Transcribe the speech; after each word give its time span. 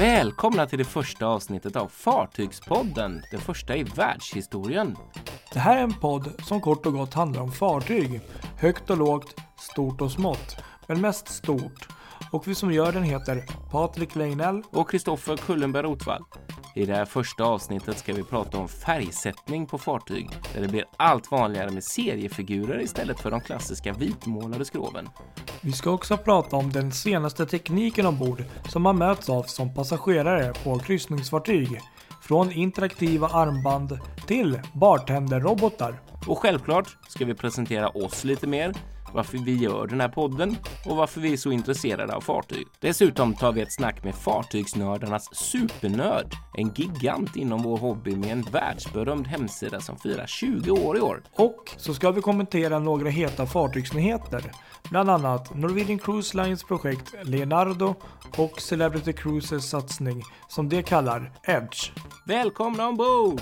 Välkomna 0.00 0.66
till 0.66 0.78
det 0.78 0.84
första 0.84 1.26
avsnittet 1.26 1.76
av 1.76 1.88
Fartygspodden, 1.88 3.22
det 3.30 3.38
första 3.38 3.76
i 3.76 3.82
världshistorien. 3.82 4.96
Det 5.52 5.58
här 5.58 5.76
är 5.76 5.82
en 5.82 5.92
podd 5.92 6.32
som 6.42 6.60
kort 6.60 6.86
och 6.86 6.92
gott 6.92 7.14
handlar 7.14 7.42
om 7.42 7.52
fartyg. 7.52 8.20
Högt 8.58 8.90
och 8.90 8.96
lågt, 8.96 9.34
stort 9.58 10.00
och 10.00 10.10
smått. 10.10 10.56
Men 10.86 11.00
mest 11.00 11.28
stort. 11.28 11.88
Och 12.32 12.48
vi 12.48 12.54
som 12.54 12.72
gör 12.72 12.92
den 12.92 13.02
heter 13.02 13.44
Patrik 13.70 14.14
Leinell 14.14 14.62
och 14.70 14.90
Kristoffer 14.90 15.36
Kullenberg 15.36 15.82
Rotvall. 15.82 16.24
I 16.74 16.86
det 16.86 16.94
här 16.94 17.04
första 17.04 17.44
avsnittet 17.44 17.98
ska 17.98 18.12
vi 18.12 18.24
prata 18.24 18.58
om 18.58 18.68
färgsättning 18.68 19.66
på 19.66 19.78
fartyg, 19.78 20.30
där 20.54 20.60
det 20.60 20.68
blir 20.68 20.84
allt 20.96 21.30
vanligare 21.30 21.70
med 21.70 21.84
seriefigurer 21.84 22.80
istället 22.80 23.20
för 23.20 23.30
de 23.30 23.40
klassiska 23.40 23.92
vitmålade 23.92 24.64
skroven. 24.64 25.08
Vi 25.60 25.72
ska 25.72 25.90
också 25.90 26.16
prata 26.16 26.56
om 26.56 26.72
den 26.72 26.92
senaste 26.92 27.46
tekniken 27.46 28.06
ombord 28.06 28.44
som 28.68 28.82
man 28.82 28.98
möts 28.98 29.30
av 29.30 29.42
som 29.42 29.74
passagerare 29.74 30.52
på 30.64 30.78
kryssningsfartyg. 30.78 31.80
Från 32.22 32.52
interaktiva 32.52 33.28
armband 33.28 33.98
till 34.26 34.60
bartenderrobotar. 34.72 36.00
Och 36.26 36.38
självklart 36.38 36.96
ska 37.08 37.24
vi 37.24 37.34
presentera 37.34 37.88
oss 37.88 38.24
lite 38.24 38.46
mer 38.46 38.74
varför 39.14 39.38
vi 39.38 39.56
gör 39.56 39.86
den 39.86 40.00
här 40.00 40.08
podden 40.08 40.56
och 40.86 40.96
varför 40.96 41.20
vi 41.20 41.32
är 41.32 41.36
så 41.36 41.52
intresserade 41.52 42.14
av 42.14 42.20
fartyg. 42.20 42.66
Dessutom 42.80 43.34
tar 43.34 43.52
vi 43.52 43.60
ett 43.60 43.72
snack 43.72 44.04
med 44.04 44.14
fartygsnördarnas 44.14 45.28
supernörd, 45.32 46.34
en 46.56 46.72
gigant 46.74 47.36
inom 47.36 47.62
vår 47.62 47.78
hobby 47.78 48.16
med 48.16 48.32
en 48.32 48.42
världsberömd 48.42 49.26
hemsida 49.26 49.80
som 49.80 49.98
firar 49.98 50.26
20 50.26 50.70
år 50.70 50.96
i 50.96 51.00
år. 51.00 51.22
Och 51.32 51.74
så 51.76 51.94
ska 51.94 52.10
vi 52.10 52.20
kommentera 52.20 52.78
några 52.78 53.08
heta 53.08 53.46
fartygsnyheter, 53.46 54.52
bland 54.90 55.10
annat 55.10 55.54
Norwegian 55.54 55.98
Cruise 55.98 56.42
Lines 56.42 56.64
projekt 56.64 57.14
Leonardo 57.22 57.94
och 58.36 58.60
Celebrity 58.60 59.12
Cruises 59.12 59.70
satsning 59.70 60.22
som 60.48 60.68
de 60.68 60.82
kallar 60.82 61.32
Edge. 61.42 61.90
Välkomna 62.26 62.88
ombord! 62.88 63.40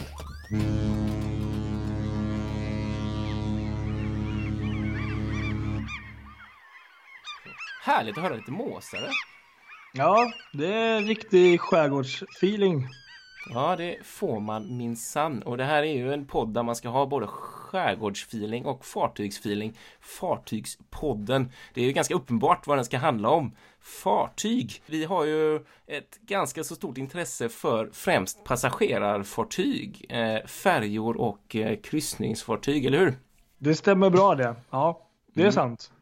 Härligt 7.89 8.19
att 8.19 8.22
höra 8.22 8.36
lite 8.36 8.50
måsare. 8.50 9.11
Ja, 9.92 10.33
det 10.53 10.75
är 10.75 11.00
riktig 11.00 11.61
skärgårdsfeeling. 11.61 12.86
Ja, 13.50 13.77
det 13.77 13.98
får 14.05 14.41
man 14.41 14.77
minsann. 14.77 15.42
Och 15.42 15.56
det 15.56 15.64
här 15.64 15.83
är 15.83 15.94
ju 15.94 16.12
en 16.12 16.27
podd 16.27 16.55
där 16.55 16.62
man 16.62 16.77
ska 16.77 16.89
ha 16.89 17.06
både 17.06 17.27
skärgårdsfeeling 17.27 18.64
och 18.64 18.84
fartygsfeeling. 18.84 19.78
Fartygspodden. 20.00 21.53
Det 21.75 21.81
är 21.81 21.84
ju 21.84 21.92
ganska 21.92 22.14
uppenbart 22.14 22.66
vad 22.66 22.78
den 22.78 22.84
ska 22.84 22.98
handla 22.98 23.28
om. 23.28 23.56
Fartyg. 23.81 24.83
Vi 24.86 25.05
har 25.05 25.25
ju 25.25 25.56
ett 25.86 26.19
ganska 26.20 26.64
så 26.64 26.75
stort 26.75 26.98
intresse 26.98 27.48
för 27.48 27.91
främst 27.92 28.44
passagerarfartyg, 28.44 30.06
eh, 30.09 30.47
färjor 30.47 31.16
och 31.16 31.56
eh, 31.56 31.77
kryssningsfartyg, 31.77 32.86
eller 32.86 32.98
hur? 32.98 33.14
Det 33.59 33.75
stämmer 33.75 34.11
bra 34.11 34.34
det. 34.34 34.55
Ja, 34.70 35.09
det 35.34 35.41
är 35.41 35.44
mm. 35.44 35.53
sant. 35.53 35.92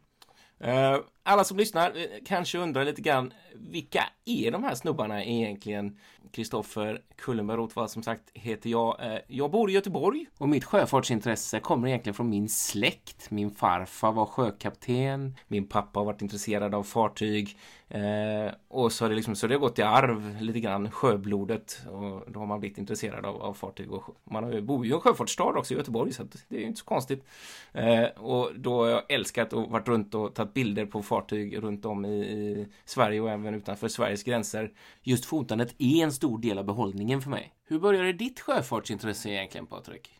Uh, 0.65 0.99
alla 1.27 1.43
som 1.43 1.57
lyssnar 1.57 1.89
eh, 1.89 2.03
kanske 2.25 2.57
undrar 2.57 2.85
lite 2.85 3.01
grann 3.01 3.33
vilka 3.53 4.03
är 4.25 4.51
de 4.51 4.63
här 4.63 4.75
snubbarna 4.75 5.23
egentligen? 5.23 5.97
Kristoffer 6.31 7.01
Kullenberg 7.15 7.57
Rotvall 7.57 7.89
som 7.89 8.03
sagt 8.03 8.23
heter 8.33 8.69
jag. 8.69 8.99
Uh, 8.99 9.17
jag 9.27 9.51
bor 9.51 9.69
i 9.69 9.73
Göteborg 9.73 10.25
och 10.37 10.49
mitt 10.49 10.63
sjöfartsintresse 10.63 11.59
kommer 11.59 11.87
egentligen 11.87 12.13
från 12.13 12.29
min 12.29 12.49
släkt. 12.49 13.31
Min 13.31 13.51
farfar 13.51 14.11
var 14.11 14.25
sjökapten, 14.25 15.35
min 15.47 15.67
pappa 15.67 15.99
har 15.99 16.05
varit 16.05 16.21
intresserad 16.21 16.75
av 16.75 16.83
fartyg. 16.83 17.57
Eh, 17.89 18.51
och 18.67 18.91
så 18.91 19.05
har 19.05 19.09
det 19.09 19.15
liksom 19.15 19.35
så 19.35 19.47
det 19.47 19.53
har 19.53 19.59
gått 19.59 19.79
i 19.79 19.81
arv 19.81 20.41
lite 20.41 20.59
grann 20.59 20.91
sjöblodet 20.91 21.81
och 21.89 22.31
då 22.31 22.39
har 22.39 22.45
man 22.45 22.59
blivit 22.59 22.77
intresserad 22.77 23.25
av, 23.25 23.41
av 23.41 23.53
fartyg 23.53 23.91
och 23.91 24.03
man 24.23 24.43
har 24.43 24.51
ju, 24.51 24.61
bor 24.61 24.85
ju 24.85 24.91
i 24.91 24.93
en 24.95 24.99
sjöfartsstad 25.01 25.43
också 25.43 25.73
i 25.73 25.77
Göteborg 25.77 26.13
så 26.13 26.23
det 26.47 26.55
är 26.55 26.59
ju 26.59 26.65
inte 26.65 26.79
så 26.79 26.85
konstigt. 26.85 27.25
Eh, 27.71 28.03
och 28.03 28.51
då 28.55 28.83
har 28.83 28.87
jag 28.87 29.11
älskat 29.11 29.53
och 29.53 29.69
varit 29.69 29.87
runt 29.87 30.15
och 30.15 30.35
tagit 30.35 30.53
bilder 30.53 30.85
på 30.85 31.01
fartyg 31.01 31.63
runt 31.63 31.85
om 31.85 32.05
i, 32.05 32.19
i 32.19 32.67
Sverige 32.85 33.21
och 33.21 33.29
även 33.29 33.53
utanför 33.53 33.87
Sveriges 33.87 34.23
gränser. 34.23 34.71
Just 35.01 35.25
fotandet 35.25 35.75
är 35.77 36.03
en 36.03 36.11
stor 36.11 36.39
del 36.39 36.57
av 36.57 36.65
behållningen 36.65 37.21
för 37.21 37.29
mig. 37.29 37.53
Hur 37.63 37.79
började 37.79 38.13
ditt 38.13 38.39
sjöfartsintresse 38.39 39.29
egentligen 39.29 39.67
Patrik? 39.67 40.11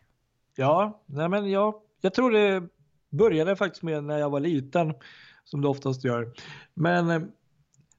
Ja, 0.56 1.04
nej 1.06 1.30
men 1.30 1.52
jag, 1.52 1.74
jag 2.02 2.14
tror 2.14 2.32
det 2.32 2.64
började 3.10 3.56
faktiskt 3.56 3.84
med 3.84 4.04
när 4.04 4.18
jag 4.18 4.30
var 4.30 4.40
liten 4.40 4.94
som 5.44 5.62
det 5.62 5.68
oftast 5.68 6.04
gör. 6.04 6.34
Men 6.74 7.10
eh, 7.10 7.22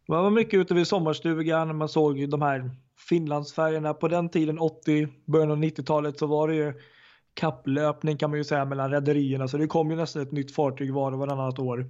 man 0.09 0.23
var 0.23 0.31
mycket 0.31 0.61
ute 0.61 0.75
vid 0.75 0.87
sommarstugan, 0.87 1.77
man 1.77 1.89
såg 1.89 2.29
de 2.29 2.43
här 2.43 2.71
Finlandsfärgerna. 3.09 3.95
På 3.95 4.09
den 4.09 4.29
tiden, 4.29 4.59
80, 4.59 5.09
början 5.25 5.51
av 5.51 5.59
90-talet, 5.59 6.19
så 6.19 6.27
var 6.27 6.49
det 6.49 6.55
ju 6.55 6.75
kapplöpning 7.35 8.17
kan 8.17 8.31
man 8.31 8.39
ju 8.39 8.45
säga 8.45 8.65
mellan 8.65 8.91
rederierna. 8.91 9.49
Så 9.49 9.59
det 9.59 9.67
kom 9.67 9.91
ju 9.91 9.97
nästan 9.97 10.23
ett 10.23 10.33
nytt 10.33 10.55
fartyg 10.55 10.95
var 10.95 11.13
och 11.13 11.19
varannat 11.19 11.59
år. 11.59 11.87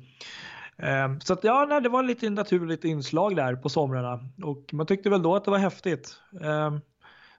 Ehm, 0.79 1.21
så 1.21 1.33
att 1.33 1.45
ja, 1.45 1.67
nej, 1.69 1.81
det 1.81 1.89
var 1.89 2.03
lite 2.03 2.31
naturligt 2.31 2.84
inslag 2.84 3.37
där 3.37 3.56
på 3.56 3.69
somrarna 3.69 4.21
och 4.43 4.65
man 4.73 4.87
tyckte 4.87 5.11
väl 5.11 5.23
då 5.23 5.37
att 5.37 5.45
det 5.45 5.50
var 5.50 5.59
häftigt. 5.59 6.17
Ehm, 6.43 6.81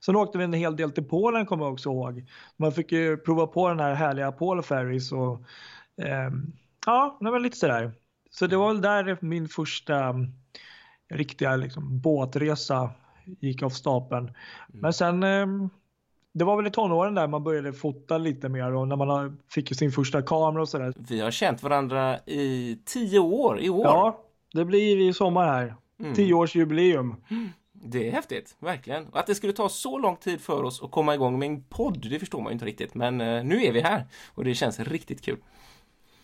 sen 0.05 0.15
åkte 0.15 0.37
vi 0.37 0.43
en 0.43 0.53
hel 0.53 0.75
del 0.75 0.91
till 0.91 1.03
Polen 1.03 1.45
kommer 1.45 1.65
jag 1.65 1.73
också 1.73 1.89
ihåg. 1.89 2.25
Man 2.57 2.71
fick 2.71 2.91
ju 2.91 3.17
prova 3.17 3.47
på 3.47 3.69
den 3.69 3.79
här 3.79 3.93
härliga 3.93 4.31
Polo 4.31 4.61
Ferries 4.61 5.11
och 5.11 5.43
ehm, 6.01 6.53
ja, 6.85 7.17
det 7.21 7.31
var 7.31 7.39
lite 7.39 7.57
sådär. 7.57 7.91
Så 8.31 8.47
det 8.47 8.57
var 8.57 8.67
väl 8.67 8.81
där 8.81 9.17
min 9.21 9.47
första 9.47 10.15
riktiga 11.09 11.55
liksom, 11.55 11.99
båtresa 11.99 12.89
gick 13.39 13.63
av 13.63 13.69
stapeln. 13.69 14.23
Mm. 14.23 14.33
Men 14.71 14.93
sen 14.93 15.23
ehm, 15.23 15.69
det 16.33 16.45
var 16.45 16.57
väl 16.57 16.67
i 16.67 16.71
tonåren 16.71 17.15
där 17.15 17.27
man 17.27 17.43
började 17.43 17.73
fota 17.73 18.17
lite 18.17 18.49
mer 18.49 18.73
och 18.73 18.87
när 18.87 18.95
man 18.95 19.39
fick 19.49 19.75
sin 19.75 19.91
första 19.91 20.21
kamera 20.21 20.61
och 20.61 20.69
sådär. 20.69 20.93
Vi 20.97 21.19
har 21.19 21.31
känt 21.31 21.63
varandra 21.63 22.19
i 22.25 22.77
tio 22.85 23.19
år 23.19 23.59
i 23.61 23.69
år. 23.69 23.85
Ja, 23.85 24.23
det 24.53 24.65
blir 24.65 25.09
i 25.09 25.13
sommar 25.13 25.45
här. 25.45 25.75
Mm. 25.99 26.13
Tioårsjubileum. 26.13 27.15
Det 27.81 28.07
är 28.07 28.11
häftigt, 28.11 28.55
verkligen. 28.59 29.07
Att 29.13 29.27
det 29.27 29.35
skulle 29.35 29.53
ta 29.53 29.69
så 29.69 29.97
lång 29.97 30.15
tid 30.15 30.41
för 30.41 30.63
oss 30.63 30.83
att 30.83 30.91
komma 30.91 31.13
igång 31.13 31.39
med 31.39 31.49
en 31.49 31.63
podd, 31.63 32.07
det 32.09 32.19
förstår 32.19 32.41
man 32.41 32.47
ju 32.47 32.53
inte 32.53 32.65
riktigt. 32.65 32.95
Men 32.95 33.21
eh, 33.21 33.43
nu 33.43 33.63
är 33.63 33.71
vi 33.71 33.81
här 33.81 34.05
och 34.35 34.43
det 34.43 34.53
känns 34.55 34.79
riktigt 34.79 35.21
kul. 35.21 35.37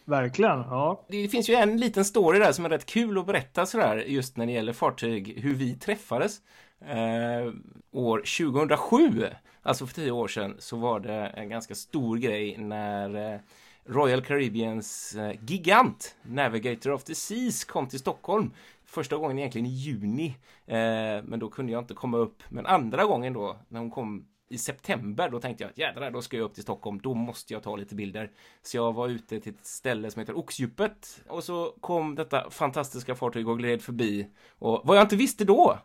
Verkligen, 0.06 0.60
ja. 0.60 1.06
Det 1.10 1.28
finns 1.28 1.50
ju 1.50 1.54
en 1.54 1.78
liten 1.78 2.06
story 2.06 2.40
där 2.40 2.52
som 2.52 2.66
är 2.66 2.70
rätt 2.70 2.86
kul 2.86 3.18
att 3.18 3.26
berätta 3.26 3.66
sådär 3.66 3.98
just 3.98 4.38
när 4.38 4.46
det 4.46 4.52
gäller 4.52 4.74
fartyg, 4.74 5.40
hur 5.40 5.54
vi 5.54 5.76
träffades. 5.76 6.42
Eh, 6.82 7.54
år 7.92 8.18
2007, 8.18 9.26
alltså 9.62 9.88
för 9.88 9.96
tio 9.96 10.12
år 10.12 10.28
sedan, 10.28 10.56
så 10.60 10.78
var 10.78 11.00
det 11.00 11.28
en 11.28 11.50
ganska 11.50 11.76
stor 11.76 12.18
grej 12.18 12.58
när 12.58 13.34
eh, 13.34 13.40
Royal 13.86 14.22
Caribbeans 14.22 15.16
eh, 15.16 15.36
gigant 15.48 16.16
Navigator 16.22 16.92
of 16.92 17.04
the 17.04 17.16
Seas 17.16 17.64
kom 17.64 17.88
till 17.88 18.00
Stockholm. 18.00 18.52
Första 18.86 19.18
gången 19.18 19.40
egentligen 19.40 19.68
i 19.68 19.70
juni, 19.70 20.38
eh, 20.66 21.24
men 21.24 21.40
då 21.40 21.50
kunde 21.50 21.72
jag 21.72 21.82
inte 21.82 21.94
komma 21.94 22.18
upp. 22.18 22.44
Men 22.50 22.66
andra 22.66 23.06
gången 23.06 23.34
då, 23.34 23.58
när 23.68 23.80
hon 23.80 23.92
kom 23.92 24.26
i 24.56 24.58
september, 24.58 25.30
då 25.30 25.40
tänkte 25.40 25.64
jag 25.64 25.72
att 25.72 25.78
jädrar, 25.78 26.12
då 26.12 26.22
ska 26.22 26.38
jag 26.38 26.44
upp 26.44 26.54
till 26.54 26.64
Stockholm, 26.64 27.00
då 27.04 27.14
måste 27.14 27.54
jag 27.54 27.64
ta 27.64 27.76
lite 27.76 27.96
bilder. 27.96 28.32
Så 28.62 28.78
jag 28.78 28.94
var 28.94 29.08
ute 29.08 29.40
till 29.40 29.54
ett 29.54 29.66
ställe 29.66 30.12
som 30.12 30.20
heter 30.20 30.38
Oxdjupet 30.38 31.24
och 31.28 31.44
så 31.44 31.74
kom 31.82 32.16
detta 32.16 32.50
fantastiska 32.50 33.16
fartyg 33.16 33.50
och 33.50 33.58
gled 33.58 33.82
förbi. 33.82 34.28
Och 34.60 34.82
vad 34.84 34.98
jag 34.98 35.04
inte 35.04 35.16
visste 35.16 35.46
då 35.46 35.80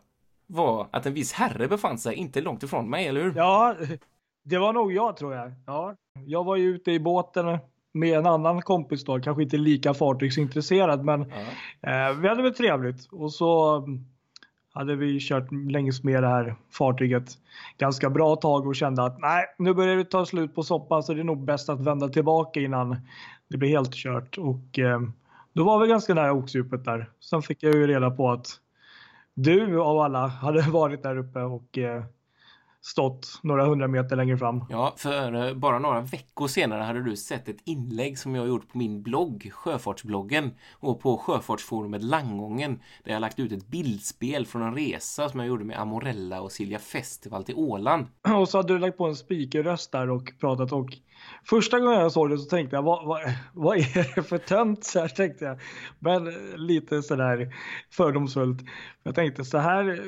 var 0.47 0.87
att 0.91 1.05
en 1.05 1.13
viss 1.13 1.33
herre 1.33 1.67
befann 1.67 1.97
sig 1.97 2.15
inte 2.15 2.41
långt 2.41 2.63
ifrån 2.63 2.89
mig, 2.89 3.07
eller 3.07 3.21
hur? 3.23 3.33
Ja, 3.35 3.75
det 4.43 4.57
var 4.57 4.73
nog 4.73 4.93
jag 4.93 5.17
tror 5.17 5.33
jag. 5.33 5.53
Ja, 5.65 5.95
jag 6.25 6.43
var 6.43 6.55
ju 6.55 6.75
ute 6.75 6.91
i 6.91 6.99
båten 6.99 7.59
med 7.93 8.17
en 8.17 8.25
annan 8.25 8.61
kompis 8.61 9.05
då, 9.05 9.19
kanske 9.19 9.43
inte 9.43 9.57
lika 9.57 9.93
fartygsintresserad, 9.93 11.05
men 11.05 11.31
ja. 11.81 12.09
eh, 12.09 12.13
vi 12.17 12.27
hade 12.27 12.43
väl 12.43 12.53
trevligt 12.53 13.07
och 13.11 13.33
så 13.33 13.83
hade 14.73 14.95
vi 14.95 15.19
kört 15.19 15.51
längs 15.51 16.03
med 16.03 16.23
det 16.23 16.29
här 16.29 16.55
fartyget 16.71 17.37
ganska 17.77 18.09
bra 18.09 18.35
tag 18.35 18.67
och 18.67 18.75
kände 18.75 19.03
att 19.03 19.19
nej, 19.19 19.45
nu 19.57 19.73
börjar 19.73 19.95
det 19.95 20.05
ta 20.05 20.25
slut 20.25 20.55
på 20.55 20.63
soppan 20.63 21.03
så 21.03 21.13
det 21.13 21.19
är 21.19 21.23
nog 21.23 21.45
bäst 21.45 21.69
att 21.69 21.81
vända 21.81 22.09
tillbaka 22.09 22.59
innan 22.59 22.97
det 23.47 23.57
blir 23.57 23.69
helt 23.69 23.93
kört. 23.93 24.37
Och 24.37 24.79
eh, 24.79 25.01
då 25.53 25.63
var 25.63 25.79
vi 25.79 25.87
ganska 25.87 26.13
nära 26.13 26.33
oxdjupet 26.33 26.85
där. 26.85 27.09
Sen 27.19 27.41
fick 27.41 27.63
jag 27.63 27.73
ju 27.73 27.87
reda 27.87 28.11
på 28.11 28.31
att 28.31 28.47
du 29.33 29.81
av 29.81 29.99
alla 29.99 30.27
hade 30.27 30.61
varit 30.71 31.03
där 31.03 31.17
uppe 31.17 31.39
och 31.39 31.77
eh, 31.77 32.03
stått 32.81 33.39
några 33.43 33.65
hundra 33.65 33.87
meter 33.87 34.15
längre 34.15 34.37
fram. 34.37 34.65
Ja, 34.69 34.93
för 34.97 35.47
eh, 35.47 35.53
bara 35.53 35.79
några 35.79 36.01
veckor 36.01 36.47
senare 36.47 36.83
hade 36.83 37.03
du 37.03 37.15
sett 37.15 37.49
ett 37.49 37.61
inlägg 37.63 38.19
som 38.19 38.35
jag 38.35 38.47
gjort 38.47 38.71
på 38.71 38.77
min 38.77 39.03
blogg, 39.03 39.51
Sjöfartsbloggen, 39.53 40.51
och 40.73 40.99
på 41.01 41.17
Sjöfartsforumet 41.17 42.03
Langången, 42.03 42.79
där 43.03 43.11
jag 43.13 43.21
lagt 43.21 43.39
ut 43.39 43.51
ett 43.51 43.67
bildspel 43.67 44.45
från 44.45 44.61
en 44.61 44.75
resa 44.75 45.29
som 45.29 45.39
jag 45.39 45.47
gjorde 45.49 45.65
med 45.65 45.79
Amorella 45.79 46.41
och 46.41 46.51
Silja 46.51 46.79
Festival 46.79 47.43
till 47.43 47.55
Åland. 47.55 48.05
Och 48.39 48.49
så 48.49 48.57
hade 48.57 48.73
du 48.73 48.79
lagt 48.79 48.97
på 48.97 49.05
en 49.05 49.15
speakerröst 49.15 49.91
där 49.91 50.09
och 50.09 50.31
pratat 50.39 50.71
och 50.71 50.89
första 51.43 51.79
gången 51.79 51.99
jag 51.99 52.11
såg 52.11 52.29
det 52.29 52.37
så 52.37 52.49
tänkte 52.49 52.75
jag, 52.75 52.83
vad, 52.83 53.05
vad, 53.05 53.21
vad 53.53 53.77
är 53.77 54.15
det 54.15 54.23
för 54.23 54.37
tönt? 54.37 54.83
Så 54.83 54.99
här 54.99 55.07
tänkte 55.07 55.45
jag. 55.45 55.59
Men 55.99 56.25
lite 56.55 57.01
sådär 57.01 57.53
fördomsfullt. 57.91 58.61
Jag 59.03 59.15
tänkte 59.15 59.45
så 59.45 59.57
här 59.57 60.01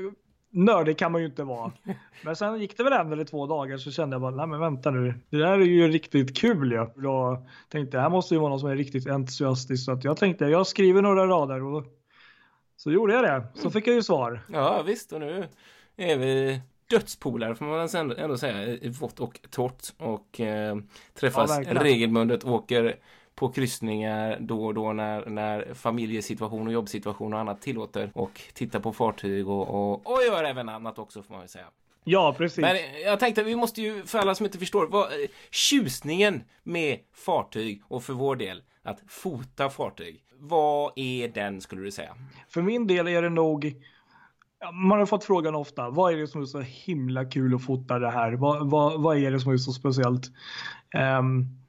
nördig 0.54 0.98
kan 0.98 1.12
man 1.12 1.22
ju 1.22 1.28
inte 1.28 1.44
vara. 1.44 1.72
Men 2.24 2.36
sen 2.36 2.60
gick 2.60 2.78
det 2.78 2.84
väl 2.84 2.94
en 2.94 3.12
eller 3.12 3.26
två 3.26 3.48
dagar 3.48 3.78
så 3.78 3.92
kände 3.92 4.14
jag 4.14 4.22
bara, 4.22 4.36
nej 4.36 4.48
men 4.48 4.60
vänta 4.60 4.92
nu, 4.92 5.14
det 5.30 5.38
där 5.38 5.52
är 5.52 5.60
ju 5.60 5.88
riktigt 5.88 6.38
kul 6.38 6.72
ju. 6.72 6.78
Ja. 6.78 6.92
Då 6.96 7.46
tänkte 7.70 7.98
jag, 7.98 8.02
här 8.02 8.10
måste 8.10 8.34
ju 8.34 8.40
vara 8.40 8.50
någon 8.50 8.60
som 8.60 8.70
är 8.70 8.76
riktigt 8.76 9.08
entusiastisk. 9.08 9.86
Så 9.86 9.92
att 9.92 10.04
jag 10.04 10.18
tänkte, 10.18 10.46
jag 10.46 10.68
skriver 10.68 11.02
några 11.02 11.28
rader 11.28 11.64
och 11.64 11.84
så 12.78 12.92
gjorde 12.92 13.14
jag 13.14 13.24
det. 13.24 13.48
Så 13.56 13.70
fick 13.70 13.88
jag 13.88 13.96
ju 13.96 14.04
svar. 14.04 14.42
Ja 14.48 14.84
visst, 14.86 15.14
och 15.14 15.20
nu 15.20 15.48
är 15.96 16.18
vi 16.18 16.62
dödspolare 16.90 17.56
får 17.56 17.66
man 17.66 17.90
ändå, 17.96 18.16
ändå 18.16 18.38
säga 18.38 18.68
i 18.68 18.90
vått 18.90 19.20
och 19.20 19.40
torrt 19.50 19.94
och 19.98 20.40
eh, 20.40 20.78
träffas 21.14 21.60
ja, 21.66 21.84
regelbundet, 21.84 22.44
åker 22.44 22.96
på 23.36 23.50
kryssningar 23.50 24.38
då 24.40 24.66
och 24.66 24.74
då 24.74 24.94
när, 24.94 25.26
när 25.26 25.74
familjesituation 25.74 26.68
och 26.68 26.74
jobbsituation 26.74 27.34
och 27.34 27.40
annat 27.40 27.62
tillåter 27.62 28.12
och 28.14 28.42
tittar 28.54 28.80
på 28.80 28.94
fartyg 28.94 29.48
och, 29.48 29.68
och, 29.70 30.14
och 30.14 30.20
gör 30.28 30.44
även 30.44 30.70
annat 30.70 31.00
också 31.00 31.24
får 31.24 31.34
man 31.34 31.42
ju 31.42 31.48
säga. 31.48 31.66
Ja, 32.04 32.36
precis. 32.38 32.60
Men 32.60 32.78
jag 33.06 33.20
tänkte 33.20 33.44
vi 33.44 33.56
måste 33.56 33.82
ju, 33.82 34.04
för 34.04 34.20
alla 34.20 34.36
som 34.36 34.46
inte 34.46 34.60
förstår, 34.60 34.88
vad, 34.88 35.08
tjusningen 35.52 36.44
med 36.64 37.00
fartyg 37.14 37.82
och 37.88 38.04
för 38.04 38.14
vår 38.14 38.36
del 38.36 38.64
att 38.84 39.00
fota 39.08 39.70
fartyg. 39.70 40.24
Vad 40.40 40.92
är 40.96 41.28
den 41.28 41.62
skulle 41.62 41.82
du 41.82 41.92
säga? 41.92 42.16
För 42.50 42.62
min 42.62 42.88
del 42.88 43.08
är 43.08 43.22
det 43.22 43.30
nog 43.30 43.76
man 44.72 45.00
har 45.00 45.06
fått 45.06 45.24
frågan 45.24 45.56
ofta, 45.56 45.90
vad 45.90 46.14
är 46.14 46.18
det 46.18 46.28
som 46.28 46.42
är 46.42 46.46
så 46.46 46.60
himla 46.60 47.26
kul 47.26 47.56
att 47.56 47.66
fota 47.66 48.00
det 48.00 48.12
här? 48.12 48.34
Vad, 48.34 48.70
vad, 48.70 49.02
vad 49.02 49.18
är 49.18 49.32
det 49.32 49.40
som 49.40 49.52
är 49.52 49.58
så 49.58 49.72
speciellt? 49.72 50.32
Um, 51.20 51.63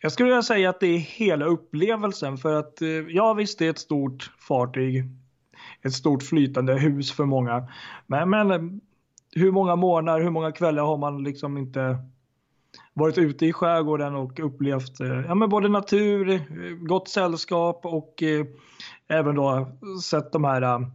jag 0.00 0.12
skulle 0.12 0.28
vilja 0.28 0.42
säga 0.42 0.70
att 0.70 0.80
det 0.80 0.86
är 0.86 0.98
hela 0.98 1.44
upplevelsen 1.44 2.36
för 2.36 2.54
att 2.54 2.82
eh, 2.82 2.88
ja 2.88 3.34
visst 3.34 3.58
det 3.58 3.66
är 3.66 3.70
ett 3.70 3.78
stort 3.78 4.30
fartyg. 4.38 5.04
Ett 5.82 5.92
stort 5.92 6.22
flytande 6.22 6.74
hus 6.74 7.12
för 7.12 7.24
många. 7.24 7.68
Men, 8.06 8.30
men 8.30 8.80
hur 9.34 9.52
många 9.52 9.76
månader, 9.76 10.20
hur 10.20 10.30
många 10.30 10.52
kvällar 10.52 10.82
har 10.82 10.96
man 10.96 11.22
liksom 11.22 11.58
inte 11.58 11.98
varit 12.92 13.18
ute 13.18 13.46
i 13.46 13.52
skärgården 13.52 14.14
och 14.14 14.40
upplevt 14.40 15.00
eh, 15.00 15.20
ja, 15.26 15.34
men 15.34 15.48
både 15.48 15.68
natur, 15.68 16.30
eh, 16.30 16.40
gott 16.80 17.08
sällskap 17.08 17.80
och 17.86 18.22
eh, 18.22 18.46
även 19.08 19.34
då 19.34 19.68
sett 20.02 20.32
de 20.32 20.44
här 20.44 20.90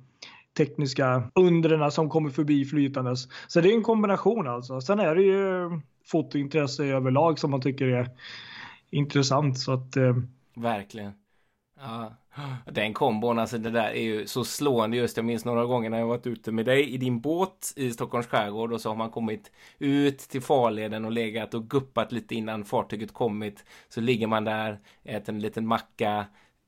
tekniska 0.57 1.31
undren 1.35 1.91
som 1.91 2.09
kommer 2.09 2.29
förbi 2.29 2.65
flytandes. 2.65 3.27
Så 3.47 3.61
det 3.61 3.71
är 3.71 3.75
en 3.75 3.83
kombination 3.83 4.47
alltså. 4.47 4.81
Sen 4.81 5.00
är 5.00 5.15
det 5.15 5.23
ju 5.23 5.69
fotointresse 6.05 6.85
överlag 6.85 7.39
som 7.39 7.51
man 7.51 7.61
tycker 7.61 7.88
är 7.88 8.09
intressant 8.94 9.60
så 9.60 9.74
att. 9.74 9.98
Eh... 9.98 10.16
Verkligen. 10.56 11.13
Ja. 11.80 12.13
Den 12.66 12.94
kombon, 12.94 13.40
alltså 13.40 13.57
det 13.57 13.69
där 13.69 13.90
är 13.90 14.01
ju 14.01 14.28
så 14.28 14.44
slående 14.44 14.98
just. 14.98 15.18
Jag 15.18 15.25
minns 15.25 15.45
några 15.45 15.66
gånger 15.66 15.90
när 15.90 16.00
jag 16.00 16.07
varit 16.07 16.28
ute 16.28 16.51
med 16.51 16.66
dig 16.66 16.90
i 16.90 16.98
din 16.98 17.19
båt 17.22 17.74
i 17.75 17.92
Stockholms 17.92 18.28
skärgård 18.28 18.74
och 18.74 18.81
så 18.81 18.90
har 18.90 18.95
man 18.95 19.12
kommit 19.12 19.51
ut 19.80 20.19
till 20.19 20.42
farleden 20.42 21.06
och 21.06 21.12
legat 21.12 21.54
och 21.54 21.69
guppat 21.69 22.12
lite 22.12 22.36
innan 22.36 22.66
fartyget 22.66 23.13
kommit. 23.13 23.66
Så 23.90 24.01
ligger 24.01 24.28
man 24.28 24.44
där, 24.44 24.80
äter 25.04 25.34
en 25.34 25.42
liten 25.42 25.68
macka, 25.68 26.25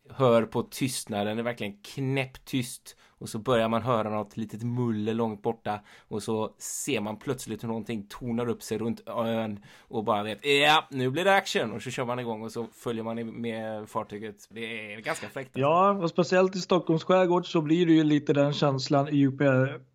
hör 0.10 0.44
på 0.44 0.63
tystnaden, 0.63 1.38
det 1.38 1.42
är 1.42 1.44
verkligen 1.44 1.78
knäpptyst 1.81 2.98
och 3.19 3.29
så 3.29 3.39
börjar 3.39 3.69
man 3.69 3.81
höra 3.81 4.09
något 4.09 4.38
litet 4.38 4.63
muller 4.63 5.13
långt 5.13 5.41
borta 5.41 5.79
och 6.07 6.23
så 6.23 6.56
ser 6.57 7.01
man 7.01 7.17
plötsligt 7.17 7.63
hur 7.63 7.67
någonting 7.67 8.06
tonar 8.09 8.50
upp 8.50 8.63
sig 8.63 8.77
runt 8.77 9.07
ön 9.07 9.59
och 9.79 10.03
bara 10.03 10.23
vet 10.23 10.39
ja, 10.45 10.88
nu 10.89 11.09
blir 11.09 11.25
det 11.25 11.35
action 11.35 11.71
och 11.71 11.81
så 11.81 11.89
kör 11.89 12.06
man 12.06 12.19
igång 12.19 12.44
och 12.44 12.51
så 12.51 12.67
följer 12.73 13.03
man 13.03 13.41
med 13.41 13.89
fartyget. 13.89 14.47
Det 14.50 14.94
är 14.94 15.01
ganska 15.01 15.27
fräckt. 15.27 15.47
Alltså. 15.47 15.59
Ja, 15.59 15.91
och 15.91 16.09
speciellt 16.09 16.56
i 16.56 16.59
Stockholms 16.59 17.03
skärgård 17.03 17.51
så 17.51 17.62
blir 17.62 17.85
det 17.85 17.94
ju 17.94 18.03
lite 18.03 18.33
den 18.33 18.53
känslan 18.53 19.09
i 19.09 19.25
UP. 19.25 19.38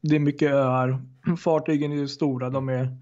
Det 0.01 0.17
är 0.17 0.19
mycket 0.19 0.51
öar. 0.53 1.03
Fartygen 1.39 1.93
är 1.93 2.07
stora, 2.07 2.51
de 2.51 2.69
är 2.69 2.97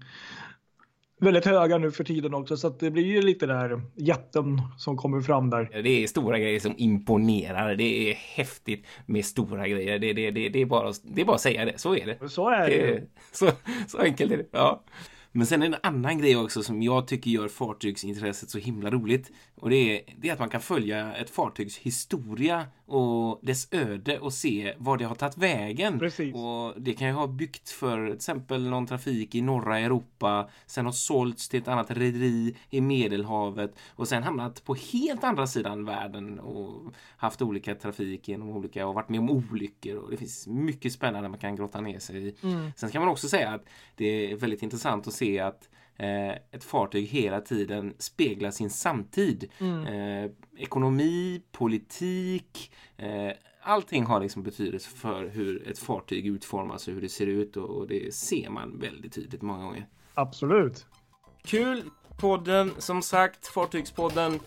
väldigt 1.19 1.45
höga 1.45 1.77
nu 1.77 1.91
för 1.91 2.03
tiden 2.03 2.33
också 2.33 2.57
så 2.57 2.67
att 2.67 2.79
det 2.79 2.91
blir 2.91 3.05
ju 3.05 3.21
lite 3.21 3.45
där 3.45 3.81
jätten 3.95 4.61
som 4.77 4.97
kommer 4.97 5.21
fram 5.21 5.49
där. 5.49 5.81
Det 5.83 6.03
är 6.03 6.07
stora 6.07 6.39
grejer 6.39 6.59
som 6.59 6.73
imponerar. 6.77 7.75
Det 7.75 8.11
är 8.11 8.13
häftigt 8.13 8.85
med 9.05 9.25
stora 9.25 9.67
grejer. 9.67 9.99
Det, 9.99 10.13
det, 10.13 10.31
det, 10.31 10.49
det, 10.49 10.61
är, 10.61 10.65
bara, 10.65 10.93
det 11.03 11.21
är 11.21 11.25
bara 11.25 11.35
att 11.35 11.41
säga 11.41 11.65
det. 11.65 11.77
Så 11.77 11.95
är 11.95 12.05
det. 12.05 12.29
Så 12.29 12.49
är 12.49 12.69
det. 12.69 13.03
så, 13.31 13.51
så 13.87 13.97
enkelt 13.97 14.31
är 14.31 14.37
det. 14.37 14.45
Ja. 14.51 14.83
Men 15.31 15.47
sen 15.47 15.63
en 15.63 15.75
annan 15.83 16.17
grej 16.17 16.37
också 16.37 16.63
som 16.63 16.83
jag 16.83 17.07
tycker 17.07 17.31
gör 17.31 17.47
fartygsintresset 17.47 18.49
så 18.49 18.57
himla 18.57 18.91
roligt. 18.91 19.31
Och 19.59 19.69
det 19.69 19.75
är, 19.75 20.01
det 20.17 20.29
är 20.29 20.33
att 20.33 20.39
man 20.39 20.49
kan 20.49 20.61
följa 20.61 21.15
ett 21.15 21.29
fartygs 21.29 21.77
historia 21.77 22.65
och 22.85 23.39
dess 23.41 23.67
öde 23.71 24.19
och 24.19 24.33
se 24.33 24.73
vad 24.77 24.99
det 24.99 25.05
har 25.05 25.15
tagit 25.15 25.37
vägen. 25.37 25.99
Precis. 25.99 26.35
Och 26.35 26.81
det 26.81 26.93
kan 26.93 27.07
ju 27.07 27.13
ha 27.13 27.27
byggt 27.27 27.69
för 27.69 28.05
till 28.05 28.15
exempel 28.15 28.69
någon 28.69 28.87
trafik 28.87 29.35
i 29.35 29.41
norra 29.41 29.79
Europa, 29.79 30.49
sen 30.65 30.85
har 30.85 30.91
sålts 30.91 31.49
till 31.49 31.61
ett 31.61 31.67
annat 31.67 31.91
rederi 31.91 32.55
i 32.69 32.81
Medelhavet 32.81 33.75
och 33.89 34.07
sen 34.07 34.23
hamnat 34.23 34.63
på 34.65 34.75
helt 34.75 35.23
andra 35.23 35.47
sidan 35.47 35.85
världen 35.85 36.39
och 36.39 36.93
haft 37.17 37.41
olika 37.41 37.75
trafik 37.75 38.27
genom 38.27 38.49
olika 38.49 38.87
och 38.87 38.93
varit 38.93 39.09
med 39.09 39.19
om 39.19 39.29
olyckor 39.29 39.95
och 39.95 40.11
det 40.11 40.17
finns 40.17 40.47
mycket 40.47 40.93
spännande 40.93 41.29
man 41.29 41.39
kan 41.39 41.55
grotta 41.55 41.81
ner 41.81 41.99
sig 41.99 42.27
i. 42.27 42.35
Mm. 42.43 42.71
Sen 42.75 42.91
kan 42.91 43.01
man 43.01 43.11
också 43.11 43.27
säga 43.27 43.49
att 43.49 43.65
det 43.95 44.31
är 44.31 44.35
väldigt 44.35 44.63
intressant 44.63 45.07
att 45.07 45.13
se 45.13 45.39
att 45.39 45.69
ett 46.51 46.63
fartyg 46.63 47.07
hela 47.07 47.41
tiden 47.41 47.93
speglar 47.97 48.51
sin 48.51 48.69
samtid. 48.69 49.49
Mm. 49.59 49.85
Eh, 49.85 50.31
ekonomi, 50.57 51.41
politik, 51.51 52.71
eh, 52.97 53.31
allting 53.61 54.05
har 54.05 54.19
liksom 54.19 54.43
betydelse 54.43 54.89
för 54.89 55.27
hur 55.27 55.67
ett 55.67 55.79
fartyg 55.79 56.27
utformas 56.27 56.87
och 56.87 56.93
hur 56.93 57.01
det 57.01 57.09
ser 57.09 57.27
ut 57.27 57.57
och, 57.57 57.69
och 57.69 57.87
det 57.87 58.13
ser 58.15 58.49
man 58.49 58.79
väldigt 58.79 59.13
tydligt 59.13 59.41
många 59.41 59.63
gånger. 59.63 59.87
Absolut. 60.13 60.85
Kul! 61.43 61.83
Podden, 62.19 62.71
som 62.77 63.01
sagt, 63.01 63.47
Fartygspodden 63.47 64.39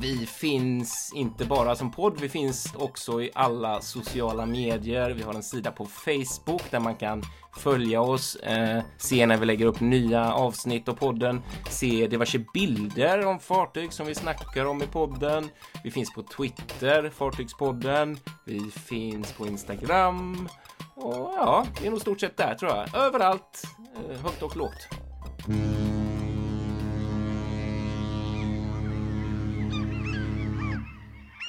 vi 0.00 0.26
finns 0.26 1.12
inte 1.14 1.44
bara 1.44 1.76
som 1.76 1.90
podd, 1.90 2.20
vi 2.20 2.28
finns 2.28 2.74
också 2.74 3.22
i 3.22 3.30
alla 3.34 3.80
sociala 3.80 4.46
medier. 4.46 5.10
Vi 5.10 5.22
har 5.22 5.34
en 5.34 5.42
sida 5.42 5.70
på 5.70 5.86
Facebook 5.86 6.70
där 6.70 6.80
man 6.80 6.96
kan 6.96 7.22
följa 7.56 8.00
oss, 8.00 8.36
eh, 8.36 8.82
se 8.96 9.26
när 9.26 9.36
vi 9.36 9.46
lägger 9.46 9.66
upp 9.66 9.80
nya 9.80 10.32
avsnitt 10.32 10.88
av 10.88 10.94
podden, 10.94 11.42
se 11.70 12.06
diverse 12.06 12.38
bilder 12.54 13.26
om 13.26 13.38
fartyg 13.38 13.92
som 13.92 14.06
vi 14.06 14.14
snackar 14.14 14.64
om 14.64 14.82
i 14.82 14.86
podden. 14.86 15.48
Vi 15.84 15.90
finns 15.90 16.12
på 16.12 16.22
Twitter, 16.22 17.10
Fartygspodden. 17.10 18.18
Vi 18.44 18.60
finns 18.70 19.32
på 19.32 19.46
Instagram. 19.46 20.48
Och 20.94 21.32
ja, 21.36 21.66
det 21.80 21.86
är 21.86 21.90
nog 21.90 22.00
stort 22.00 22.20
sett 22.20 22.36
där 22.36 22.54
tror 22.54 22.70
jag. 22.70 22.94
Överallt, 23.06 23.62
eh, 24.10 24.20
högt 24.22 24.42
och 24.42 24.56
lågt. 24.56 24.88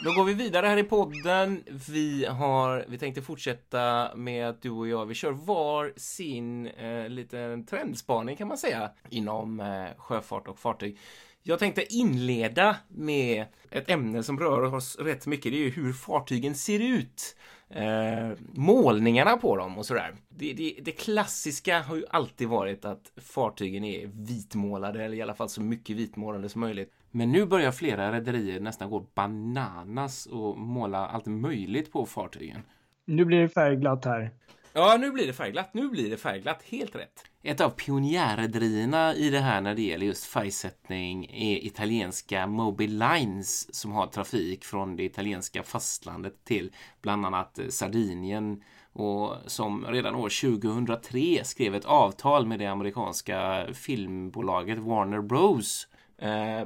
Då 0.04 0.12
går 0.12 0.24
vi 0.24 0.34
vidare 0.34 0.68
här 0.68 0.78
i 0.78 0.84
podden. 0.84 1.64
Vi 1.90 2.26
har, 2.26 2.86
vi 2.88 2.98
tänkte 2.98 3.22
fortsätta 3.22 4.12
med 4.16 4.50
att 4.50 4.62
du 4.62 4.70
och 4.70 4.88
jag, 4.88 5.06
vi 5.06 5.14
kör 5.14 5.32
var 5.32 5.94
sin 5.96 6.68
eh, 6.68 7.10
liten 7.10 7.66
trendspaning 7.66 8.36
kan 8.36 8.48
man 8.48 8.58
säga 8.58 8.92
inom 9.10 9.60
eh, 9.60 9.86
sjöfart 9.98 10.48
och 10.48 10.60
fartyg. 10.60 11.00
Jag 11.44 11.60
tänkte 11.60 11.94
inleda 11.94 12.76
med 12.88 13.46
ett 13.70 13.90
ämne 13.90 14.24
som 14.24 14.40
rör 14.40 14.74
oss 14.74 14.98
rätt 15.00 15.26
mycket. 15.26 15.52
Det 15.52 15.58
är 15.58 15.64
ju 15.64 15.70
hur 15.70 15.94
fartygen 15.94 16.56
ser 16.56 16.80
ut. 16.80 17.36
Eh, 17.76 18.32
målningarna 18.54 19.38
på 19.38 19.58
dem 19.58 19.78
och 19.78 19.86
sådär. 19.86 20.16
Det, 20.30 20.54
det, 20.54 20.76
det, 20.82 20.92
klassiska 20.92 21.82
har 21.82 21.96
ju 21.96 22.06
alltid 22.10 22.48
varit 22.48 22.86
att 22.86 23.12
fartygen 23.18 23.84
är 23.84 24.08
vitmålade 24.08 25.04
eller 25.04 25.18
i 25.18 25.22
alla 25.22 25.34
fall 25.34 25.50
så 25.50 25.62
mycket 25.62 25.96
vitmålade 25.96 26.50
som 26.50 26.62
möjligt. 26.62 26.94
Men 27.12 27.32
nu 27.32 27.46
börjar 27.46 27.72
flera 27.72 28.12
rederier 28.12 28.60
nästan 28.60 28.90
gå 28.90 29.06
bananas 29.16 30.26
och 30.26 30.58
måla 30.58 31.08
allt 31.08 31.26
möjligt 31.26 31.92
på 31.92 32.06
fartygen. 32.06 32.62
Nu 33.06 33.26
blir 33.26 33.40
det 33.40 33.50
färgglatt 33.50 34.06
här. 34.06 34.32
Ja, 34.76 34.98
nu 35.00 35.12
blir 35.12 35.28
det 35.28 35.34
färgglatt. 35.34 35.74
Nu 35.74 35.90
blir 35.90 36.10
det 36.10 36.18
färgglatt. 36.18 36.64
Helt 36.64 36.96
rätt. 36.96 37.24
Ett 37.44 37.62
av 37.62 37.70
pionjärrederierna 37.70 39.16
i 39.16 39.30
det 39.30 39.40
här 39.40 39.62
när 39.62 39.76
det 39.76 39.82
gäller 39.82 40.06
just 40.06 40.26
färgsättning 40.26 41.26
är 41.26 41.66
italienska 41.66 42.48
Mobil 42.48 43.00
Lines 43.00 43.76
som 43.76 43.92
har 43.92 44.08
trafik 44.08 44.66
från 44.66 44.96
det 44.96 45.04
italienska 45.04 45.64
fastlandet 45.64 46.46
till 46.46 46.72
bland 47.02 47.26
annat 47.26 47.60
eh, 47.60 47.68
Sardinien 47.68 48.64
och 48.94 49.36
som 49.46 49.86
redan 49.86 50.16
år 50.16 50.58
2003 50.60 51.44
skrev 51.44 51.76
ett 51.76 51.86
avtal 51.86 52.46
med 52.46 52.60
det 52.60 52.66
amerikanska 52.66 53.68
filmbolaget 53.74 54.80
Warner 54.80 55.22
Bros. 55.22 55.88
Eh, 56.18 56.64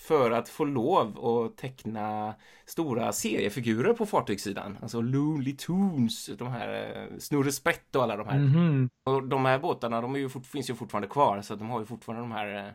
för 0.00 0.30
att 0.30 0.48
få 0.48 0.64
lov 0.64 1.24
att 1.26 1.56
teckna 1.56 2.34
stora 2.66 3.12
seriefigurer 3.12 3.92
på 3.92 4.06
fartygssidan. 4.06 4.78
Alltså 4.82 5.00
Looney 5.00 5.56
Tunes, 5.56 6.26
de 6.26 6.48
här 6.48 6.96
eh, 6.96 7.18
Snurre 7.18 7.52
Sprätt 7.52 7.96
och 7.96 8.02
alla 8.02 8.16
de 8.16 8.28
här. 8.28 8.36
Mm 8.36 8.50
-hmm. 8.50 8.88
Och 9.04 9.28
de 9.28 9.44
här 9.44 9.58
båtarna, 9.58 10.00
de 10.00 10.14
är 10.14 10.18
ju 10.18 10.28
fort, 10.28 10.46
finns 10.46 10.70
ju 10.70 10.74
fortfarande 10.74 11.08
kvar 11.08 11.42
så 11.42 11.54
de 11.54 11.70
har 11.70 11.80
ju 11.80 11.86
fortfarande 11.86 12.22
de 12.22 12.32
här 12.32 12.66
eh, 12.66 12.72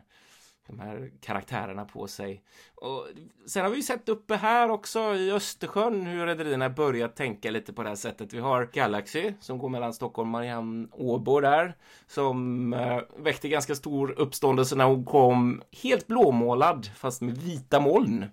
de 0.66 0.80
här 0.80 1.10
karaktärerna 1.20 1.84
på 1.84 2.06
sig. 2.06 2.42
Och 2.74 3.06
sen 3.46 3.62
har 3.62 3.70
vi 3.70 3.76
ju 3.76 3.82
sett 3.82 4.08
uppe 4.08 4.36
här 4.36 4.70
också 4.70 5.00
i 5.14 5.32
Östersjön 5.32 6.06
hur 6.06 6.26
rederierna 6.26 6.70
börjat 6.70 7.16
tänka 7.16 7.50
lite 7.50 7.72
på 7.72 7.82
det 7.82 7.88
här 7.88 7.96
sättet. 7.96 8.32
Vi 8.32 8.38
har 8.38 8.70
Galaxy 8.72 9.32
som 9.40 9.58
går 9.58 9.68
mellan 9.68 9.94
Stockholm 9.94 10.28
och 10.28 10.32
Mariehamn 10.32 10.88
Åbo 10.92 11.40
där 11.40 11.76
som 12.06 12.72
eh, 12.72 13.00
väckte 13.18 13.48
ganska 13.48 13.74
stor 13.74 14.14
uppståndelse 14.16 14.76
när 14.76 14.84
hon 14.84 15.04
kom 15.04 15.62
helt 15.82 16.06
blåmålad 16.06 16.90
fast 16.96 17.22
med 17.22 17.38
vita 17.38 17.80
moln. 17.80 18.24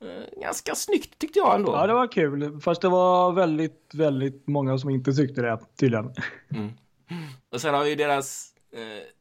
Eh, 0.00 0.40
ganska 0.42 0.74
snyggt 0.74 1.18
tyckte 1.18 1.38
jag 1.38 1.54
ändå. 1.54 1.72
Ja, 1.72 1.86
det 1.86 1.92
var 1.92 2.12
kul. 2.12 2.60
Fast 2.60 2.82
det 2.82 2.88
var 2.88 3.32
väldigt, 3.32 3.90
väldigt 3.94 4.46
många 4.46 4.78
som 4.78 4.90
inte 4.90 5.12
tyckte 5.12 5.42
det 5.42 5.58
tydligen. 5.80 6.14
Mm. 6.50 6.72
Och 7.52 7.60
sen 7.60 7.74
har 7.74 7.84
vi 7.84 7.94
deras 7.94 8.53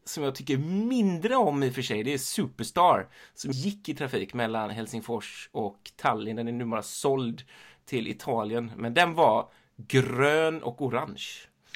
som 0.06 0.24
jag 0.24 0.36
tycker 0.36 0.58
mindre 0.58 1.36
om 1.36 1.64
i 1.64 1.70
och 1.70 1.74
för 1.74 1.82
sig, 1.82 2.04
det 2.04 2.14
är 2.14 2.18
Superstar 2.18 3.08
som 3.34 3.52
gick 3.52 3.90
i 3.90 3.94
trafik 3.94 4.34
mellan 4.34 4.70
Helsingfors 4.70 5.50
och 5.52 5.92
Tallinn. 5.96 6.36
Den 6.36 6.48
är 6.48 6.52
numera 6.52 6.82
såld 6.82 7.42
till 7.86 8.08
Italien, 8.08 8.72
men 8.78 8.94
den 8.94 9.14
var 9.14 9.48
grön 9.78 10.64
och 10.64 10.82
orange. 10.82 11.24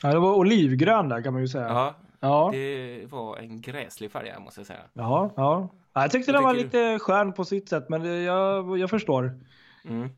Ja, 0.03 0.11
det 0.11 0.19
var 0.19 0.33
olivgrön 0.33 1.09
där 1.09 1.21
kan 1.21 1.33
man 1.33 1.41
ju 1.41 1.47
säga. 1.47 1.67
Ja, 1.67 1.95
ja. 2.19 2.49
det 2.53 3.05
var 3.11 3.37
en 3.37 3.61
gräslig 3.61 4.11
färg 4.11 4.39
måste 4.39 4.59
jag 4.59 4.67
säga. 4.67 4.83
Ja, 4.93 5.33
ja. 5.35 5.69
Jag 5.93 6.11
tyckte 6.11 6.31
den 6.31 6.43
var 6.43 6.53
du? 6.53 6.63
lite 6.63 6.99
skön 6.99 7.33
på 7.33 7.45
sitt 7.45 7.69
sätt, 7.69 7.89
men 7.89 8.01
det, 8.03 8.21
jag, 8.21 8.77
jag 8.77 8.89
förstår. 8.89 9.39
Mm. 9.85 10.09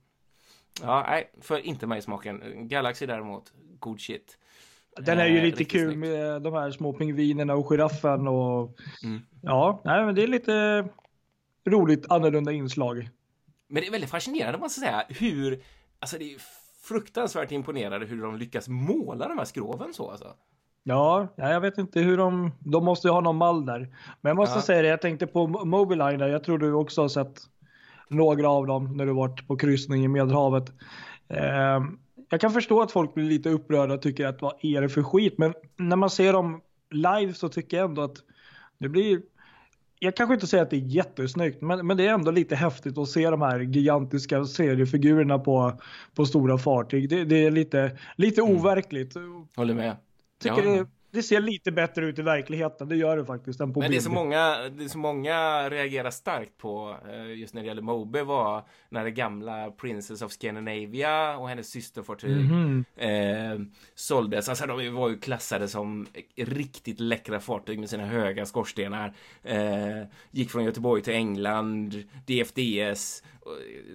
Ja, 0.82 1.06
nej, 1.08 1.32
för 1.42 1.66
inte 1.66 1.88
mig 1.88 2.01
smaken. 2.01 2.68
Galaxy 2.68 3.06
däremot, 3.06 3.54
god 3.80 4.00
shit. 4.00 4.38
Den 4.98 5.19
är 5.19 5.25
ju 5.25 5.38
eh, 5.38 5.43
lite 5.43 5.63
kul 5.63 5.93
snyggt. 5.93 6.00
med 6.00 6.41
de 6.41 6.53
här 6.53 6.72
små 6.72 6.93
pingvinerna 6.93 7.53
och 7.53 7.69
giraffen 7.69 8.27
och 8.27 8.77
mm. 9.03 9.22
ja, 9.41 9.81
nej, 9.86 10.05
men 10.05 10.15
det 10.15 10.24
är 10.24 10.27
lite 10.27 10.86
roligt 11.65 12.05
annorlunda 12.12 12.51
inslag. 12.51 13.10
Men 13.67 13.81
det 13.81 13.88
är 13.88 13.91
väldigt 13.91 14.10
fascinerande 14.10 14.60
måste 14.60 14.81
jag 14.81 14.89
säga 14.89 15.03
hur, 15.10 15.63
alltså 16.00 16.17
det 16.17 16.34
är 16.34 16.38
fruktansvärt 16.84 17.51
imponerande 17.51 18.05
hur 18.05 18.22
de 18.22 18.38
lyckas 18.38 18.67
måla 18.67 19.27
de 19.27 19.38
här 19.38 19.46
skroven 19.46 19.93
så 19.93 20.10
alltså. 20.12 20.34
Ja, 20.84 21.27
jag 21.36 21.62
vet 21.62 21.77
inte 21.77 22.00
hur 22.00 22.17
de, 22.17 22.51
de 22.60 22.86
måste 22.86 23.08
ju 23.08 23.12
ha 23.12 23.22
någon 23.22 23.36
mall 23.36 23.65
där. 23.65 23.79
Men 24.22 24.29
jag 24.29 24.36
måste 24.36 24.58
ja. 24.58 24.62
säga 24.62 24.81
det, 24.81 24.88
jag 24.88 25.01
tänkte 25.01 25.27
på 25.27 25.48
Mobiline 25.48 26.19
där, 26.19 26.27
jag 26.27 26.43
tror 26.43 26.58
du 26.58 26.74
också 26.74 27.01
har 27.01 27.10
sett 27.10 27.41
några 28.08 28.50
av 28.50 28.67
dem 28.67 28.98
när 28.98 29.05
du 29.05 29.13
varit 29.13 29.48
på 29.48 29.58
kryssning 29.58 30.03
i 30.03 30.08
Medelhavet. 30.08 30.72
Eh, 31.27 31.84
jag 32.29 32.41
kan 32.41 32.51
förstå 32.51 32.81
att 32.81 32.91
folk 32.91 33.13
blir 33.13 33.25
lite 33.25 33.50
upprörda 33.50 33.93
och 33.93 34.01
tycker 34.01 34.27
att 34.27 34.41
vad 34.41 34.53
är 34.62 34.81
det 34.81 34.89
för 34.89 35.03
skit, 35.03 35.38
men 35.38 35.53
när 35.77 35.95
man 35.95 36.09
ser 36.09 36.33
dem 36.33 36.62
live 36.91 37.33
så 37.33 37.50
tycker 37.50 37.77
jag 37.77 37.89
ändå 37.89 38.01
att 38.01 38.17
det 38.77 38.89
blir 38.89 39.21
jag 40.01 40.15
kanske 40.15 40.33
inte 40.33 40.48
säger 40.48 40.63
att 40.63 40.69
det 40.69 40.75
är 40.75 40.88
jättesnyggt, 40.88 41.62
men, 41.62 41.88
men 41.88 41.98
det 41.98 42.07
är 42.07 42.13
ändå 42.13 42.31
lite 42.31 42.55
häftigt 42.55 42.98
att 42.98 43.09
se 43.09 43.29
de 43.29 43.41
här 43.41 43.59
gigantiska 43.59 44.45
seriefigurerna 44.45 45.39
på, 45.39 45.74
på 46.15 46.25
stora 46.25 46.57
fartyg. 46.57 47.09
Det, 47.09 47.24
det 47.24 47.45
är 47.45 47.51
lite, 47.51 47.98
lite 48.15 48.41
mm. 48.41 48.57
overkligt. 48.57 49.15
Håller 49.55 49.74
med. 49.74 49.95
Tycker 50.41 50.63
ja. 50.63 50.71
det, 50.71 50.88
det 51.12 51.24
ser 51.24 51.42
lite 51.42 51.72
bättre 51.72 52.06
ut 52.06 52.20
i 52.20 52.22
verkligheten, 52.22 52.89
det 52.89 52.96
gör 52.96 53.18
det 53.18 53.25
faktiskt. 53.25 53.62
Än 53.62 53.74
på 53.74 53.80
Men 53.80 53.92
det 53.92 53.98
är, 53.98 54.01
så 54.01 54.12
många, 54.12 54.70
det 54.70 54.84
är 54.84 54.88
så 54.88 54.98
många 54.98 55.70
reagerar 55.70 56.12
starkt 56.12 56.58
på, 56.58 56.96
eh, 57.12 57.34
just 57.34 57.54
när 57.54 57.62
det 57.62 57.68
gäller 57.68 57.82
Mobe, 57.82 58.24
var 58.24 58.63
när 58.89 59.04
det 59.04 59.12
gamla 59.12 59.72
Princess 59.72 60.22
of 60.22 60.32
Scandinavia 60.32 61.38
och 61.38 61.50
hennes 61.50 61.70
systerfartyg 61.70 62.32
mm 62.32 62.86
-hmm. 62.96 63.54
eh, 63.56 63.60
såldes. 63.96 64.50
Alltså 64.50 64.66
de 64.66 64.89
var 64.89 65.10
ju 65.10 65.20
klassade 65.20 65.68
som 65.68 66.08
riktigt 66.36 67.00
läckra 67.00 67.39
fartyg 67.39 67.80
med 67.80 67.89
sina 67.89 68.06
höga 68.06 68.46
skorstenar. 68.46 69.13
Eh, 69.44 70.04
gick 70.32 70.51
från 70.51 70.63
Göteborg 70.63 71.01
till 71.01 71.13
England, 71.13 72.04
DFDS 72.25 73.24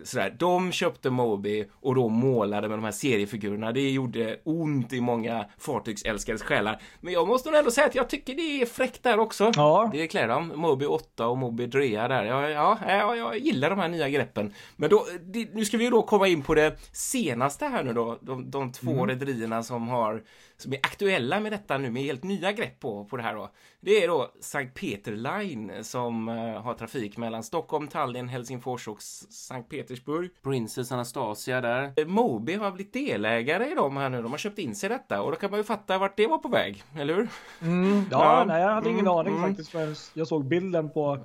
sådär. 0.03 0.37
De 0.39 0.73
köpte 0.73 1.11
Moby 1.11 1.65
och 1.73 1.95
då 1.95 2.09
målade 2.09 2.69
med 2.69 2.79
de 2.79 2.85
här 2.85 2.93
seriefigurerna. 2.93 3.73
Det 3.73 3.91
gjorde 3.91 4.41
ont 4.45 4.93
i 4.93 5.01
många 5.01 5.47
fartygsälskares 5.59 6.43
själar. 6.43 6.83
Men 7.05 7.13
jag 7.13 7.29
måste 7.29 7.51
nog 7.51 7.59
ändå 7.59 7.71
säga 7.71 7.87
att 7.87 7.95
jag 7.95 8.09
tycker 8.11 8.35
det 8.35 8.63
är 8.63 8.67
fräckt 8.67 9.03
där 9.03 9.19
också. 9.19 9.53
Ja. 9.57 9.91
Det 9.93 10.09
klär 10.09 10.29
de. 10.29 10.49
Moby 10.49 10.87
8 10.87 11.27
och 11.27 11.39
Moby 11.39 11.67
Drea 11.67 12.09
där. 12.09 12.25
Ja, 12.25 12.49
ja, 12.49 12.79
ja, 12.87 13.17
jag 13.17 13.39
gillar 13.39 13.71
de 13.71 13.79
här 13.79 13.89
nya 13.89 14.09
greppen. 14.09 14.55
Men 14.77 14.91
då, 14.91 15.07
det, 15.21 15.55
nu 15.55 15.65
ska 15.65 15.77
vi 15.77 15.85
ju 15.85 15.91
då 15.91 16.03
komma 16.03 16.29
in 16.29 16.43
på 16.43 16.55
det 16.55 16.77
senaste 16.93 17.67
här 17.67 17.85
nu 17.85 17.93
då. 17.93 18.19
De, 18.21 18.51
de 18.51 18.73
två 18.73 18.91
mm. 18.91 19.07
rederierna 19.07 19.63
som 19.63 19.89
har 19.89 20.23
som 20.57 20.73
är 20.73 20.79
aktuella 20.83 21.41
med 21.41 21.53
detta 21.53 21.79
nu 21.79 21.91
med 21.91 22.03
helt 22.03 22.23
nya 22.23 22.53
grepp 22.53 22.81
på, 22.81 23.05
på 23.05 23.17
det 23.17 23.23
här 23.23 23.35
då. 23.35 23.51
Det 23.81 24.05
är 24.05 24.09
då 24.09 24.31
Sankt 24.41 24.81
Peter 24.81 25.13
Line 25.13 25.73
som 25.83 26.29
uh, 26.29 26.61
har 26.61 26.75
trafik 26.75 27.17
mellan 27.17 27.43
Stockholm, 27.43 27.89
Tallinn, 27.89 28.29
Helsingfors 28.29 28.89
och 28.89 29.03
Sankt 29.03 29.71
Petersburg. 29.71 30.31
Princess 30.43 30.93
Anastasia 30.93 31.61
där. 31.61 31.93
Eh, 31.97 32.07
Moby 32.07 32.55
har 32.55 32.71
blivit 32.71 32.93
delägare 32.93 33.71
i 33.73 33.75
dem 33.75 33.97
här 33.97 34.09
nu. 34.09 34.23
De 34.23 34.31
har 34.31 34.39
köpt 34.39 34.59
in 34.59 34.75
sig 34.75 34.89
detta 34.89 35.23
och 35.23 35.31
då 35.31 35.37
kan 35.37 35.51
man 35.51 35.61
ju 35.61 35.65
fatta 35.65 35.99
vart 35.99 36.17
det 36.17 36.27
var 36.27 36.39
på 36.39 36.49
väg, 36.49 36.83
eller 36.97 37.15
hur? 37.15 37.29
Mm, 37.63 38.05
ja, 38.11 38.39
ja, 38.39 38.45
nej, 38.45 38.63
jag 38.63 38.75
hade 38.75 38.91
ingen 38.91 39.07
mm, 39.07 39.19
aning 39.19 39.37
mm. 39.37 39.49
faktiskt 39.49 39.71
förrän 39.71 39.95
jag 40.15 40.29
såg 40.29 40.45
bilden 40.45 40.91
på 40.91 41.19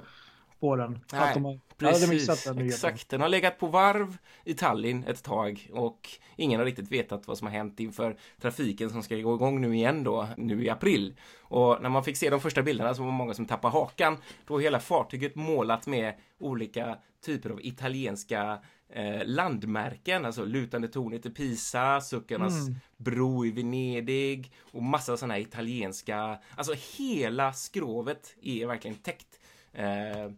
på 0.60 0.76
den. 0.76 1.00
Nej, 1.14 1.22
att 1.22 1.34
de 1.34 1.46
har, 1.46 1.60
precis, 1.78 2.44
den 2.44 2.60
exakt. 2.60 3.10
Den 3.10 3.22
har 3.22 3.30
legat 3.30 3.58
på 3.58 3.68
varv 3.68 4.18
i 4.44 4.54
Tallinn 4.54 5.04
ett 5.08 5.24
tag 5.24 5.70
och 5.74 6.10
ingen 6.36 6.60
har 6.60 6.66
riktigt 6.66 6.92
vetat 6.92 7.28
vad 7.28 7.38
som 7.38 7.48
har 7.48 7.54
hänt 7.54 7.80
inför 7.80 8.18
trafiken 8.42 8.90
som 8.90 9.04
ska 9.04 9.16
gå 9.16 9.36
igång 9.36 9.62
nu 9.62 9.76
igen 9.76 10.04
då, 10.04 10.28
nu 10.38 10.64
i 10.64 10.70
april. 10.70 11.16
Och 11.42 11.82
när 11.82 11.90
man 11.90 12.04
fick 12.04 12.18
se 12.18 12.30
de 12.30 12.40
första 12.40 12.62
bilderna 12.62 12.94
så 12.94 13.02
var 13.02 13.12
det 13.12 13.18
många 13.18 13.34
som 13.34 13.46
tappade 13.46 13.72
hakan. 13.72 14.18
Då 14.48 14.60
hela 14.60 14.80
fartyget 14.80 15.36
målat 15.36 15.88
med 15.88 16.14
olika 16.40 16.98
typer 17.26 17.50
av 17.50 17.62
italienska 17.62 18.60
eh, 18.90 19.26
landmärken, 19.26 20.26
alltså 20.26 20.46
lutande 20.46 20.88
tornet 20.88 21.26
i 21.26 21.30
Pisa, 21.30 22.02
Suckarnas 22.02 22.68
mm. 22.68 22.80
bro 22.98 23.46
i 23.46 23.52
Venedig 23.52 24.52
och 24.72 24.84
massa 24.84 25.18
sådana 25.18 25.34
här 25.34 25.42
italienska, 25.42 26.40
alltså 26.56 26.74
hela 26.98 27.54
skrovet 27.54 28.36
är 28.42 28.66
verkligen 28.66 28.98
täckt. 28.98 29.40
Eh, 29.74 30.32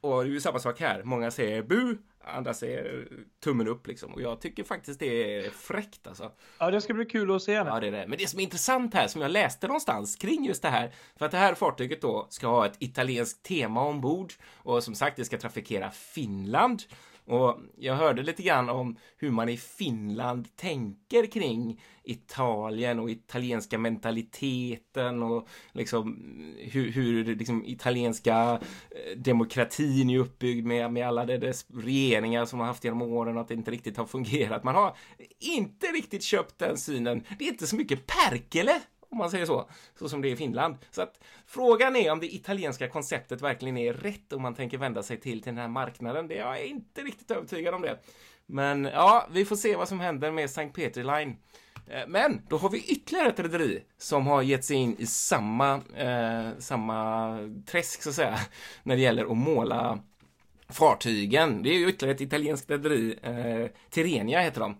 och 0.00 0.24
det 0.24 0.30
är 0.30 0.32
ju 0.32 0.40
samma 0.40 0.58
sak 0.58 0.80
här. 0.80 1.02
Många 1.02 1.30
säger 1.30 1.62
bu, 1.62 1.98
andra 2.24 2.54
säger 2.54 3.08
tummen 3.44 3.68
upp 3.68 3.86
liksom. 3.86 4.14
Och 4.14 4.22
jag 4.22 4.40
tycker 4.40 4.64
faktiskt 4.64 5.00
det 5.00 5.36
är 5.36 5.50
fräckt 5.50 6.06
alltså. 6.06 6.32
Ja, 6.58 6.70
det 6.70 6.80
ska 6.80 6.94
bli 6.94 7.04
kul 7.04 7.34
att 7.34 7.42
se. 7.42 7.52
Ja, 7.52 7.80
det 7.80 7.86
är 7.86 7.92
det. 7.92 8.06
Men 8.08 8.18
det 8.18 8.26
som 8.26 8.40
är 8.40 8.44
intressant 8.44 8.94
här, 8.94 9.08
som 9.08 9.22
jag 9.22 9.30
läste 9.30 9.66
någonstans 9.66 10.16
kring 10.16 10.44
just 10.44 10.62
det 10.62 10.68
här, 10.68 10.92
för 11.16 11.26
att 11.26 11.32
det 11.32 11.38
här 11.38 11.54
fartyget 11.54 12.02
då 12.02 12.26
ska 12.30 12.46
ha 12.46 12.66
ett 12.66 12.76
italienskt 12.78 13.42
tema 13.42 13.84
ombord 13.84 14.32
och 14.54 14.84
som 14.84 14.94
sagt, 14.94 15.16
det 15.16 15.24
ska 15.24 15.38
trafikera 15.38 15.90
Finland. 15.90 16.82
Och 17.24 17.60
jag 17.76 17.94
hörde 17.94 18.22
lite 18.22 18.42
grann 18.42 18.68
om 18.68 18.96
hur 19.16 19.30
man 19.30 19.48
i 19.48 19.56
Finland 19.56 20.56
tänker 20.56 21.26
kring 21.26 21.80
Italien 22.04 22.98
och 22.98 23.10
italienska 23.10 23.78
mentaliteten 23.78 25.22
och 25.22 25.48
liksom 25.72 26.16
hur, 26.58 26.90
hur 26.90 27.24
liksom 27.24 27.64
italienska 27.64 28.60
eh, 28.90 29.18
demokratin 29.18 30.10
är 30.10 30.18
uppbyggd 30.18 30.66
med, 30.66 30.92
med 30.92 31.08
alla 31.08 31.24
dess 31.24 31.66
regeringar 31.74 32.44
som 32.44 32.60
har 32.60 32.66
haft 32.66 32.84
genom 32.84 33.02
åren 33.02 33.36
och 33.36 33.42
att 33.42 33.48
det 33.48 33.54
inte 33.54 33.70
riktigt 33.70 33.96
har 33.96 34.06
fungerat. 34.06 34.64
Man 34.64 34.74
har 34.74 34.96
inte 35.38 35.86
riktigt 35.86 36.22
köpt 36.22 36.58
den 36.58 36.76
synen. 36.76 37.24
Det 37.38 37.44
är 37.44 37.48
inte 37.48 37.66
så 37.66 37.76
mycket 37.76 38.06
Perkele 38.06 38.80
om 39.12 39.18
man 39.18 39.30
säger 39.30 39.46
så, 39.46 39.70
så 39.98 40.08
som 40.08 40.22
det 40.22 40.28
är 40.28 40.32
i 40.32 40.36
Finland. 40.36 40.76
Så 40.90 41.02
att 41.02 41.20
frågan 41.46 41.96
är 41.96 42.12
om 42.12 42.20
det 42.20 42.34
italienska 42.34 42.88
konceptet 42.88 43.42
verkligen 43.42 43.76
är 43.76 43.92
rätt 43.92 44.32
om 44.32 44.42
man 44.42 44.54
tänker 44.54 44.78
vända 44.78 45.02
sig 45.02 45.20
till, 45.20 45.42
till 45.42 45.54
den 45.54 45.58
här 45.58 45.68
marknaden. 45.68 46.28
Det, 46.28 46.34
jag 46.34 46.60
är 46.60 46.64
inte 46.64 47.02
riktigt 47.02 47.30
övertygad 47.30 47.74
om 47.74 47.82
det. 47.82 47.98
Men 48.46 48.84
ja, 48.84 49.26
vi 49.30 49.44
får 49.44 49.56
se 49.56 49.76
vad 49.76 49.88
som 49.88 50.00
händer 50.00 50.30
med 50.30 50.44
St. 50.44 50.66
Peter 50.66 51.04
Line. 51.04 51.36
Eh, 51.86 52.06
men 52.08 52.42
då 52.48 52.56
har 52.56 52.70
vi 52.70 52.78
ytterligare 52.78 53.28
ett 53.28 53.40
rederi 53.40 53.82
som 53.98 54.26
har 54.26 54.42
gett 54.42 54.64
sig 54.64 54.76
in 54.76 54.96
i 54.98 55.06
samma, 55.06 55.74
eh, 55.96 56.48
samma 56.58 57.38
träsk 57.66 58.02
så 58.02 58.08
att 58.08 58.14
säga 58.14 58.38
när 58.82 58.96
det 58.96 59.02
gäller 59.02 59.24
att 59.24 59.36
måla 59.36 59.98
fartygen. 60.68 61.62
Det 61.62 61.70
är 61.70 61.78
ju 61.78 61.88
ytterligare 61.88 62.14
ett 62.14 62.20
italienskt 62.20 62.70
rederi, 62.70 63.18
eh, 63.22 63.90
Tirenia 63.90 64.40
heter 64.40 64.60
de. 64.60 64.76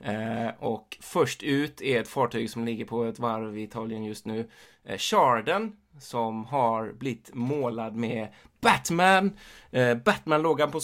Eh, 0.00 0.48
och 0.58 0.96
först 1.00 1.42
ut 1.42 1.82
är 1.82 2.00
ett 2.00 2.08
fartyg 2.08 2.50
som 2.50 2.64
ligger 2.64 2.84
på 2.84 3.04
ett 3.04 3.18
varv 3.18 3.58
i 3.58 3.62
Italien 3.62 4.04
just 4.04 4.26
nu. 4.26 4.48
Eh, 4.84 4.98
Charden 4.98 5.72
som 6.00 6.44
har 6.44 6.92
blivit 6.92 7.34
målad 7.34 7.96
med 7.96 8.28
Batman, 8.60 9.38
eh, 9.70 9.96
Batman-loggan 9.96 10.70
på 10.70 10.80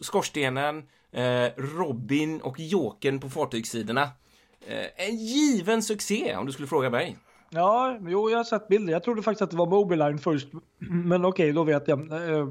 skorstenen, 0.00 0.82
eh, 1.12 1.46
Robin 1.56 2.40
och 2.40 2.60
Jokern 2.60 3.20
på 3.20 3.30
fartygssidorna. 3.30 4.02
Eh, 4.66 5.06
en 5.08 5.16
given 5.16 5.82
succé 5.82 6.36
om 6.36 6.46
du 6.46 6.52
skulle 6.52 6.68
fråga 6.68 6.90
mig. 6.90 7.16
Ja, 7.50 7.98
jo, 8.00 8.30
jag 8.30 8.36
har 8.36 8.44
sett 8.44 8.68
bilder. 8.68 8.92
Jag 8.92 9.02
trodde 9.02 9.22
faktiskt 9.22 9.42
att 9.42 9.50
det 9.50 9.56
var 9.56 9.66
Mobiline 9.66 10.18
först. 10.18 10.48
Men 10.78 11.24
okej, 11.24 11.44
okay, 11.44 11.52
då 11.52 11.64
vet 11.64 11.88
jag. 11.88 12.12
Eh, 12.12 12.46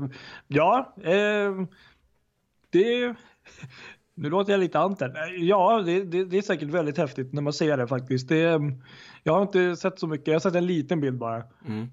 ja, 0.48 0.94
eh, 1.04 1.52
det, 2.70 3.16
nu 4.18 4.30
låter 4.30 4.52
jag 4.52 4.60
lite 4.60 4.80
anten. 4.80 5.12
Ja, 5.38 5.82
det, 5.86 6.04
det, 6.04 6.26
det, 6.26 6.38
är 6.38 6.42
säkert 6.42 6.70
väldigt 6.70 6.98
häftigt 6.98 7.34
när 7.34 7.42
man 7.42 7.54
ser 7.54 7.78
det 7.78 7.88
faktiskt. 7.88 8.30
Det, 8.30 8.62
jag 9.24 9.34
har 9.34 9.42
inte 9.42 9.76
sett 9.76 10.00
så 10.00 10.08
mycket, 10.08 10.28
jag 10.28 10.34
har 10.36 10.40
sett 10.40 10.56
en 10.56 10.66
liten 10.66 11.02
bild 11.02 11.18
bara. 11.18 11.44
Mm. 11.68 11.88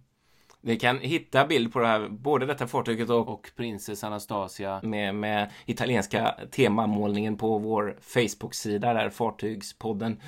Ni 0.61 0.77
kan 0.77 0.99
hitta 0.99 1.47
bild 1.47 1.73
på 1.73 1.79
det 1.79 1.87
här, 1.87 2.09
både 2.09 2.47
detta 2.47 2.67
fartyget 2.67 3.11
och, 3.11 3.29
och 3.29 3.51
Princess 3.57 4.05
Anastasia 4.05 4.81
med, 4.83 5.15
med 5.15 5.51
italienska 5.67 6.35
temamålningen 6.51 7.37
på 7.37 7.59
vår 7.59 7.97
Facebook-sida 8.01 8.95
där, 8.95 9.11
Fartygspodden. 9.11 10.21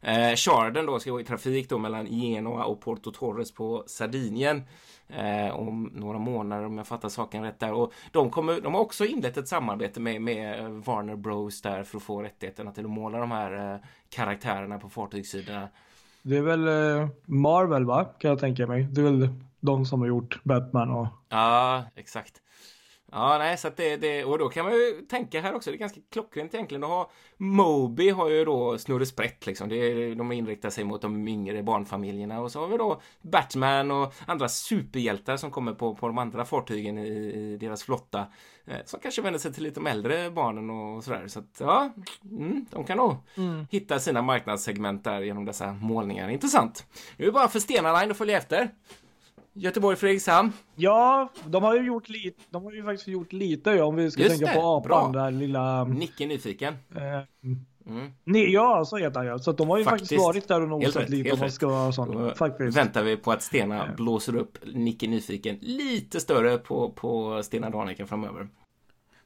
Eh, 0.00 0.34
Charden 0.34 0.86
då 0.86 0.98
ska 0.98 1.10
gå 1.10 1.20
i 1.20 1.24
trafik 1.24 1.68
då 1.68 1.78
mellan 1.78 2.06
Genoa 2.06 2.64
och 2.64 2.80
Porto 2.80 3.12
Torres 3.12 3.54
på 3.54 3.84
Sardinien 3.86 4.62
eh, 5.12 5.56
om 5.56 5.90
några 5.94 6.18
månader 6.18 6.66
om 6.66 6.78
jag 6.78 6.86
fattar 6.86 7.08
saken 7.08 7.42
rätt 7.42 7.58
där. 7.58 7.72
Och 7.72 7.92
de, 8.10 8.30
kommer, 8.30 8.60
de 8.60 8.74
har 8.74 8.80
också 8.80 9.04
inlett 9.04 9.36
ett 9.36 9.48
samarbete 9.48 10.00
med, 10.00 10.22
med 10.22 10.70
Warner 10.70 11.16
Bros 11.16 11.62
där 11.62 11.82
för 11.82 11.96
att 11.96 12.02
få 12.02 12.22
rättigheterna 12.22 12.72
till 12.72 12.84
att 12.84 12.90
måla 12.90 13.18
de 13.18 13.30
här 13.30 13.74
eh, 13.74 13.80
karaktärerna 14.08 14.78
på 14.78 14.88
fartygssidorna. 14.88 15.68
Det 16.22 16.36
är 16.36 16.42
väl 16.42 16.68
eh, 16.68 17.08
Marvel 17.24 17.84
va, 17.84 18.04
kan 18.04 18.30
jag 18.30 18.38
tänka 18.38 18.66
mig. 18.66 18.82
Det 18.82 19.00
är 19.00 19.04
väl 19.04 19.28
de 19.60 19.86
som 19.86 20.00
har 20.00 20.08
gjort 20.08 20.44
Batman 20.44 20.90
och... 20.90 21.06
Ja, 21.28 21.84
exakt. 21.94 22.42
Ja, 23.12 23.38
nej, 23.38 23.58
så 23.58 23.68
att 23.68 23.76
det, 23.76 23.96
det, 23.96 24.24
och 24.24 24.38
då 24.38 24.48
kan 24.48 24.64
man 24.64 24.74
ju 24.74 25.06
tänka 25.08 25.40
här 25.40 25.54
också, 25.54 25.70
det 25.70 25.76
är 25.76 25.78
ganska 25.78 26.00
klockrent 26.12 26.54
egentligen 26.54 26.84
att 26.84 26.90
ha 26.90 27.10
Moby 27.36 28.10
har 28.10 28.28
ju 28.28 28.44
då 28.44 28.78
Snurre 28.78 29.06
Sprätt 29.06 29.46
liksom, 29.46 29.68
det 29.68 29.76
är, 29.76 30.14
de 30.14 30.32
inriktar 30.32 30.70
sig 30.70 30.84
mot 30.84 31.02
de 31.02 31.28
yngre 31.28 31.62
barnfamiljerna 31.62 32.40
och 32.40 32.52
så 32.52 32.60
har 32.60 32.68
vi 32.68 32.76
då 32.76 33.00
Batman 33.22 33.90
och 33.90 34.14
andra 34.26 34.48
superhjältar 34.48 35.36
som 35.36 35.50
kommer 35.50 35.72
på, 35.72 35.94
på 35.94 36.06
de 36.06 36.18
andra 36.18 36.44
fartygen 36.44 36.98
i, 36.98 37.08
i 37.08 37.56
deras 37.56 37.82
flotta 37.82 38.26
eh, 38.64 38.76
som 38.84 39.00
kanske 39.00 39.22
vänder 39.22 39.40
sig 39.40 39.52
till 39.52 39.62
lite 39.62 39.80
de 39.80 39.86
äldre 39.86 40.30
barnen 40.30 40.70
och 40.70 41.04
sådär. 41.04 41.28
Så 41.28 41.38
att 41.38 41.56
ja, 41.60 41.92
mm, 42.30 42.66
de 42.70 42.84
kan 42.84 42.96
nog 42.96 43.16
mm. 43.36 43.66
hitta 43.70 43.98
sina 43.98 44.22
marknadssegment 44.22 45.04
där 45.04 45.20
genom 45.20 45.44
dessa 45.44 45.72
målningar. 45.72 46.28
Intressant. 46.28 46.86
Nu 47.16 47.24
är 47.24 47.26
det 47.26 47.32
bara 47.32 47.48
för 47.48 47.60
Stena 47.60 48.00
Line 48.00 48.10
att 48.10 48.16
följa 48.16 48.38
efter. 48.38 48.70
Göteborg 49.52 49.96
Fredrikshamn. 49.96 50.52
Ja, 50.76 51.28
de 51.46 51.62
har 51.62 51.74
ju 51.74 51.86
gjort 51.86 52.08
lite. 52.08 52.42
De 52.50 52.64
har 52.64 52.72
ju 52.72 52.84
faktiskt 52.84 53.08
gjort 53.08 53.32
lite 53.32 53.70
ja, 53.70 53.84
om 53.84 53.96
vi 53.96 54.10
ska 54.10 54.22
Just 54.22 54.38
tänka 54.38 54.52
det, 54.52 54.60
på 54.60 54.66
apan 54.66 55.12
där 55.12 55.30
lilla. 55.30 55.84
Nicke 55.84 56.26
nyfiken. 56.26 56.74
Eh, 56.96 57.02
mm. 57.86 58.10
Nej, 58.24 58.52
ja, 58.52 58.84
så 58.84 58.96
heter 58.96 59.18
han 59.18 59.26
ja. 59.26 59.38
Så 59.38 59.52
de 59.52 59.68
har 59.68 59.78
ju 59.78 59.84
faktiskt, 59.84 60.02
faktiskt 60.02 60.22
varit 60.22 60.48
där 60.48 60.60
och 60.60 60.68
nosat 60.68 61.08
lite 61.08 61.32
om 61.32 61.38
man 61.38 61.50
ska 61.50 61.68
vara 61.68 61.92
sån. 61.92 62.34
Faktiskt. 62.34 62.76
Väntar 62.76 63.02
vi 63.02 63.16
på 63.16 63.32
att 63.32 63.42
Stena 63.42 63.86
eh. 63.86 63.94
blåser 63.94 64.36
upp 64.36 64.58
Nicke 64.74 65.06
nyfiken 65.06 65.58
lite 65.60 66.20
större 66.20 66.58
på, 66.58 66.90
på 66.90 67.42
Stena 67.42 67.70
Daniken 67.70 68.06
framöver. 68.06 68.48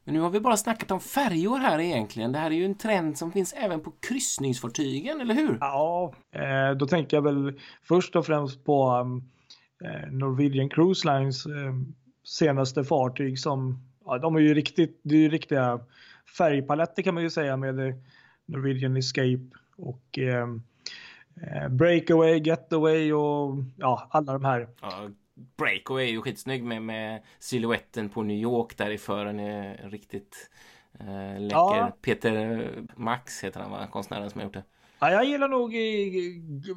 Men 0.05 0.15
nu 0.15 0.21
har 0.21 0.31
vi 0.31 0.41
bara 0.41 0.57
snackat 0.57 0.91
om 0.91 1.01
färjor 1.01 1.59
här 1.59 1.81
egentligen. 1.81 2.33
Det 2.33 2.39
här 2.39 2.51
är 2.51 2.55
ju 2.55 2.65
en 2.65 2.75
trend 2.75 3.19
som 3.19 3.33
finns 3.33 3.53
även 3.53 3.81
på 3.81 3.93
kryssningsfartygen, 4.01 5.21
eller 5.21 5.35
hur? 5.35 5.59
Ja, 5.61 6.15
eh, 6.33 6.77
då 6.77 6.87
tänker 6.87 7.17
jag 7.17 7.23
väl 7.23 7.61
först 7.83 8.17
och 8.17 8.27
främst 8.27 8.65
på 8.65 8.91
um, 8.91 9.23
Eh, 9.23 9.34
Eh, 9.85 10.11
Norwegian 10.11 10.69
Cruise 10.69 11.09
Lines 11.09 11.47
eh, 11.47 11.75
senaste 12.25 12.85
fartyg 12.85 13.39
som, 13.39 13.79
ja, 14.05 14.19
de 14.19 14.37
är 14.37 14.41
ju 14.41 14.55
riktigt, 14.55 15.01
det 15.03 15.15
är 15.15 15.19
ju 15.19 15.29
riktiga 15.29 15.81
färgpaletter 16.39 17.03
kan 17.03 17.15
man 17.15 17.23
ju 17.23 17.31
säga 17.31 17.57
med 17.57 17.89
eh, 17.89 17.95
Norwegian 18.47 18.97
Escape 18.97 19.49
och 19.77 20.19
eh, 20.19 20.47
Breakaway, 21.71 22.39
Getaway 22.39 23.13
och 23.13 23.57
ja, 23.77 24.09
alla 24.11 24.33
de 24.33 24.45
här. 24.45 24.69
Ja, 24.81 25.11
Breakaway 25.57 26.05
är 26.09 26.11
ju 26.11 26.23
skitsnygg 26.23 26.65
med, 26.65 26.83
med 26.83 27.23
siluetten 27.39 28.09
på 28.09 28.23
New 28.23 28.37
York 28.37 28.77
där 28.77 28.91
i 28.91 28.99
fören 28.99 29.41
är 29.41 29.91
riktigt 29.91 30.51
läcker. 31.39 31.49
Ja. 31.51 31.93
Peter 32.03 32.69
Max 32.97 33.45
heter 33.45 33.61
han 33.61 33.71
va, 33.71 33.87
konstnären 33.87 34.31
som 34.31 34.41
har 34.41 34.45
gjort 34.45 34.55
det. 34.55 34.65
Ja, 34.99 35.11
jag 35.11 35.25
gillar 35.25 35.49
nog 35.49 35.71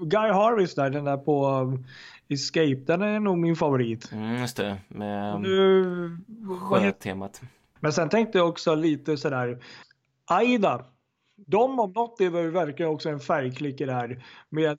Guy 0.10 0.32
Harvis 0.32 0.76
där, 0.76 0.90
den 0.90 1.06
där 1.06 1.18
på 1.18 1.48
um, 1.48 1.86
Escape. 2.28 2.76
Den 2.86 3.02
är 3.02 3.20
nog 3.20 3.38
min 3.38 3.56
favorit. 3.56 4.12
Mm, 4.12 4.38
just 4.38 4.58
det, 4.58 4.78
med 4.88 5.42
nu, 5.42 6.18
sjötemat. 6.60 7.42
Men 7.80 7.94
sen 7.94 8.10
tänkte 8.10 8.38
jag 8.38 8.50
också 8.50 8.76
lite 8.76 9.18
sådär, 9.18 9.64
Aida. 10.26 10.86
De 11.36 11.80
om 11.80 11.92
något 11.92 12.22
är 12.22 12.30
väl 12.30 12.52
verkligen 12.52 12.92
också 12.92 13.10
en 13.10 13.20
färgklick 13.20 13.82
i 13.82 13.86
det 13.86 13.94
här. 13.94 14.24
Med 14.50 14.78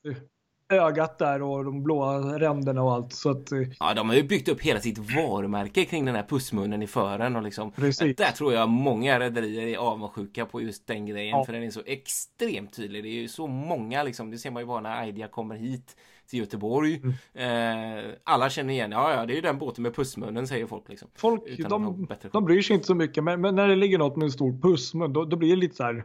ögat 0.68 1.18
där 1.18 1.42
och 1.42 1.64
de 1.64 1.82
blåa 1.82 2.38
ränderna 2.38 2.82
och 2.82 2.92
allt. 2.92 3.12
Så 3.12 3.30
att, 3.30 3.52
eh, 3.52 3.60
ja, 3.80 3.94
de 3.94 4.08
har 4.08 4.16
ju 4.16 4.22
byggt 4.22 4.48
upp 4.48 4.60
hela 4.60 4.80
sitt 4.80 4.98
varumärke 4.98 5.84
kring 5.84 6.04
den 6.04 6.14
här 6.14 6.22
pussmunnen 6.22 6.82
i 6.82 6.86
fören 6.86 7.36
och 7.36 7.42
liksom. 7.42 7.72
Där 7.76 8.32
tror 8.32 8.52
jag 8.52 8.68
många 8.68 9.20
rederier 9.20 9.66
är 9.66 9.76
avundsjuka 9.76 10.46
på 10.46 10.62
just 10.62 10.86
den 10.86 11.06
grejen. 11.06 11.38
Ja. 11.38 11.44
För 11.44 11.52
den 11.52 11.62
är 11.62 11.70
så 11.70 11.82
extremt 11.86 12.72
tydlig. 12.76 13.02
Det 13.02 13.08
är 13.08 13.20
ju 13.20 13.28
så 13.28 13.46
många 13.46 14.02
liksom. 14.02 14.30
Det 14.30 14.38
ser 14.38 14.50
man 14.50 14.62
ju 14.62 14.66
bara 14.66 14.80
när 14.80 15.06
Idea 15.06 15.28
kommer 15.28 15.56
hit 15.56 15.96
till 16.30 16.38
Göteborg. 16.38 17.02
Mm. 17.34 17.98
Eh, 18.04 18.14
alla 18.24 18.50
känner 18.50 18.74
igen, 18.74 18.92
ja 18.92 19.14
ja 19.14 19.26
det 19.26 19.32
är 19.32 19.34
ju 19.34 19.40
den 19.40 19.58
båten 19.58 19.82
med 19.82 19.94
pussmunnen 19.94 20.46
säger 20.46 20.66
folk 20.66 20.88
liksom. 20.88 21.08
Folk, 21.14 21.42
de, 21.68 22.08
de 22.32 22.44
bryr 22.44 22.62
sig 22.62 22.74
inte 22.74 22.86
så 22.86 22.94
mycket 22.94 23.24
men, 23.24 23.40
men, 23.40 23.54
när 23.54 23.68
det 23.68 23.76
ligger 23.76 23.98
något 23.98 24.16
med 24.16 24.24
en 24.24 24.32
stor 24.32 24.60
pussmun 24.62 25.12
då, 25.12 25.24
då 25.24 25.36
blir 25.36 25.50
det 25.50 25.56
lite 25.56 25.76
så 25.76 25.82
här, 25.84 26.04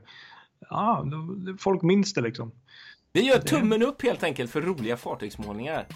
ja, 0.69 1.06
folk 1.60 1.82
minns 1.82 2.13
det 2.13 2.21
liksom. 2.21 2.52
Vi 3.15 3.21
gör 3.21 3.39
tummen 3.39 3.84
upp 3.84 4.02
helt 4.02 4.23
enkelt 4.23 4.52
för 4.52 4.62
roliga 4.62 4.97
fartygsmålningar. 4.97 5.88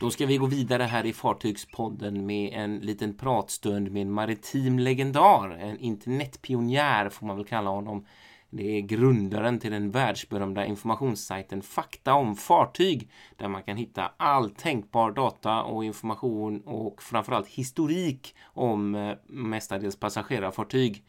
Då 0.00 0.10
ska 0.10 0.26
vi 0.26 0.36
gå 0.36 0.46
vidare 0.46 0.82
här 0.82 1.06
i 1.06 1.12
Fartygspodden 1.12 2.26
med 2.26 2.52
en 2.52 2.78
liten 2.78 3.14
pratstund 3.14 3.90
med 3.90 4.02
en 4.02 4.12
maritim 4.12 4.78
legendar, 4.78 5.50
en 5.50 5.78
internetpionjär 5.78 7.08
får 7.08 7.26
man 7.26 7.36
väl 7.36 7.46
kalla 7.46 7.70
honom. 7.70 8.06
Det 8.54 8.76
är 8.76 8.80
grundaren 8.80 9.58
till 9.58 9.70
den 9.70 9.90
världsberömda 9.90 10.66
informationssajten 10.66 11.62
Fakta 11.62 12.14
om 12.14 12.36
fartyg 12.36 13.10
där 13.36 13.48
man 13.48 13.62
kan 13.62 13.76
hitta 13.76 14.12
all 14.16 14.50
tänkbar 14.50 15.10
data 15.10 15.62
och 15.62 15.84
information 15.84 16.60
och 16.60 17.02
framförallt 17.02 17.48
historik 17.48 18.34
om 18.44 18.94
eh, 18.94 19.16
mestadels 19.26 19.96
passagerarfartyg. 19.96 21.04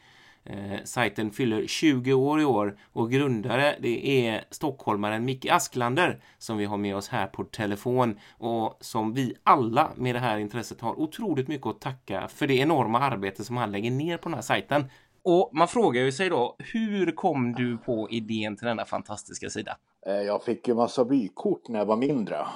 Eh, 0.45 0.83
sajten 0.83 1.31
fyller 1.31 1.67
20 1.67 2.13
år 2.13 2.41
i 2.41 2.45
år 2.45 2.77
och 2.93 3.11
grundare 3.11 3.75
det 3.79 4.27
är 4.27 4.43
stockholmaren 4.49 5.25
Micke 5.25 5.45
Asklander 5.45 6.21
som 6.37 6.57
vi 6.57 6.65
har 6.65 6.77
med 6.77 6.95
oss 6.95 7.07
här 7.07 7.27
på 7.27 7.43
telefon 7.43 8.19
och 8.31 8.77
som 8.81 9.13
vi 9.13 9.35
alla 9.43 9.91
med 9.95 10.15
det 10.15 10.19
här 10.19 10.37
intresset 10.37 10.81
har 10.81 10.99
otroligt 10.99 11.47
mycket 11.47 11.67
att 11.67 11.81
tacka 11.81 12.27
för 12.27 12.47
det 12.47 12.55
enorma 12.55 12.99
arbete 12.99 13.43
som 13.43 13.57
han 13.57 13.71
lägger 13.71 13.91
ner 13.91 14.17
på 14.17 14.29
den 14.29 14.35
här 14.35 14.41
sajten. 14.41 14.85
Och 15.23 15.49
man 15.53 15.67
frågar 15.67 16.01
ju 16.01 16.11
sig 16.11 16.29
då, 16.29 16.55
hur 16.59 17.11
kom 17.11 17.53
du 17.53 17.77
på 17.77 18.09
idén 18.09 18.55
till 18.55 18.67
denna 18.67 18.85
fantastiska 18.85 19.49
sida? 19.49 19.77
Eh, 20.05 20.13
jag 20.21 20.43
fick 20.43 20.67
ju 20.67 20.73
massa 20.73 21.03
vykort 21.03 21.67
när 21.67 21.79
jag 21.79 21.85
var 21.85 21.97
mindre. 21.97 22.47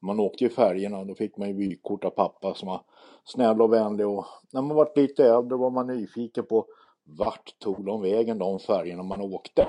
Man 0.00 0.20
åkte 0.20 0.44
ju 0.44 0.50
färgerna 0.50 0.98
och 0.98 1.06
då 1.06 1.14
fick 1.14 1.36
man 1.36 1.48
ju 1.48 1.54
vykort 1.54 2.04
av 2.04 2.10
pappa 2.10 2.54
som 2.54 2.68
var 2.68 2.80
snäll 3.24 3.62
och 3.62 3.72
vänlig 3.72 4.06
och 4.06 4.26
när 4.52 4.62
man 4.62 4.76
var 4.76 4.92
lite 4.96 5.24
äldre 5.24 5.58
var 5.58 5.70
man 5.70 5.86
nyfiken 5.86 6.46
på 6.46 6.66
vart 7.04 7.58
tog 7.58 7.84
de 7.84 8.02
vägen 8.02 8.38
de 8.38 8.58
färgerna 8.58 9.02
man 9.02 9.20
åkte. 9.20 9.62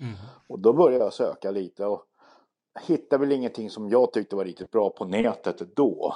Mm. 0.00 0.14
Och 0.48 0.58
då 0.58 0.72
började 0.72 1.04
jag 1.04 1.12
söka 1.12 1.50
lite 1.50 1.86
och 1.86 2.02
hittade 2.86 3.20
väl 3.20 3.32
ingenting 3.32 3.70
som 3.70 3.88
jag 3.88 4.12
tyckte 4.12 4.36
var 4.36 4.44
riktigt 4.44 4.70
bra 4.70 4.90
på 4.90 5.04
nätet 5.04 5.76
då. 5.76 6.14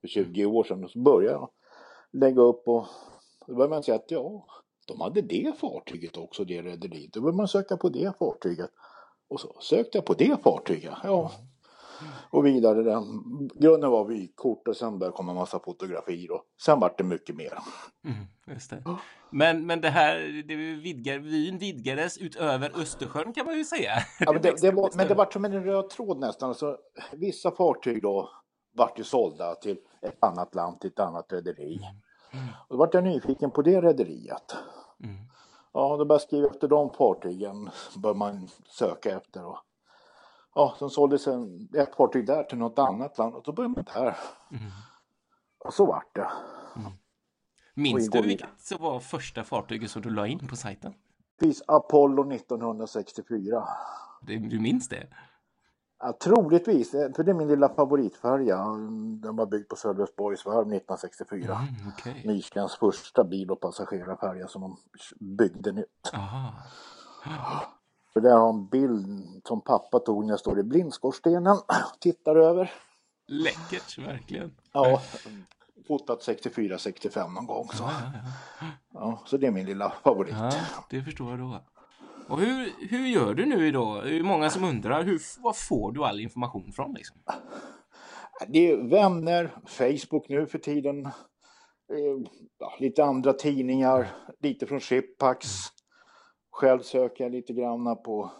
För 0.00 0.08
20 0.08 0.46
år 0.46 0.64
sedan. 0.64 0.84
Och 0.84 0.90
så 0.90 0.98
började 0.98 1.34
jag 1.34 1.50
lägga 2.12 2.42
upp 2.42 2.68
och 2.68 2.86
då 3.46 3.54
började 3.54 3.74
man 3.74 3.82
säga 3.82 3.96
att 3.96 4.10
ja, 4.10 4.46
de 4.88 5.00
hade 5.00 5.22
det 5.22 5.52
fartyget 5.58 6.16
också, 6.16 6.44
det 6.44 6.62
rederiet. 6.62 7.12
Då 7.12 7.20
började 7.20 7.36
man 7.36 7.48
söka 7.48 7.76
på 7.76 7.88
det 7.88 8.18
fartyget. 8.18 8.70
Och 9.28 9.40
så 9.40 9.56
sökte 9.60 9.98
jag 9.98 10.04
på 10.04 10.14
det 10.14 10.42
fartyget. 10.42 10.94
Ja. 11.02 11.32
Och 12.30 12.46
vidare 12.46 12.82
den. 12.82 13.04
Grunden 13.54 13.90
var 13.90 14.04
vykort 14.04 14.68
och 14.68 14.76
sen 14.76 14.98
började 14.98 15.16
komma 15.16 15.32
en 15.32 15.38
massa 15.38 15.58
fotografier 15.58 16.30
och 16.30 16.42
sen 16.62 16.80
vart 16.80 16.98
det 16.98 17.04
mycket 17.04 17.36
mer. 17.36 17.58
Mm, 18.04 18.26
det. 18.70 18.82
Men, 19.30 19.66
men 19.66 19.80
det 19.80 19.90
här, 19.90 20.44
det 20.48 20.56
vidgar, 20.56 21.18
vyn 21.18 21.58
vidgades 21.58 22.18
utöver 22.18 22.80
Östersjön 22.80 23.32
kan 23.32 23.46
man 23.46 23.58
ju 23.58 23.64
säga. 23.64 23.92
Ja, 24.20 24.32
men, 24.32 24.42
det, 24.42 24.60
det 24.60 24.70
var, 24.70 24.90
men 24.96 25.08
det 25.08 25.14
var 25.14 25.30
som 25.30 25.44
en 25.44 25.64
röd 25.64 25.90
tråd 25.90 26.18
nästan. 26.18 26.48
Alltså, 26.48 26.76
vissa 27.12 27.50
fartyg 27.50 28.02
då 28.02 28.30
vart 28.76 28.98
ju 28.98 29.04
sålda 29.04 29.54
till 29.54 29.78
ett 30.02 30.24
annat 30.24 30.54
land, 30.54 30.80
till 30.80 30.90
ett 30.90 31.00
annat 31.00 31.32
rederi. 31.32 31.76
Mm. 31.76 31.96
Mm. 32.32 32.54
Och 32.68 32.76
då 32.76 32.76
vart 32.76 32.94
jag 32.94 33.04
nyfiken 33.04 33.50
på 33.50 33.62
det 33.62 33.80
rederiet. 33.80 34.56
Mm. 35.04 35.16
Ja, 35.72 35.96
då 35.96 36.04
började 36.04 36.24
skriva 36.24 36.48
efter 36.48 36.68
de 36.68 36.90
fartygen, 36.90 37.70
bör 37.96 38.14
man 38.14 38.48
söka 38.66 39.16
efter. 39.16 39.44
Och, 39.44 39.58
ja, 40.54 40.74
sen 40.78 40.90
såldes 40.90 41.26
en, 41.26 41.68
ett 41.74 41.94
fartyg 41.94 42.26
där 42.26 42.42
till 42.42 42.58
något 42.58 42.78
annat 42.78 43.18
land 43.18 43.34
och 43.34 43.42
då 43.44 43.52
började 43.52 43.74
man 43.74 43.84
där. 43.94 44.16
Mm. 44.50 44.70
Och 45.64 45.74
så 45.74 45.86
vart 45.86 46.14
det. 46.14 46.30
Mm. 46.76 46.92
Minns 47.74 48.10
du 48.10 48.22
vilket 48.22 48.60
som 48.60 48.82
var 48.82 49.00
första 49.00 49.44
fartyget 49.44 49.90
som 49.90 50.02
du 50.02 50.10
la 50.10 50.26
in 50.26 50.48
på 50.48 50.56
sajten? 50.56 50.94
Finns 51.40 51.62
Apollo 51.66 52.32
1964. 52.32 53.68
Du 54.26 54.60
minns 54.60 54.88
det? 54.88 55.06
Ja, 56.00 56.12
troligtvis, 56.12 56.94
eh, 56.94 57.12
för 57.12 57.24
det 57.24 57.30
är 57.30 57.34
min 57.34 57.48
lilla 57.48 57.68
favoritfärja. 57.68 58.56
Den 59.22 59.36
var 59.36 59.46
byggd 59.46 59.68
på 59.68 59.76
Sölvesborgs 59.76 60.44
varv 60.46 60.58
1964. 60.58 61.54
Mm, 61.54 61.92
okej. 61.92 62.22
Nyskans 62.24 62.76
första 62.76 63.24
bil 63.24 63.50
och 63.50 63.60
passagerarfärja 63.60 64.48
som 64.48 64.62
de 64.62 64.76
byggde 65.36 65.72
nytt. 65.72 66.10
Aha. 66.14 66.52
För 68.12 68.20
där 68.20 68.36
har 68.36 68.48
en 68.48 68.66
bild 68.66 69.24
som 69.44 69.60
pappa 69.60 69.98
tog 69.98 70.24
när 70.24 70.32
jag 70.32 70.40
står 70.40 70.58
i 70.58 70.62
blindskorstenen 70.62 71.56
tittar 72.00 72.36
över. 72.36 72.72
Läckert, 73.26 73.98
verkligen. 73.98 74.54
Ja, 74.72 75.02
fotat 75.88 76.26
64-65 76.26 77.34
någon 77.34 77.46
gång. 77.46 77.68
Så. 77.72 77.82
Ja, 77.82 77.90
ja, 78.60 78.66
ja. 78.92 79.22
Så 79.26 79.36
det 79.36 79.46
är 79.46 79.50
min 79.50 79.66
lilla 79.66 79.90
favorit. 79.90 80.34
det 80.90 81.02
förstår 81.02 81.30
jag 81.30 81.38
då. 81.38 81.60
Och 82.28 82.40
hur, 82.40 82.72
hur 82.88 83.06
gör 83.06 83.34
du 83.34 83.46
nu 83.46 83.66
idag? 83.66 84.04
Det 84.04 84.16
är 84.16 84.22
många 84.22 84.50
som 84.50 84.64
undrar, 84.64 85.02
hur, 85.02 85.42
var 85.42 85.52
får 85.52 85.92
du 85.92 86.04
all 86.04 86.20
information 86.20 86.72
från 86.72 86.94
liksom? 86.94 87.16
Det 88.48 88.70
är 88.70 88.76
vänner, 88.76 89.50
Facebook 89.66 90.28
nu 90.28 90.46
för 90.46 90.58
tiden. 90.58 91.06
eh, 91.06 91.12
lite 92.78 93.04
andra 93.04 93.32
tidningar, 93.32 94.08
lite 94.40 94.66
från 94.66 94.80
Shipax. 94.80 95.48
Själv 96.50 96.80
söker 96.80 97.24
jag 97.24 97.32
lite 97.32 97.52
granna 97.52 97.94
på 97.94 98.30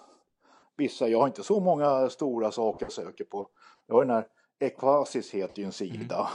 vissa. 0.77 1.09
Jag 1.09 1.19
har 1.19 1.27
inte 1.27 1.43
så 1.43 1.61
många 1.61 2.09
stora 2.09 2.51
saker 2.51 2.87
jag 2.87 2.93
söker 2.93 3.25
på. 3.25 3.49
Jag 3.87 3.95
har 3.95 4.05
den 4.05 4.15
här 4.15 4.27
Equasis 4.61 5.31
heter 5.31 5.59
ju 5.59 5.65
en 5.65 5.73
sida. 5.73 6.29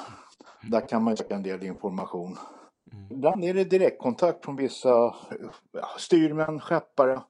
Där 0.72 0.88
kan 0.88 1.04
man 1.04 1.18
söka 1.18 1.36
en 1.36 1.44
del 1.44 1.63
information. 1.63 2.38
Ibland 3.12 3.44
är 3.44 3.54
det 3.54 3.63
direktkontakt 3.63 4.46
från 4.46 4.56
vissa 4.56 5.16
styrmän, 5.98 6.60
skeppare, 6.60 7.22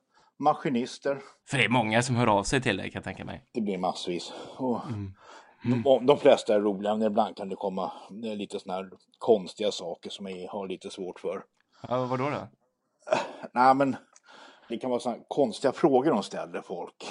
maskinister. 0.43 1.21
För 1.49 1.57
det 1.57 1.65
är 1.65 1.69
många 1.69 2.01
som 2.01 2.15
hör 2.15 2.27
av 2.27 2.43
sig 2.43 2.61
till 2.61 2.77
dig 2.77 2.91
kan 2.91 2.99
jag 2.99 3.03
tänka 3.03 3.25
mig. 3.25 3.45
Det 3.53 3.61
blir 3.61 3.77
massvis. 3.77 4.33
Och 4.57 4.81
de, 5.83 6.05
de 6.05 6.17
flesta 6.17 6.55
är 6.55 6.59
roliga, 6.59 6.95
men 6.95 7.07
ibland 7.07 7.37
kan 7.37 7.49
det 7.49 7.55
komma 7.55 7.91
lite 8.11 8.59
sådana 8.59 8.81
här 8.81 8.91
konstiga 9.17 9.71
saker 9.71 10.09
som 10.09 10.27
jag 10.27 10.49
har 10.49 10.67
lite 10.67 10.89
svårt 10.89 11.19
för. 11.19 11.43
Ja, 11.87 12.05
vadå 12.05 12.29
då? 12.29 12.47
Nej, 13.53 13.75
men 13.75 13.95
det 14.69 14.77
kan 14.77 14.89
vara 14.89 14.99
sådana 14.99 15.23
konstiga 15.27 15.71
frågor 15.71 16.11
de 16.11 16.23
ställer 16.23 16.61
folk. 16.61 17.05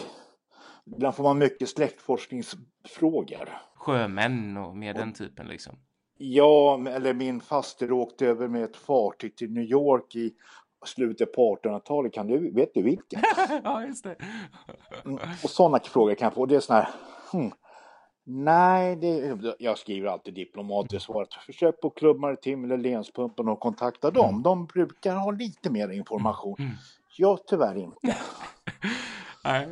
Ibland 0.86 1.14
får 1.14 1.22
man 1.24 1.38
mycket 1.38 1.68
släktforskningsfrågor. 1.68 3.48
Sjömän 3.74 4.56
och 4.56 4.76
med 4.76 4.96
den 4.96 5.12
typen 5.12 5.46
liksom. 5.46 5.78
Ja, 6.18 6.88
eller 6.88 7.14
min 7.14 7.40
faster 7.40 7.92
åkte 7.92 8.26
över 8.26 8.48
med 8.48 8.64
ett 8.64 8.76
fartyg 8.76 9.36
till 9.36 9.50
New 9.52 9.64
York 9.64 10.16
i 10.16 10.32
slutet 10.84 11.32
på 11.32 11.58
1800-talet. 11.62 12.12
Kan 12.12 12.26
du, 12.26 12.50
vet 12.50 12.74
du 12.74 12.82
vilket? 12.82 13.20
ja, 13.64 13.84
just 13.84 14.04
det. 14.04 14.16
Och 15.44 15.50
sådana 15.50 15.78
frågor 15.78 16.14
kan 16.14 16.26
jag 16.26 16.34
få. 16.34 16.40
Och 16.40 16.48
det 16.48 16.56
är 16.56 16.60
sådana 16.60 16.82
här, 16.82 16.92
hmm, 17.32 17.52
nej, 18.24 18.96
det, 18.96 19.38
jag 19.58 19.78
skriver 19.78 20.08
alltid 20.08 20.34
diplomatiskt 20.34 21.04
svaret. 21.04 21.34
Försök 21.34 21.80
på 21.80 21.90
Klubb 21.90 22.18
Maritim 22.18 22.64
eller 22.64 22.76
Lenspumpen 22.76 23.48
och 23.48 23.60
kontakta 23.60 24.10
dem. 24.10 24.42
De 24.42 24.66
brukar 24.66 25.16
ha 25.16 25.30
lite 25.30 25.70
mer 25.70 25.88
information. 25.88 26.56
Jag 27.16 27.46
tyvärr 27.46 27.76
inte. 27.78 28.16
Nej. 29.44 29.68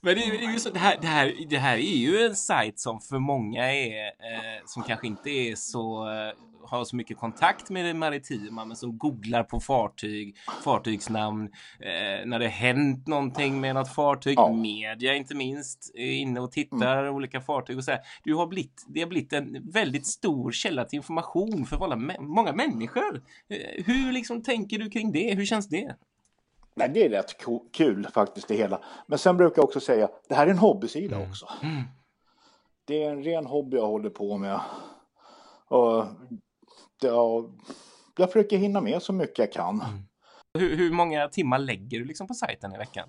Men 0.00 0.14
det, 0.14 0.22
är- 0.24 0.52
ju 0.52 0.58
så, 0.58 0.70
det, 0.70 0.78
här, 0.78 0.96
det, 1.00 1.06
här, 1.06 1.34
det 1.50 1.58
här 1.58 1.76
är 1.76 1.96
ju 1.96 2.26
en 2.26 2.36
sajt 2.36 2.78
som 2.80 3.00
för 3.00 3.18
många 3.18 3.72
är, 3.74 4.04
eh, 4.06 4.62
som 4.66 4.82
kanske 4.82 5.06
inte 5.06 5.30
är 5.30 5.54
så, 5.54 6.08
eh, 6.10 6.32
har 6.70 6.84
så 6.84 6.96
mycket 6.96 7.16
kontakt 7.18 7.70
med 7.70 7.84
det 7.84 7.94
maritima, 7.94 8.64
men 8.64 8.76
som 8.76 8.98
googlar 8.98 9.42
på 9.42 9.60
fartyg, 9.60 10.36
fartygsnamn, 10.64 11.44
eh, 11.80 12.26
när 12.26 12.38
det 12.38 12.48
hänt 12.48 13.06
någonting 13.06 13.60
med 13.60 13.74
något 13.74 13.94
fartyg, 13.94 14.34
Ja. 14.38 14.52
media 14.52 15.14
inte 15.14 15.34
minst, 15.34 15.90
är 15.94 16.12
inne 16.12 16.40
och 16.40 16.52
tittar 16.52 17.08
olika 17.08 17.40
fartyg 17.40 17.78
och 17.78 17.84
så 17.84 17.90
här. 17.90 18.00
Du 18.24 18.34
har 18.34 18.46
blivit, 18.46 18.84
det 18.88 19.00
har 19.00 19.08
blivit 19.08 19.32
en 19.32 19.70
väldigt 19.70 20.06
stor 20.06 20.52
källa 20.52 20.84
till 20.84 20.96
information 20.96 21.66
för 21.66 21.78
många, 21.78 22.16
många 22.20 22.52
människor. 22.52 23.22
Eh, 23.50 23.84
hur 23.84 24.12
liksom 24.12 24.42
tänker 24.42 24.78
du 24.78 24.90
kring 24.90 25.12
det? 25.12 25.34
Hur 25.34 25.44
känns 25.46 25.68
det? 25.68 25.94
Nej, 26.78 26.88
det 26.88 27.04
är 27.04 27.08
rätt 27.08 27.34
kul 27.72 28.06
faktiskt 28.14 28.48
det 28.48 28.54
hela. 28.54 28.80
Men 29.06 29.18
sen 29.18 29.36
brukar 29.36 29.56
jag 29.56 29.64
också 29.64 29.80
säga, 29.80 30.08
det 30.28 30.34
här 30.34 30.46
är 30.46 30.50
en 30.50 30.58
hobbysida 30.58 31.18
också. 31.18 31.48
Det 32.84 33.04
är 33.04 33.10
en 33.10 33.22
ren 33.22 33.46
hobby 33.46 33.76
jag 33.76 33.86
håller 33.86 34.10
på 34.10 34.36
med. 34.38 34.60
Och 35.68 36.04
ja, 37.02 37.44
jag 38.16 38.32
försöker 38.32 38.56
hinna 38.56 38.80
med 38.80 39.02
så 39.02 39.12
mycket 39.12 39.38
jag 39.38 39.52
kan. 39.52 39.82
Hur, 40.58 40.76
hur 40.76 40.92
många 40.92 41.28
timmar 41.28 41.58
lägger 41.58 41.98
du 41.98 42.04
liksom 42.04 42.26
på 42.26 42.34
sajten 42.34 42.74
i 42.74 42.78
veckan? 42.78 43.08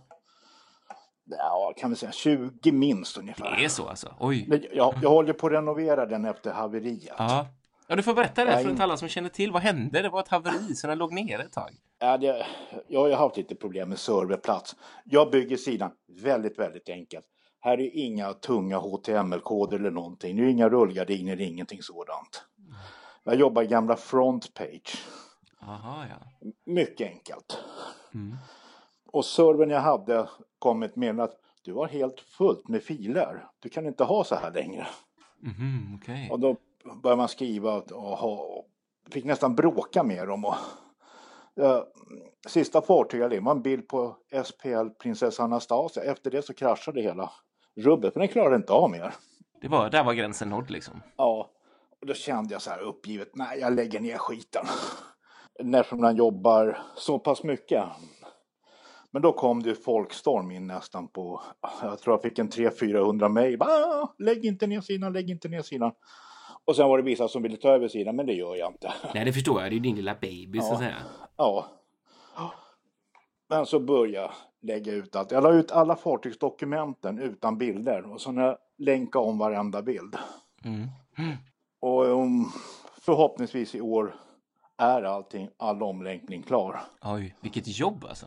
Ja, 1.25 1.73
kan 1.77 1.89
vi 1.89 1.95
säga 1.95 2.11
20 2.11 2.71
minst 2.71 3.17
ungefär. 3.17 3.55
Det 3.57 3.65
är 3.65 3.69
så 3.69 3.87
alltså? 3.87 4.15
Oj. 4.19 4.45
Men 4.47 4.65
Jag, 4.71 4.95
jag 5.01 5.09
håller 5.09 5.33
på 5.33 5.47
att 5.47 5.53
renovera 5.53 6.05
den 6.05 6.25
efter 6.25 6.51
haveriet. 6.51 7.15
Ja. 7.17 7.47
Ja, 7.87 7.95
du 7.95 8.03
får 8.03 8.13
berätta 8.13 8.45
det 8.45 8.63
för 8.63 8.69
inte 8.69 8.83
alla 8.83 8.97
som 8.97 9.07
känner 9.07 9.29
till. 9.29 9.51
Vad 9.51 9.61
hände? 9.61 10.01
Det 10.01 10.09
var 10.09 10.19
ett 10.19 10.27
haveri, 10.27 10.75
så 10.75 10.87
den 10.87 10.97
låg 10.97 11.13
nere 11.13 11.43
ett 11.43 11.51
tag. 11.51 11.75
Ja, 11.99 12.17
det, 12.17 12.45
jag 12.87 12.99
har 13.09 13.11
haft 13.11 13.37
lite 13.37 13.55
problem 13.55 13.89
med 13.89 13.99
serverplats. 13.99 14.75
Jag 15.03 15.31
bygger 15.31 15.57
sidan 15.57 15.91
väldigt, 16.23 16.59
väldigt 16.59 16.89
enkelt. 16.89 17.25
Här 17.59 17.79
är 17.79 17.89
inga 17.93 18.33
tunga 18.33 18.77
HTML-koder 18.77 19.79
eller 19.79 19.91
någonting. 19.91 20.37
Det 20.37 20.43
är 20.43 20.47
inga 20.47 20.69
rullgardiner, 20.69 21.41
ingenting 21.41 21.81
sådant. 21.81 22.45
Jag 23.23 23.35
jobbar 23.35 23.63
i 23.63 23.67
gamla 23.67 23.95
frontpage. 23.95 25.03
Aha, 25.61 26.05
ja. 26.09 26.49
Mycket 26.65 27.07
enkelt. 27.07 27.57
Mm. 28.13 28.37
Och 29.11 29.25
servern 29.25 29.69
jag 29.69 29.81
hade 29.81 30.29
kom 30.59 30.83
ett 30.83 30.95
meddelande 30.95 31.23
att 31.23 31.39
du 31.63 31.73
har 31.73 31.87
helt 31.87 32.19
fullt 32.19 32.67
med 32.67 32.83
filer. 32.83 33.47
Du 33.59 33.69
kan 33.69 33.85
inte 33.85 34.03
ha 34.03 34.23
så 34.23 34.35
här 34.35 34.51
längre. 34.51 34.87
Mhm, 35.39 35.99
okej. 36.01 36.29
Och 36.31 36.39
då 36.39 36.55
började 37.03 37.17
man 37.17 37.27
skriva 37.29 37.73
och, 37.73 37.91
och, 37.91 38.17
ha- 38.17 38.43
och 38.43 38.65
fick 39.11 39.25
nästan 39.25 39.55
bråka 39.55 40.03
med 40.03 40.27
dem. 40.27 40.45
Och, 40.45 40.55
eh, 41.59 41.83
sista 42.47 42.81
fartyget 42.81 43.29
det 43.29 43.39
var 43.39 43.51
en 43.51 43.61
bild 43.61 43.87
på 43.87 44.17
SPL 44.43 44.89
Prinsessa 45.01 45.43
Anastasia. 45.43 46.03
Efter 46.03 46.31
det 46.31 46.41
så 46.41 46.53
kraschade 46.53 47.01
hela 47.01 47.31
rubbet, 47.77 48.13
för 48.13 48.19
den 48.19 48.29
klarade 48.29 48.55
inte 48.55 48.73
av 48.73 48.91
mer. 48.91 49.13
Det 49.61 49.67
var, 49.67 49.89
där 49.89 50.03
var 50.03 50.13
gränsen 50.13 50.49
nådd 50.49 50.71
liksom. 50.71 51.01
Ja, 51.17 51.49
och 52.01 52.07
då 52.07 52.13
kände 52.13 52.53
jag 52.53 52.61
så 52.61 52.69
här 52.69 52.79
uppgivet, 52.79 53.29
nej 53.33 53.59
jag 53.59 53.73
lägger 53.73 53.99
ner 53.99 54.17
skiten. 54.17 54.65
Eftersom 55.75 56.01
man 56.01 56.15
jobbar 56.15 56.81
så 56.95 57.19
pass 57.19 57.43
mycket. 57.43 57.83
Men 59.11 59.21
då 59.21 59.31
kom 59.31 59.63
det 59.63 59.75
folkstorm 59.75 60.51
in 60.51 60.67
nästan 60.67 61.07
på, 61.07 61.41
jag 61.81 61.99
tror 61.99 62.13
jag 62.13 62.21
fick 62.21 62.39
en 62.39 62.49
300-400 62.49 63.29
mejl. 63.29 63.59
Lägg 64.17 64.45
inte 64.45 64.67
ner 64.67 64.81
sidan, 64.81 65.13
lägg 65.13 65.29
inte 65.29 65.47
ner 65.47 65.61
sidan. 65.61 65.91
Och 66.65 66.75
sen 66.75 66.87
var 66.87 66.97
det 66.97 67.03
vissa 67.03 67.27
som 67.27 67.43
ville 67.43 67.57
ta 67.57 67.69
över 67.69 67.87
sidan, 67.87 68.15
men 68.15 68.25
det 68.25 68.33
gör 68.33 68.55
jag 68.55 68.71
inte. 68.71 68.93
Nej, 69.13 69.25
det 69.25 69.33
förstår 69.33 69.61
jag. 69.61 69.71
Det 69.71 69.73
är 69.73 69.75
ju 69.75 69.79
din 69.79 69.95
lilla 69.95 70.15
baby, 70.21 70.59
så 70.61 70.73
att 70.73 70.79
säga. 70.79 70.95
Ja. 71.39 71.65
Men 73.49 73.65
så 73.65 73.79
började 73.79 74.17
jag 74.17 74.31
lägga 74.61 74.93
ut 74.93 75.15
allt. 75.15 75.31
Jag 75.31 75.43
la 75.43 75.51
ut 75.51 75.71
alla 75.71 75.95
fartygsdokumenten 75.95 77.19
utan 77.19 77.57
bilder 77.57 78.13
och 78.13 78.21
så 78.21 78.31
när 78.31 78.43
jag 78.43 78.57
länkade 78.77 79.25
om 79.25 79.37
varenda 79.37 79.81
bild. 79.81 80.17
Mm. 80.63 80.87
Och 81.81 82.05
um, 82.05 82.51
förhoppningsvis 83.01 83.75
i 83.75 83.81
år 83.81 84.15
är 84.77 85.03
allting, 85.03 85.49
all 85.57 85.83
omlänkning 85.83 86.43
klar. 86.43 86.79
Oj, 87.01 87.35
vilket 87.41 87.79
jobb 87.79 88.05
alltså. 88.09 88.25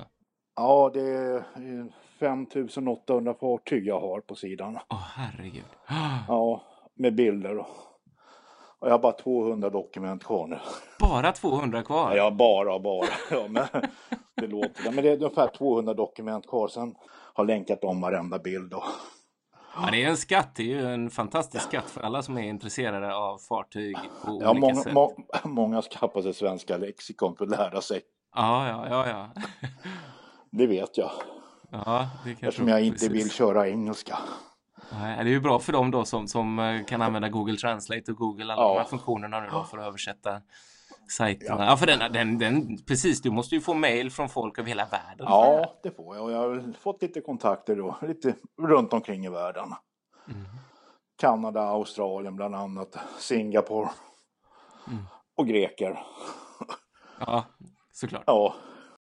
Ja, 0.56 0.90
det 0.94 1.00
är 1.00 1.36
eh, 1.36 1.86
5800 2.18 3.34
fartyg 3.34 3.86
jag 3.86 4.00
har 4.00 4.20
på 4.20 4.34
sidan. 4.34 4.78
Åh, 4.88 5.02
herregud. 5.14 5.64
Ja, 6.28 6.62
med 6.94 7.14
bilder. 7.14 7.58
Och, 7.58 7.66
och 8.82 8.88
jag 8.88 8.92
har 8.92 8.98
bara 8.98 9.12
200 9.12 9.70
dokument 9.70 10.24
kvar 10.24 10.46
nu. 10.46 10.58
Bara 11.00 11.32
200 11.32 11.82
kvar? 11.82 12.10
Ja, 12.10 12.16
jag 12.16 12.36
bara, 12.36 12.78
bara. 12.78 13.08
Ja, 13.30 13.48
men, 13.48 13.66
det 14.36 14.46
låter 14.46 14.90
Men 14.92 15.04
det 15.04 15.10
är 15.10 15.16
ungefär 15.16 15.48
200 15.48 15.94
dokument 15.94 16.46
kvar. 16.46 16.68
Sen 16.68 16.94
har 17.34 17.44
länkat 17.44 17.84
om 17.84 18.00
varenda 18.00 18.38
bild. 18.38 18.74
Och, 18.74 18.82
Ja, 19.76 19.88
det 19.90 20.04
är 20.04 20.08
en 20.08 20.16
skatt. 20.16 20.54
Det 20.54 20.62
är 20.62 20.66
ju 20.66 20.86
en 20.94 21.10
fantastisk 21.10 21.64
skatt 21.64 21.90
för 21.90 22.00
alla 22.00 22.22
som 22.22 22.38
är 22.38 22.42
intresserade 22.42 23.14
av 23.14 23.38
fartyg 23.38 23.96
på 24.24 24.38
ja, 24.42 24.50
olika 24.50 24.52
många, 24.60 24.74
sätt. 24.74 24.92
må, 24.92 25.16
många 25.44 25.82
skaffar 25.82 26.22
sig 26.22 26.34
svenska 26.34 26.76
lexikon 26.76 27.36
för 27.36 27.44
att 27.44 27.50
lära 27.50 27.80
sig. 27.80 28.00
Ja, 28.34 28.68
ja, 28.68 28.86
ja, 28.90 29.08
ja. 29.08 29.42
Det 30.50 30.66
vet 30.66 30.98
jag. 30.98 31.10
Ja, 31.70 32.08
det 32.24 32.30
kanske 32.30 32.46
Eftersom 32.46 32.68
jag 32.68 32.82
inte 32.82 32.92
precis. 32.94 33.10
vill 33.10 33.30
köra 33.30 33.68
engelska. 33.68 34.18
Nej, 35.00 35.16
det 35.24 35.30
är 35.30 35.32
ju 35.32 35.40
bra 35.40 35.58
för 35.58 35.72
dem 35.72 35.90
då 35.90 36.04
som, 36.04 36.28
som 36.28 36.58
eh, 36.58 36.84
kan 36.84 37.02
använda 37.02 37.28
Google 37.28 37.56
Translate 37.56 38.10
och 38.12 38.16
Google 38.18 38.52
alla 38.52 38.62
Ja. 38.62 38.68
de 38.72 38.78
här 38.78 38.84
funktionerna 38.84 39.40
nu 39.40 39.48
då 39.52 39.64
för 39.64 39.78
att 39.78 39.84
översätta 39.86 40.40
sajterna. 41.08 41.64
Ja, 41.66 41.76
för 41.76 41.86
den, 41.86 42.12
den, 42.12 42.38
den, 42.38 42.78
precis, 42.86 43.22
du 43.22 43.30
måste 43.30 43.54
ju 43.54 43.60
få 43.60 43.74
mail 43.74 44.10
från 44.10 44.28
folk 44.28 44.58
över 44.58 44.68
hela 44.68 44.84
världen. 44.86 45.26
Ja, 45.28 45.74
det 45.82 45.90
får 45.90 46.16
jag. 46.16 46.24
Och 46.24 46.32
jag 46.32 46.38
har 46.38 46.72
fått 46.80 47.02
lite 47.02 47.20
kontakter 47.20 47.76
då, 47.76 47.96
lite 48.02 48.34
runt 48.62 48.92
omkring 48.92 49.24
i 49.24 49.28
världen. 49.28 49.74
Mm. 50.28 50.44
Kanada, 51.18 51.60
Australien 51.62 52.36
bland 52.36 52.54
annat, 52.54 52.96
Singapore 53.18 53.90
Mm. 54.88 55.04
och 55.36 55.46
greker. 55.46 55.98
Ja, 57.26 57.44
såklart. 57.92 58.22
Ja, 58.26 58.54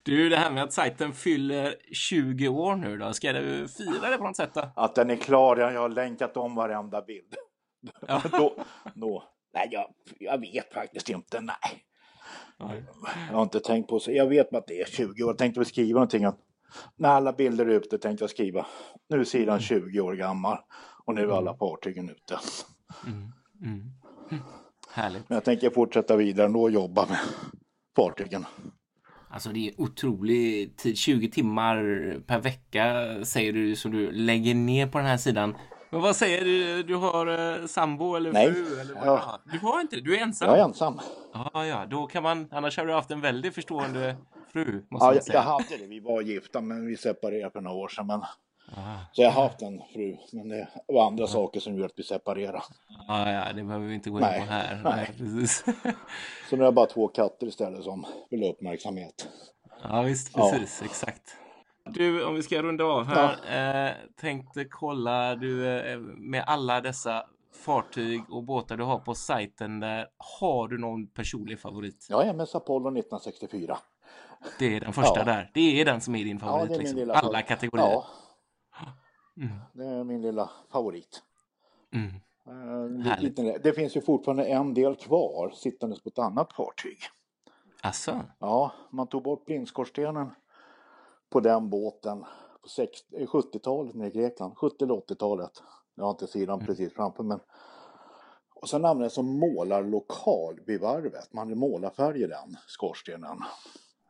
Du, 0.08 0.28
det 0.28 0.36
här 0.36 0.50
med 0.50 0.62
att 0.62 0.72
sajten 0.72 1.12
fyller 1.12 1.74
20 1.92 2.48
år 2.48 2.76
nu 2.76 2.96
då, 2.96 3.12
ska 3.12 3.32
du 3.32 3.68
fira 3.68 4.10
det 4.10 4.18
på 4.18 4.24
något 4.24 4.36
sätt 4.36 4.54
då? 4.54 4.70
Att 4.76 4.94
den 4.94 5.10
är 5.10 5.16
klar, 5.16 5.56
jag 5.56 5.80
har 5.80 5.88
länkat 5.88 6.36
om 6.36 6.54
varenda 6.54 7.02
bild. 7.02 7.34
Ja. 8.06 8.22
då, 8.32 8.54
då. 8.94 9.24
Nej, 9.54 9.68
jag, 9.70 9.86
jag 10.18 10.40
vet 10.40 10.72
faktiskt 10.72 11.08
inte, 11.08 11.40
nej. 11.40 11.56
nej. 12.58 12.84
Jag 13.28 13.36
har 13.36 13.42
inte 13.42 13.60
tänkt 13.60 13.88
på 13.88 14.00
så. 14.00 14.12
Jag 14.12 14.26
vet 14.26 14.54
att 14.54 14.66
det 14.66 14.80
är 14.80 14.86
20 14.86 15.22
år. 15.22 15.30
Jag 15.30 15.38
tänkte 15.38 15.64
skriva 15.64 15.96
någonting 15.96 16.24
att 16.24 16.38
när 16.96 17.08
alla 17.08 17.32
bilder 17.32 17.66
är 17.66 17.70
ute 17.70 17.98
tänkte 17.98 18.22
jag 18.22 18.30
skriva 18.30 18.66
nu 19.08 19.20
är 19.20 19.24
sidan 19.24 19.60
20 19.60 20.00
år 20.00 20.14
gammal 20.14 20.58
och 21.04 21.14
nu 21.14 21.22
är 21.22 21.36
alla 21.36 21.50
mm. 21.50 21.58
fartygen 21.58 22.10
ute. 22.10 22.38
Mm. 23.06 23.32
Mm. 23.64 24.42
Härligt. 24.92 25.28
Men 25.28 25.36
jag 25.36 25.44
tänker 25.44 25.70
fortsätta 25.70 26.16
vidare 26.16 26.52
och 26.52 26.70
jobba 26.70 27.06
med 27.06 27.18
fartygen. 27.96 28.46
Alltså 29.30 29.48
det 29.48 29.68
är 29.68 29.80
otrolig 29.80 30.76
tid, 30.76 30.98
20 30.98 31.30
timmar 31.30 31.76
per 32.26 32.38
vecka 32.38 33.06
säger 33.24 33.52
du 33.52 33.76
som 33.76 33.90
du 33.92 34.12
lägger 34.12 34.54
ner 34.54 34.86
på 34.86 34.98
den 34.98 35.06
här 35.06 35.16
sidan. 35.16 35.54
Men 35.90 36.00
vad 36.00 36.16
säger 36.16 36.44
du? 36.44 36.82
Du 36.82 36.94
har 36.94 37.26
eh, 37.60 37.66
sambo 37.66 38.14
eller 38.16 38.32
Nej. 38.32 38.52
fru? 38.52 38.80
Eller 38.80 38.94
vad? 38.94 39.06
Ja. 39.06 39.40
Du 39.52 39.58
har 39.58 39.80
inte 39.80 39.96
det? 39.96 40.02
Du 40.02 40.16
är 40.16 40.22
ensam? 40.22 40.48
Jag 40.48 40.58
är 40.58 40.64
ensam. 40.64 41.00
Ja, 41.32 41.66
ja, 41.66 41.86
då 41.86 42.06
kan 42.06 42.22
man, 42.22 42.48
annars 42.50 42.78
har 42.78 42.86
du 42.86 42.92
haft 42.92 43.10
en 43.10 43.20
väldigt 43.20 43.54
förstående 43.54 44.16
fru. 44.52 44.82
Måste 44.90 45.06
ja, 45.06 45.14
jag, 45.14 45.34
jag 45.34 45.42
hade 45.42 45.76
det. 45.78 45.86
Vi 45.86 46.00
var 46.00 46.22
gifta, 46.22 46.60
men 46.60 46.86
vi 46.86 46.96
separerade 46.96 47.50
för 47.50 47.60
några 47.60 47.76
år 47.76 47.88
sedan. 47.88 48.06
Men... 48.06 48.20
Ah. 48.76 48.98
Så 49.12 49.22
jag 49.22 49.30
har 49.30 49.42
haft 49.42 49.62
en 49.62 49.82
fru, 49.92 50.16
men 50.32 50.48
det 50.48 50.68
var 50.86 51.06
andra 51.06 51.24
ah. 51.24 51.26
saker 51.26 51.60
som 51.60 51.72
gjorde 51.72 51.86
att 51.86 51.92
vi 51.96 52.02
separerade. 52.02 52.62
Ah, 53.08 53.30
ja, 53.30 53.52
det 53.52 53.62
behöver 53.62 53.86
vi 53.86 53.94
inte 53.94 54.10
gå 54.10 54.16
in 54.16 54.20
Nej. 54.20 54.40
på 54.40 54.46
här. 54.46 54.80
Nej. 54.84 55.10
precis. 55.18 55.64
så 56.50 56.56
nu 56.56 56.58
har 56.58 56.64
jag 56.64 56.74
bara 56.74 56.86
två 56.86 57.08
katter 57.08 57.46
istället 57.46 57.84
som 57.84 58.06
vill 58.30 58.42
ha 58.42 58.48
uppmärksamhet. 58.48 59.28
Ja, 59.82 60.02
visst, 60.02 60.34
precis, 60.34 60.78
ja. 60.80 60.86
exakt. 60.86 61.36
Du, 61.84 62.24
om 62.24 62.34
vi 62.34 62.42
ska 62.42 62.62
runda 62.62 62.84
av 62.84 63.04
här. 63.04 63.36
Ja. 63.48 63.88
Eh, 63.88 63.94
tänkte 64.20 64.64
kolla, 64.64 65.34
du, 65.34 65.78
eh, 65.78 65.98
med 65.98 66.44
alla 66.46 66.80
dessa 66.80 67.26
fartyg 67.64 68.22
och 68.30 68.44
båtar 68.44 68.76
du 68.76 68.84
har 68.84 68.98
på 68.98 69.14
sajten 69.14 69.80
där, 69.80 70.06
har 70.38 70.68
du 70.68 70.78
någon 70.78 71.06
personlig 71.06 71.60
favorit? 71.60 72.06
Ja, 72.10 72.22
MS 72.22 72.54
Apollo 72.54 72.88
1964. 72.88 73.78
Det 74.58 74.76
är 74.76 74.80
den 74.80 74.92
första 74.92 75.18
ja. 75.18 75.24
där. 75.24 75.50
Det 75.54 75.80
är 75.80 75.84
den 75.84 76.00
som 76.00 76.14
är 76.14 76.24
din 76.24 76.38
favorit. 76.38 76.70
Ja, 76.70 76.76
är 76.76 76.78
liksom. 76.78 77.10
Alla 77.14 77.42
kategorier. 77.42 77.86
Ja. 77.86 78.06
Mm. 79.38 79.58
Det 79.72 79.84
är 79.84 80.04
min 80.04 80.22
lilla 80.22 80.50
favorit. 80.72 81.22
Mm. 81.92 82.14
Uh, 82.48 83.58
det 83.62 83.72
finns 83.72 83.96
ju 83.96 84.00
fortfarande 84.00 84.44
en 84.44 84.74
del 84.74 84.96
kvar 84.96 85.50
sittandes 85.50 86.02
på 86.02 86.08
ett 86.08 86.18
annat 86.18 86.52
fartyg. 86.52 86.98
Asså? 87.82 88.20
Ja, 88.38 88.72
man 88.90 89.06
tog 89.06 89.22
bort 89.22 89.44
blindskorstenen 89.44 90.30
på 91.30 91.40
den 91.40 91.70
båten 91.70 92.24
på 92.62 92.68
70-talet 93.26 93.94
eh, 93.94 94.06
i 94.06 94.10
Grekland, 94.10 94.56
70 94.56 94.84
eller 94.84 94.94
80-talet. 94.94 95.62
Jag 95.94 96.04
har 96.04 96.10
inte 96.10 96.26
sidan 96.26 96.54
mm. 96.54 96.66
precis 96.66 96.94
framför 96.94 97.22
men 97.22 97.40
och 98.60 98.68
sen 98.68 98.84
användes 98.84 99.14
som 99.14 99.38
målarlokal 99.38 100.60
vid 100.66 100.80
varvet. 100.80 101.32
Man 101.32 101.58
målarfärg 101.58 102.22
i 102.22 102.26
den 102.26 102.56
skorstenen. 102.66 103.38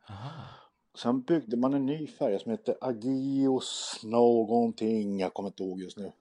Aha. 0.08 0.67
Sen 1.02 1.22
byggde 1.22 1.56
man 1.56 1.74
en 1.74 1.86
ny 1.86 2.06
färja 2.06 2.38
som 2.38 2.50
heter 2.50 2.76
Agios 2.80 4.00
någonting. 4.04 5.20
Jag 5.20 5.34
kommer 5.34 5.48
inte 5.48 5.62
ihåg 5.62 5.80
just 5.80 5.98
nu. 5.98 6.12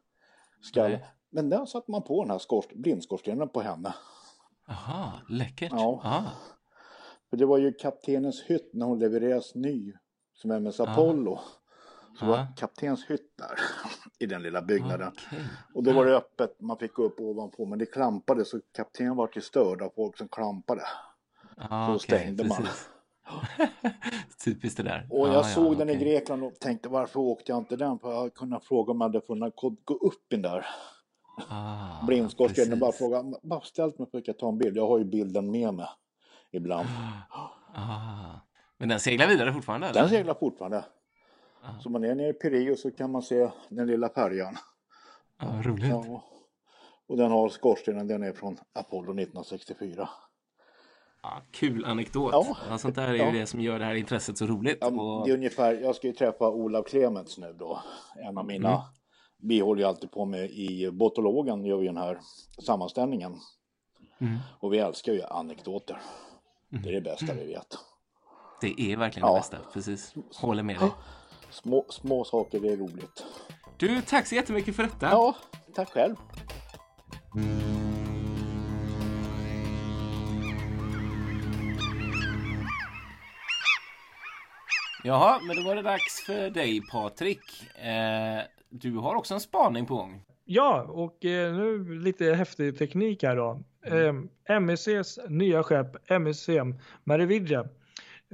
Skall. 0.61 0.97
Men 1.29 1.49
den 1.49 1.67
satte 1.67 1.91
man 1.91 2.03
på 2.03 2.23
den 2.23 2.31
här 2.31 2.37
skorst 2.37 2.73
blindskorstenen 2.73 3.49
på 3.49 3.61
henne. 3.61 3.95
Aha, 4.69 5.11
läckert. 5.29 5.71
Ja. 5.71 6.01
Aha. 6.03 6.31
För 7.29 7.37
det 7.37 7.45
var 7.45 7.57
ju 7.57 7.73
kaptenens 7.73 8.41
hytt 8.41 8.69
när 8.73 8.85
hon 8.85 8.99
levererades 8.99 9.55
ny 9.55 9.93
som 10.33 10.51
MS 10.51 10.79
Apollo. 10.79 11.33
Aha. 11.33 11.43
Så 12.19 12.25
var 12.25 12.47
kaptens 12.57 13.05
hytt 13.09 13.37
där 13.37 13.59
i 14.19 14.25
den 14.25 14.43
lilla 14.43 14.61
byggnaden. 14.61 15.07
Okay. 15.07 15.39
Och 15.73 15.83
då 15.83 15.93
var 15.93 16.05
det 16.05 16.17
öppet, 16.17 16.61
man 16.61 16.77
fick 16.77 16.93
gå 16.93 17.03
upp 17.03 17.19
ovanpå 17.19 17.65
men 17.65 17.79
det 17.79 17.85
klampade 17.85 18.45
så 18.45 18.59
kaptenen 18.75 19.15
var 19.15 19.27
till 19.27 19.41
störd 19.41 19.81
av 19.81 19.89
folk 19.95 20.17
som 20.17 20.27
klampade. 20.27 20.83
Ah, 21.57 21.87
så 21.87 21.95
okay, 21.95 22.19
stängde 22.19 22.43
precis. 22.43 22.89
Typiskt 24.45 24.77
det 24.77 24.83
där. 24.83 25.07
Och 25.09 25.27
jag 25.27 25.35
ah, 25.35 25.43
såg 25.43 25.73
ja, 25.73 25.77
den 25.77 25.89
okay. 25.89 26.01
i 26.01 26.05
Grekland 26.05 26.43
och 26.43 26.59
tänkte 26.59 26.89
varför 26.89 27.19
åkte 27.19 27.51
jag 27.51 27.59
inte 27.59 27.75
den? 27.75 27.99
För 27.99 28.13
jag 28.13 28.33
kunde 28.33 28.59
fråga 28.59 28.91
om 28.91 29.01
jag 29.01 29.07
hade 29.07 29.21
funnit 29.21 29.55
gå 29.55 29.93
upp 29.93 30.33
i 30.33 30.35
den 30.35 30.41
där 30.41 30.65
ah, 31.49 32.05
blindskorstenen 32.05 32.73
och 32.73 32.79
bara 32.79 32.91
fråga, 32.91 33.23
bara 33.43 33.61
ställt 33.61 33.99
mig 33.99 34.09
för 34.11 34.17
att 34.17 34.27
jag 34.27 34.37
ta 34.37 34.49
en 34.49 34.57
bild. 34.57 34.77
Jag 34.77 34.87
har 34.87 34.97
ju 34.97 35.05
bilden 35.05 35.51
med 35.51 35.73
mig 35.73 35.87
ibland. 36.51 36.87
Ah, 37.79 38.39
men 38.77 38.89
den 38.89 38.99
seglar 38.99 39.27
vidare 39.27 39.53
fortfarande? 39.53 39.87
Eller? 39.87 40.01
Den 40.01 40.09
seglar 40.09 40.33
fortfarande. 40.33 40.85
Ah. 41.61 41.79
Så 41.79 41.89
man 41.89 42.03
är 42.03 42.15
nere 42.15 42.29
i 42.29 42.33
Pireus 42.33 42.81
så 42.81 42.91
kan 42.91 43.11
man 43.11 43.21
se 43.21 43.49
den 43.69 43.87
lilla 43.87 44.09
färjan. 44.09 44.57
Ah, 45.37 45.61
roligt. 45.61 45.89
Ja, 45.89 46.23
och 47.07 47.17
den 47.17 47.31
har 47.31 47.49
skorstenen, 47.49 48.07
den 48.07 48.23
är 48.23 48.31
från 48.31 48.57
Apollo 48.73 49.11
1964. 49.11 50.09
Ja, 51.27 51.41
kul 51.51 51.85
anekdot. 51.85 52.29
Ja. 52.33 52.57
Ja, 52.69 52.77
sånt 52.77 52.95
där 52.95 53.07
är 53.07 53.13
ja. 53.13 53.25
ju 53.25 53.39
det 53.39 53.45
som 53.45 53.61
gör 53.61 53.79
det 53.79 53.85
här 53.85 53.95
intresset 53.95 54.37
så 54.37 54.45
roligt. 54.45 54.77
Ja, 54.81 54.87
och... 54.87 55.25
Det 55.25 55.31
är 55.31 55.35
ungefär, 55.35 55.73
jag 55.73 55.95
ska 55.95 56.07
ju 56.07 56.13
träffa 56.13 56.49
Olav 56.49 56.83
Clements 56.83 57.37
nu 57.37 57.55
då. 57.59 57.81
En 58.15 58.37
av 58.37 58.45
mina, 58.45 58.69
mm. 58.69 58.81
vi 59.41 59.59
håller 59.59 59.81
ju 59.81 59.87
alltid 59.87 60.11
på 60.11 60.25
med 60.25 60.49
i 60.51 60.91
Botologen 60.91 61.65
gör 61.65 61.77
vi 61.77 61.85
den 61.85 61.97
här 61.97 62.19
sammanställningen. 62.65 63.35
Mm. 64.21 64.37
Och 64.59 64.73
vi 64.73 64.77
älskar 64.77 65.13
ju 65.13 65.23
anekdoter. 65.23 66.01
Mm. 66.71 66.83
Det 66.83 66.89
är 66.89 66.93
det 66.93 67.01
bästa 67.01 67.33
vi 67.33 67.45
vet. 67.45 67.77
Det 68.61 68.81
är 68.81 68.97
verkligen 68.97 69.27
det 69.27 69.33
bästa, 69.33 69.57
precis. 69.73 70.13
Håller 70.35 70.63
med 70.63 70.79
dig. 70.79 70.89
Små, 71.49 71.85
små 71.89 72.23
saker, 72.23 72.59
det 72.59 72.67
är 72.67 72.77
roligt. 72.77 73.25
Du, 73.77 74.01
tack 74.01 74.27
så 74.27 74.35
jättemycket 74.35 74.75
för 74.75 74.83
detta. 74.83 75.09
Ja, 75.09 75.35
tack 75.73 75.89
själv. 75.89 76.15
Jaha, 85.07 85.39
men 85.47 85.55
då 85.55 85.61
var 85.63 85.75
det 85.75 85.81
dags 85.81 86.25
för 86.25 86.49
dig 86.49 86.81
Patrik. 86.91 87.39
Eh, 87.75 88.41
du 88.69 88.95
har 88.95 89.15
också 89.15 89.33
en 89.33 89.39
spaning 89.39 89.85
på 89.85 89.95
gång. 89.95 90.21
Ja, 90.45 90.81
och 90.81 91.25
eh, 91.25 91.53
nu 91.55 91.99
lite 91.99 92.33
häftig 92.33 92.77
teknik 92.77 93.23
här 93.23 93.35
då. 93.35 93.63
Mm. 93.85 94.29
Eh, 94.49 94.55
MSCs 94.55 95.19
nya 95.29 95.63
skepp 95.63 96.11
MSC 96.11 96.49
Merividja, 97.03 97.65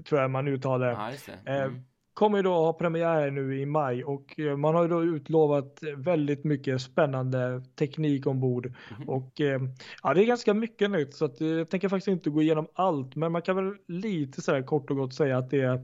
tror 0.06 0.22
jag 0.22 0.32
man 0.32 0.48
uttalar 0.48 0.88
ja, 0.88 1.12
det. 1.26 1.52
Eh, 1.52 1.64
mm. 1.64 1.84
kommer 2.14 2.38
ju 2.38 2.44
då 2.44 2.54
ha 2.54 2.74
premiär 2.74 3.32
nu 3.32 3.60
i 3.60 3.66
maj 3.66 4.04
och 4.04 4.40
eh, 4.40 4.58
man 4.58 4.76
har 4.76 4.84
ju 4.84 4.90
då 4.90 5.04
utlovat 5.04 5.80
väldigt 5.98 6.44
mycket 6.44 6.82
spännande 6.82 7.64
teknik 7.80 8.28
ombord. 8.28 8.74
Mm. 8.96 9.10
Och 9.10 9.42
eh, 9.42 9.62
ja, 10.04 10.14
det 10.14 10.24
är 10.24 10.26
ganska 10.26 10.54
mycket 10.54 10.92
nytt 10.92 11.16
så 11.16 11.26
att, 11.26 11.42
jag 11.42 11.70
tänker 11.70 11.90
faktiskt 11.90 12.08
inte 12.08 12.30
gå 12.30 12.42
igenom 12.42 12.68
allt 12.74 13.16
men 13.16 13.32
man 13.32 13.42
kan 13.42 13.56
väl 13.56 13.76
lite 13.88 14.42
sådär 14.42 14.64
kort 14.64 14.90
och 14.90 14.98
gott 14.98 15.14
säga 15.14 15.38
att 15.38 15.50
det 15.50 15.62
är 15.62 15.82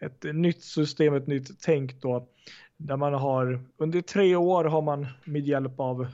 ett 0.00 0.24
nytt 0.34 0.62
system, 0.62 1.14
ett 1.14 1.26
nytt 1.26 1.60
tänk 1.60 2.02
då. 2.02 2.28
Där 2.76 2.96
man 2.96 3.14
har 3.14 3.64
under 3.76 4.00
tre 4.00 4.36
år 4.36 4.64
har 4.64 4.82
man 4.82 5.06
med 5.24 5.42
hjälp 5.42 5.80
av 5.80 6.06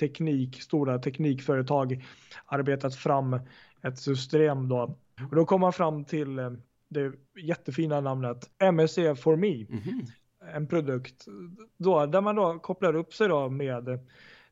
teknik, 0.00 0.62
stora 0.62 0.98
teknikföretag 0.98 2.04
arbetat 2.46 2.94
fram 2.94 3.40
ett 3.82 3.98
system 3.98 4.68
då. 4.68 4.96
Och 5.30 5.36
då 5.36 5.44
kom 5.44 5.60
man 5.60 5.72
fram 5.72 6.04
till 6.04 6.38
eh, 6.38 6.50
det 6.88 7.12
jättefina 7.42 8.00
namnet 8.00 8.50
MSC 8.58 8.98
for 9.16 9.36
me. 9.36 9.54
Mm 9.54 9.80
-hmm. 9.80 10.10
En 10.54 10.66
produkt 10.66 11.24
då, 11.76 12.06
där 12.06 12.20
man 12.20 12.36
då 12.36 12.58
kopplar 12.58 12.96
upp 12.96 13.14
sig 13.14 13.28
då 13.28 13.48
med 13.48 13.98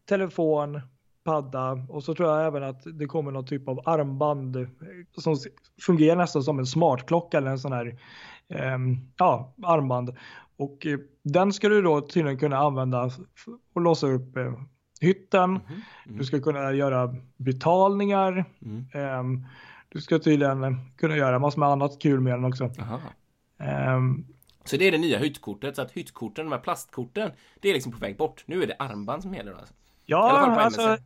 telefon, 0.04 0.80
padda 1.24 1.72
och 1.88 2.04
så 2.04 2.14
tror 2.14 2.28
jag 2.28 2.46
även 2.46 2.62
att 2.62 2.82
det 2.84 3.06
kommer 3.06 3.30
någon 3.30 3.46
typ 3.46 3.68
av 3.68 3.80
armband 3.84 4.56
eh, 4.56 4.68
som 5.16 5.36
fungerar 5.86 6.16
nästan 6.16 6.42
som 6.42 6.58
en 6.58 6.66
smartklocka 6.66 7.38
eller 7.38 7.50
en 7.50 7.58
sån 7.58 7.72
här 7.72 7.98
ja, 9.16 9.54
armband. 9.62 10.16
Och 10.56 10.86
eh, 10.86 10.98
den 11.22 11.52
ska 11.52 11.68
du 11.68 11.82
då 11.82 12.00
tydligen 12.00 12.38
kunna 12.38 12.58
använda 12.58 13.10
och 13.74 13.80
låsa 13.80 14.06
upp 14.06 14.36
eh, 14.36 14.52
hytten. 15.00 15.50
Mm 15.50 15.60
-hmm. 15.60 16.18
Du 16.18 16.24
ska 16.24 16.40
kunna 16.40 16.72
göra 16.72 17.14
betalningar. 17.36 18.44
Mm. 18.62 18.86
Ehm, 18.92 19.46
du 19.88 20.00
ska 20.00 20.18
tydligen 20.18 20.76
kunna 20.96 21.16
göra 21.16 21.38
massor 21.38 21.60
med 21.60 21.68
annat 21.68 21.98
kul 21.98 22.20
med 22.20 22.32
den 22.32 22.44
också. 22.44 22.70
Um, 23.94 24.26
så 24.64 24.76
det 24.76 24.88
är 24.88 24.92
det 24.92 24.98
nya 24.98 25.18
hyttkortet, 25.18 25.76
så 25.76 25.82
att 25.82 25.92
hyttkorten, 25.92 26.44
de 26.44 26.52
här 26.52 26.58
plastkorten, 26.58 27.30
det 27.60 27.68
är 27.68 27.74
liksom 27.74 27.92
på 27.92 27.98
väg 27.98 28.16
bort. 28.16 28.44
Nu 28.46 28.62
är 28.62 28.66
det 28.66 28.76
armband 28.78 29.22
som 29.22 29.34
gäller 29.34 29.52
alltså. 29.52 29.74
Ja, 30.06 30.30
alltså 30.60 30.96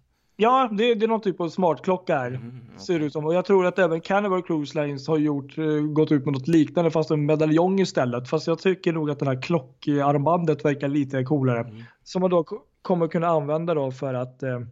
Ja, 0.41 0.69
det, 0.73 0.95
det 0.95 1.07
är 1.07 1.09
någon 1.09 1.21
typ 1.21 1.41
av 1.41 1.49
smartklocka 1.49 2.19
här. 2.19 2.27
Mm, 2.27 2.49
okay. 2.49 2.79
Ser 2.79 2.99
det 2.99 3.05
ut 3.05 3.13
som. 3.13 3.25
Och 3.25 3.35
jag 3.35 3.45
tror 3.45 3.67
att 3.67 3.79
även 3.79 4.01
Carnival 4.01 4.43
Cruise 4.43 4.83
Lines 4.83 5.09
har 5.09 5.19
gjort, 5.19 5.59
uh, 5.59 5.83
gått 5.83 6.13
ut 6.13 6.25
med 6.25 6.35
något 6.35 6.49
liknande 6.49 6.91
fast 6.91 7.11
en 7.11 7.27
medaljong 7.27 7.81
istället. 7.81 8.29
Fast 8.29 8.47
jag 8.47 8.59
tycker 8.59 8.93
nog 8.93 9.11
att 9.11 9.19
det 9.19 9.27
här 9.27 9.43
klockarmbandet 9.43 10.65
verkar 10.65 10.89
lite 10.89 11.25
coolare. 11.25 11.61
Mm. 11.61 11.83
Som 12.05 12.21
man 12.21 12.31
då 12.31 12.45
kommer 12.83 13.09
kunna 13.09 13.27
använda 13.27 13.75
då 13.75 13.91
för 13.91 14.15
att 14.15 14.43
uh, 14.43 14.67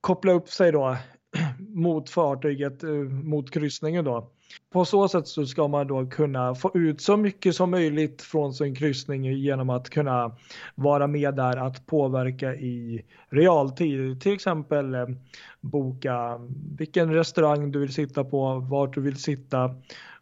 koppla 0.00 0.32
upp 0.32 0.48
sig 0.48 0.72
då 0.72 0.96
mot 1.58 2.10
fartyget, 2.10 2.84
uh, 2.84 3.08
mot 3.08 3.50
kryssningen 3.50 4.04
då. 4.04 4.30
På 4.72 4.84
så 4.84 5.08
sätt 5.08 5.28
så 5.28 5.46
ska 5.46 5.68
man 5.68 5.86
då 5.86 6.06
kunna 6.06 6.54
få 6.54 6.70
ut 6.74 7.00
så 7.00 7.16
mycket 7.16 7.54
som 7.54 7.70
möjligt 7.70 8.22
från 8.22 8.54
sin 8.54 8.74
kryssning 8.74 9.24
genom 9.24 9.70
att 9.70 9.90
kunna 9.90 10.36
vara 10.74 11.06
med 11.06 11.34
där 11.34 11.56
att 11.56 11.86
påverka 11.86 12.54
i 12.54 13.04
realtid. 13.28 14.20
Till 14.20 14.32
exempel 14.32 14.94
eh, 14.94 15.06
boka 15.60 16.40
vilken 16.78 17.14
restaurang 17.14 17.72
du 17.72 17.78
vill 17.78 17.94
sitta 17.94 18.24
på, 18.24 18.58
vart 18.58 18.94
du 18.94 19.00
vill 19.00 19.16
sitta. 19.16 19.74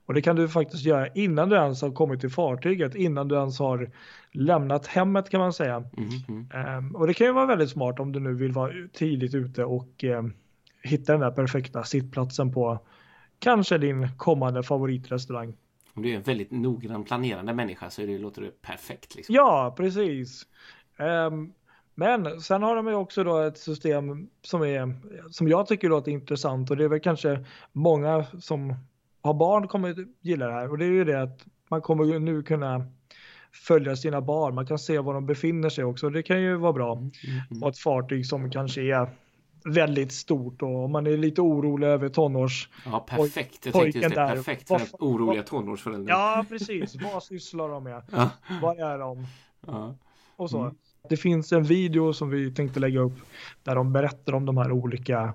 Och 0.06 0.14
det 0.14 0.22
kan 0.22 0.36
du 0.36 0.48
faktiskt 0.48 0.84
göra 0.84 1.08
innan 1.08 1.48
du 1.48 1.56
ens 1.56 1.82
har 1.82 1.90
kommit 1.90 2.20
till 2.20 2.30
fartyget, 2.30 2.94
innan 2.94 3.28
du 3.28 3.34
ens 3.34 3.58
har 3.58 3.90
lämnat 4.32 4.86
hemmet 4.86 5.30
kan 5.30 5.40
man 5.40 5.52
säga. 5.52 5.76
Mm 5.76 6.08
-hmm. 6.08 6.92
och 6.92 7.06
det 7.06 7.14
kan 7.14 7.26
ju 7.26 7.32
vara 7.32 7.46
väldigt 7.46 7.70
smart 7.70 8.00
om 8.00 8.12
du 8.12 8.20
nu 8.20 8.34
vill 8.34 8.52
vara 8.52 8.72
tidigt 8.92 9.34
ute 9.34 9.64
och 9.64 10.04
eh, 10.04 10.22
hitta 10.82 11.12
den 11.12 11.20
där 11.20 11.30
perfekta 11.30 11.84
sittplatsen 11.84 12.52
på 12.52 12.78
kanske 13.38 13.78
din 13.78 14.08
kommande 14.16 14.62
favoritrestaurang. 14.62 15.56
Om 15.94 16.02
du 16.02 16.10
är 16.10 16.16
en 16.16 16.22
väldigt 16.22 16.50
noggrann 16.50 17.04
planerande 17.04 17.54
människa 17.54 17.90
så 17.90 18.02
det, 18.02 18.18
låter 18.18 18.42
det 18.42 18.62
perfekt. 18.62 19.14
Liksom. 19.14 19.34
Ja, 19.34 19.74
precis. 19.76 20.46
Um, 20.98 21.52
men 21.94 22.40
sen 22.40 22.62
har 22.62 22.76
de 22.76 22.86
ju 22.86 22.94
också 22.94 23.24
då 23.24 23.38
ett 23.38 23.58
system 23.58 24.28
som, 24.42 24.62
är, 24.62 24.94
som 25.30 25.48
jag 25.48 25.66
tycker 25.66 25.88
låter 25.88 26.12
intressant 26.12 26.70
och 26.70 26.76
det 26.76 26.84
är 26.84 26.88
väl 26.88 27.00
kanske 27.00 27.44
många 27.72 28.24
som 28.40 28.74
har 29.22 29.34
barn 29.34 29.68
kommer 29.68 30.06
gilla 30.20 30.46
det 30.46 30.52
här 30.52 30.70
och 30.70 30.78
det 30.78 30.84
är 30.84 30.90
ju 30.90 31.04
det 31.04 31.22
att 31.22 31.44
man 31.68 31.80
kommer 31.80 32.18
nu 32.18 32.42
kunna 32.42 32.86
följa 33.52 33.96
sina 33.96 34.20
barn. 34.20 34.54
Man 34.54 34.66
kan 34.66 34.78
se 34.78 34.98
var 34.98 35.14
de 35.14 35.26
befinner 35.26 35.68
sig 35.68 35.84
också. 35.84 36.10
Det 36.10 36.22
kan 36.22 36.40
ju 36.40 36.56
vara 36.56 36.72
bra. 36.72 36.92
Mm, 36.92 37.10
mm, 37.24 37.40
mm. 37.50 37.62
Och 37.62 37.68
ett 37.68 37.78
fartyg 37.78 38.26
som 38.26 38.50
kanske 38.50 38.82
är 38.82 39.08
väldigt 39.64 40.12
stort 40.12 40.62
och 40.62 40.90
man 40.90 41.06
är 41.06 41.16
lite 41.16 41.40
orolig 41.40 41.86
över 41.86 42.08
tonårs... 42.08 42.68
Ja, 42.84 43.06
perfekt. 43.08 43.66
Jag 43.66 43.74
tänkte 43.74 43.98
just 43.98 44.08
det. 44.08 44.14
Där. 44.14 44.34
Perfekt 44.34 44.68
för 44.68 44.78
vad, 44.78 44.88
oroliga 45.00 45.42
tonårsföräldrar. 45.42 46.14
Ja, 46.14 46.44
precis. 46.48 46.96
vad 47.12 47.22
sysslar 47.22 47.68
de 47.68 47.84
med? 47.84 48.02
Ja. 48.12 48.30
Vad 48.62 48.78
är 48.78 48.98
de? 48.98 49.26
Ja. 49.66 49.94
Och 50.36 50.50
så. 50.50 50.60
Mm. 50.60 50.74
Det 51.08 51.16
finns 51.16 51.52
en 51.52 51.62
video 51.62 52.12
som 52.12 52.30
vi 52.30 52.54
tänkte 52.54 52.80
lägga 52.80 53.00
upp 53.00 53.18
där 53.62 53.74
de 53.74 53.92
berättar 53.92 54.32
om 54.32 54.46
de 54.46 54.56
här 54.56 54.72
olika 54.72 55.34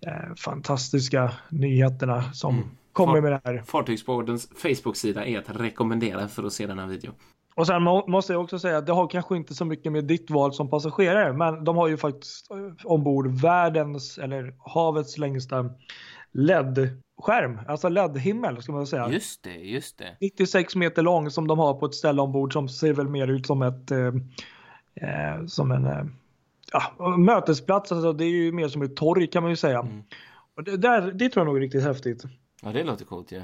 eh, 0.00 0.34
fantastiska 0.36 1.32
nyheterna 1.48 2.32
som 2.32 2.54
mm. 2.54 2.68
kommer 2.92 3.20
med 3.20 3.32
det 3.32 3.40
här. 3.44 3.62
Fartygsbordens 3.66 4.48
Facebook-sida 4.56 5.26
är 5.26 5.38
att 5.38 5.60
rekommendera 5.60 6.28
för 6.28 6.44
att 6.44 6.52
se 6.52 6.66
den 6.66 6.78
här 6.78 6.86
videon. 6.86 7.14
Och 7.54 7.66
sen 7.66 7.82
måste 7.82 8.32
jag 8.32 8.42
också 8.42 8.58
säga 8.58 8.78
att 8.78 8.86
det 8.86 8.92
har 8.92 9.08
kanske 9.08 9.36
inte 9.36 9.54
så 9.54 9.64
mycket 9.64 9.92
med 9.92 10.04
ditt 10.04 10.30
val 10.30 10.54
som 10.54 10.70
passagerare, 10.70 11.32
men 11.32 11.64
de 11.64 11.76
har 11.76 11.88
ju 11.88 11.96
faktiskt 11.96 12.50
eh, 12.50 12.86
ombord 12.86 13.40
världens 13.40 14.18
eller 14.18 14.54
havets 14.58 15.18
längsta 15.18 15.70
LED-skärm, 16.32 17.60
alltså 17.68 17.88
LED-himmel 17.88 18.62
ska 18.62 18.72
man 18.72 18.86
säga. 18.86 19.10
Just 19.10 19.42
det, 19.42 19.54
just 19.54 19.98
det. 19.98 20.16
96 20.20 20.76
meter 20.76 21.02
lång 21.02 21.30
som 21.30 21.46
de 21.46 21.58
har 21.58 21.74
på 21.74 21.86
ett 21.86 21.94
ställe 21.94 22.22
ombord 22.22 22.52
som 22.52 22.68
ser 22.68 22.92
väl 22.92 23.08
mer 23.08 23.28
ut 23.28 23.46
som 23.46 23.62
ett 23.62 23.90
eh, 23.90 24.06
eh, 24.94 25.46
som 25.46 25.70
en 25.70 25.86
eh, 25.86 26.04
ja, 26.72 27.16
mötesplats, 27.16 27.92
alltså 27.92 28.12
det 28.12 28.24
är 28.24 28.30
ju 28.30 28.52
mer 28.52 28.68
som 28.68 28.82
ett 28.82 28.96
torg 28.96 29.26
kan 29.26 29.42
man 29.42 29.50
ju 29.50 29.56
säga. 29.56 29.78
Mm. 29.78 30.02
Och 30.56 30.64
det, 30.64 30.76
där, 30.76 31.12
det 31.12 31.28
tror 31.28 31.40
jag 31.40 31.46
nog 31.46 31.56
är 31.56 31.60
riktigt 31.60 31.82
häftigt. 31.82 32.22
Ja, 32.62 32.72
det 32.72 32.84
låter 32.84 33.04
coolt 33.04 33.32
ju. 33.32 33.36
Ja. 33.36 33.42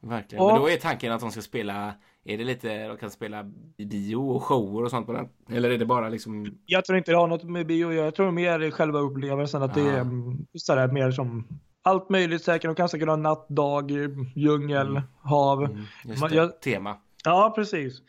Verkligen. 0.00 0.44
Och, 0.44 0.52
Men 0.52 0.60
då 0.60 0.70
är 0.70 0.76
tanken 0.76 1.12
att 1.12 1.20
de 1.20 1.30
ska 1.30 1.42
spela 1.42 1.94
är 2.24 2.38
det 2.38 2.44
lite, 2.44 2.88
de 2.88 2.96
kan 2.96 3.10
spela 3.10 3.44
bio 3.76 4.16
och 4.16 4.42
shower 4.42 4.82
och 4.84 4.90
sånt 4.90 5.06
på 5.06 5.12
den? 5.12 5.28
Eller 5.48 5.70
är 5.70 5.78
det 5.78 5.86
bara 5.86 6.08
liksom? 6.08 6.58
Jag 6.66 6.84
tror 6.84 6.98
inte 6.98 7.10
det 7.10 7.16
har 7.18 7.26
något 7.26 7.44
med 7.44 7.66
bio 7.66 7.92
Jag 7.92 8.14
tror 8.14 8.30
mer 8.30 8.70
själva 8.70 8.98
upplevelsen 8.98 9.62
att 9.62 9.76
ja. 9.76 9.82
det 9.82 9.90
är 9.90 10.00
mm, 10.00 10.46
sådär 10.54 10.88
mer 10.88 11.10
som 11.10 11.48
allt 11.82 12.10
möjligt 12.10 12.44
säkert. 12.44 12.68
De 12.68 12.74
kan 12.74 12.88
säkert 12.88 13.08
ha 13.08 13.16
natt, 13.16 13.48
dag, 13.48 13.90
djungel, 14.34 14.88
mm. 14.90 15.02
hav. 15.22 15.64
Mm, 15.64 15.78
just 16.04 16.28
det, 16.28 16.34
jag, 16.34 16.60
tema. 16.60 16.96
Ja, 17.24 17.52
precis. 17.54 18.02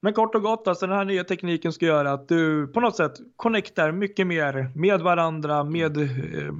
Men 0.00 0.12
kort 0.12 0.34
och 0.34 0.42
gott, 0.42 0.68
alltså 0.68 0.86
den 0.86 0.96
här 0.96 1.04
nya 1.04 1.24
tekniken 1.24 1.72
ska 1.72 1.86
göra 1.86 2.12
att 2.12 2.28
du 2.28 2.66
på 2.66 2.80
något 2.80 2.96
sätt 2.96 3.12
connectar 3.36 3.92
mycket 3.92 4.26
mer 4.26 4.70
med 4.74 5.00
varandra, 5.00 5.64
med 5.64 5.96
eh, 5.96 6.54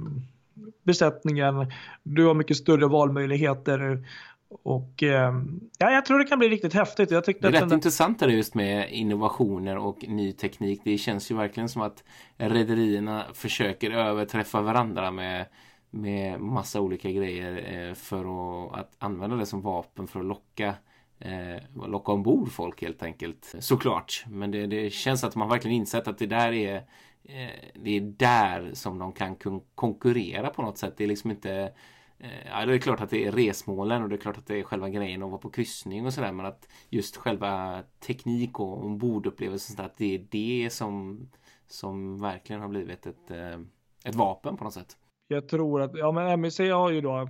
besättningen. 0.83 1.71
Du 2.03 2.25
har 2.25 2.33
mycket 2.33 2.57
större 2.57 2.87
valmöjligheter 2.87 4.07
och 4.49 5.03
eh, 5.03 5.33
ja, 5.77 5.91
jag 5.91 6.05
tror 6.05 6.19
det 6.19 6.25
kan 6.25 6.39
bli 6.39 6.49
riktigt 6.49 6.73
häftigt. 6.73 7.11
Jag 7.11 7.23
det 7.25 7.43
är 7.43 7.51
rätt 7.51 7.59
den... 7.59 7.73
intressant 7.73 8.19
det 8.19 8.31
just 8.31 8.55
med 8.55 8.91
innovationer 8.91 9.77
och 9.77 10.07
ny 10.07 10.31
teknik. 10.33 10.81
Det 10.83 10.97
känns 10.97 11.31
ju 11.31 11.35
verkligen 11.35 11.69
som 11.69 11.81
att 11.81 12.03
rederierna 12.37 13.25
försöker 13.33 13.91
överträffa 13.91 14.61
varandra 14.61 15.11
med, 15.11 15.45
med 15.89 16.39
massa 16.39 16.81
olika 16.81 17.11
grejer 17.11 17.73
eh, 17.73 17.93
för 17.93 18.19
att, 18.19 18.79
att 18.79 18.95
använda 18.99 19.35
det 19.35 19.45
som 19.45 19.61
vapen 19.61 20.07
för 20.07 20.19
att 20.19 20.25
locka 20.25 20.75
eh, 21.19 21.87
locka 21.87 22.11
ombord 22.11 22.51
folk 22.51 22.81
helt 22.81 23.03
enkelt. 23.03 23.55
Såklart. 23.59 24.25
Men 24.27 24.51
det, 24.51 24.67
det 24.67 24.93
känns 24.93 25.23
att 25.23 25.35
man 25.35 25.49
verkligen 25.49 25.77
insett 25.77 26.07
att 26.07 26.17
det 26.17 26.27
där 26.27 26.51
är 26.51 26.75
eh, 27.23 27.71
det 27.73 27.97
är 27.97 28.01
där 28.01 28.69
som 28.73 28.99
de 28.99 29.11
kan 29.11 29.35
konkurrera 29.75 30.49
på 30.49 30.61
något 30.61 30.77
sätt. 30.77 30.93
Det 30.97 31.03
är 31.03 31.07
liksom 31.07 31.31
inte 31.31 31.71
Eh, 32.19 32.47
ja, 32.47 32.65
det 32.65 32.73
är 32.73 32.77
klart 32.77 33.01
att 33.01 33.09
det 33.09 33.25
är 33.25 33.31
resmålen 33.31 34.03
och 34.03 34.09
det 34.09 34.15
är 34.15 34.19
klart 34.19 34.37
att 34.37 34.47
det 34.47 34.59
är 34.59 34.63
själva 34.63 34.89
grejen 34.89 35.23
att 35.23 35.29
vara 35.29 35.41
på 35.41 35.49
kryssning 35.49 36.05
och 36.05 36.13
sådär 36.13 36.31
men 36.31 36.45
att 36.45 36.69
just 36.89 37.17
själva 37.17 37.83
teknik 37.99 38.59
och 38.59 38.85
ombordupplevelsen 38.85 39.85
att 39.85 39.97
det 39.97 40.15
är 40.15 40.25
det 40.29 40.69
som, 40.73 41.27
som 41.67 42.21
verkligen 42.21 42.61
har 42.61 42.69
blivit 42.69 43.05
ett, 43.05 43.31
eh, 43.31 43.59
ett 44.05 44.15
vapen 44.15 44.57
på 44.57 44.63
något 44.63 44.73
sätt. 44.73 44.97
Jag 45.27 45.47
tror 45.47 45.81
att, 45.81 45.97
ja 45.97 46.11
men 46.11 46.41
MEC 46.41 46.59
har 46.59 46.91
ju 46.91 47.01
då, 47.01 47.29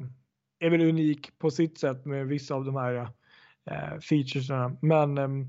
är 0.59 0.69
väl 0.69 0.81
unik 0.81 1.37
på 1.37 1.51
sitt 1.51 1.79
sätt 1.79 2.05
med 2.05 2.27
vissa 2.27 2.55
av 2.55 2.65
de 2.65 2.75
här 2.75 2.95
eh, 3.71 3.99
featuresna 3.99 4.77
men 4.81 5.17
ehm, 5.17 5.47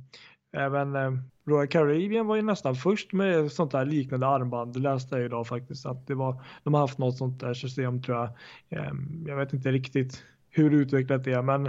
även 0.53 0.97
eh, 0.97 1.13
Royal 1.47 1.69
Caribbean 1.69 2.27
var 2.27 2.37
ju 2.37 2.43
nästan 2.43 2.75
först 2.75 3.13
med 3.13 3.53
sånt 3.53 3.73
där 3.73 3.85
liknande 3.85 4.27
armband. 4.27 4.73
Det 4.73 4.81
läste 4.81 5.17
jag 5.17 5.25
idag 5.25 5.47
faktiskt 5.47 5.87
att 5.87 6.07
det 6.07 6.15
var, 6.15 6.43
de 6.63 6.75
har 6.75 6.81
haft 6.81 6.99
något 6.99 7.17
sånt 7.17 7.41
där 7.41 7.55
system 7.55 8.03
tror 8.03 8.17
jag. 8.17 8.31
Ehm, 8.81 9.25
jag 9.27 9.37
vet 9.37 9.53
inte 9.53 9.73
riktigt 9.73 10.25
hur 10.51 10.75
utvecklat 10.75 11.25
det 11.25 11.33
är 11.33 11.43
men 11.43 11.65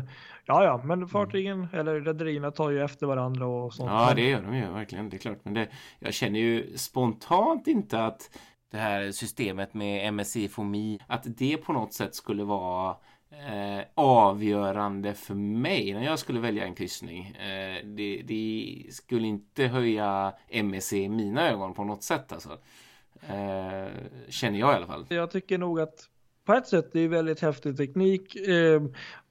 ja 0.45 0.63
ja 0.63 0.81
men 0.83 1.07
fartygen 1.07 1.57
mm. 1.57 1.79
eller 1.79 2.01
rederierna 2.01 2.51
tar 2.51 2.69
ju 2.69 2.83
efter 2.83 3.07
varandra 3.07 3.45
och 3.45 3.73
sånt. 3.73 3.91
Ja 3.91 4.13
det 4.15 4.29
gör 4.29 4.41
de 4.41 4.57
ju 4.57 4.71
verkligen 4.71 5.09
det 5.09 5.17
är 5.17 5.19
klart 5.19 5.39
men 5.43 5.53
det, 5.53 5.67
jag 5.99 6.13
känner 6.13 6.39
ju 6.39 6.77
spontant 6.77 7.67
inte 7.67 8.05
att 8.05 8.29
det 8.71 8.77
här 8.77 9.11
systemet 9.11 9.73
med 9.73 10.13
MSI 10.13 10.47
FOMI 10.47 10.99
att 11.07 11.23
det 11.37 11.57
på 11.57 11.73
något 11.73 11.93
sätt 11.93 12.15
skulle 12.15 12.43
vara 12.43 12.95
eh, 13.29 13.85
avgörande 13.95 15.13
för 15.13 15.33
mig 15.33 15.93
när 15.93 16.03
jag 16.03 16.19
skulle 16.19 16.39
välja 16.39 16.65
en 16.65 16.75
kryssning. 16.75 17.25
Eh, 17.25 17.85
det, 17.85 18.21
det, 18.27 18.83
skulle 18.89 19.27
inte 19.27 19.67
höja 19.67 20.33
MSC 20.49 20.93
i 20.93 21.09
mina 21.09 21.49
ögon 21.49 21.73
på 21.73 21.83
något 21.83 22.03
sätt 22.03 22.31
alltså. 22.31 22.57
Eh, 23.29 23.87
känner 24.29 24.59
jag 24.59 24.73
i 24.73 24.75
alla 24.75 24.87
fall. 24.87 25.05
Jag 25.09 25.31
tycker 25.31 25.57
nog 25.57 25.79
att 25.79 26.09
på 26.47 26.53
ett 26.53 26.67
sätt 26.67 26.89
det 26.93 26.99
är 26.99 27.07
väldigt 27.07 27.39
häftig 27.39 27.77
teknik. 27.77 28.35
Eh, 28.35 28.81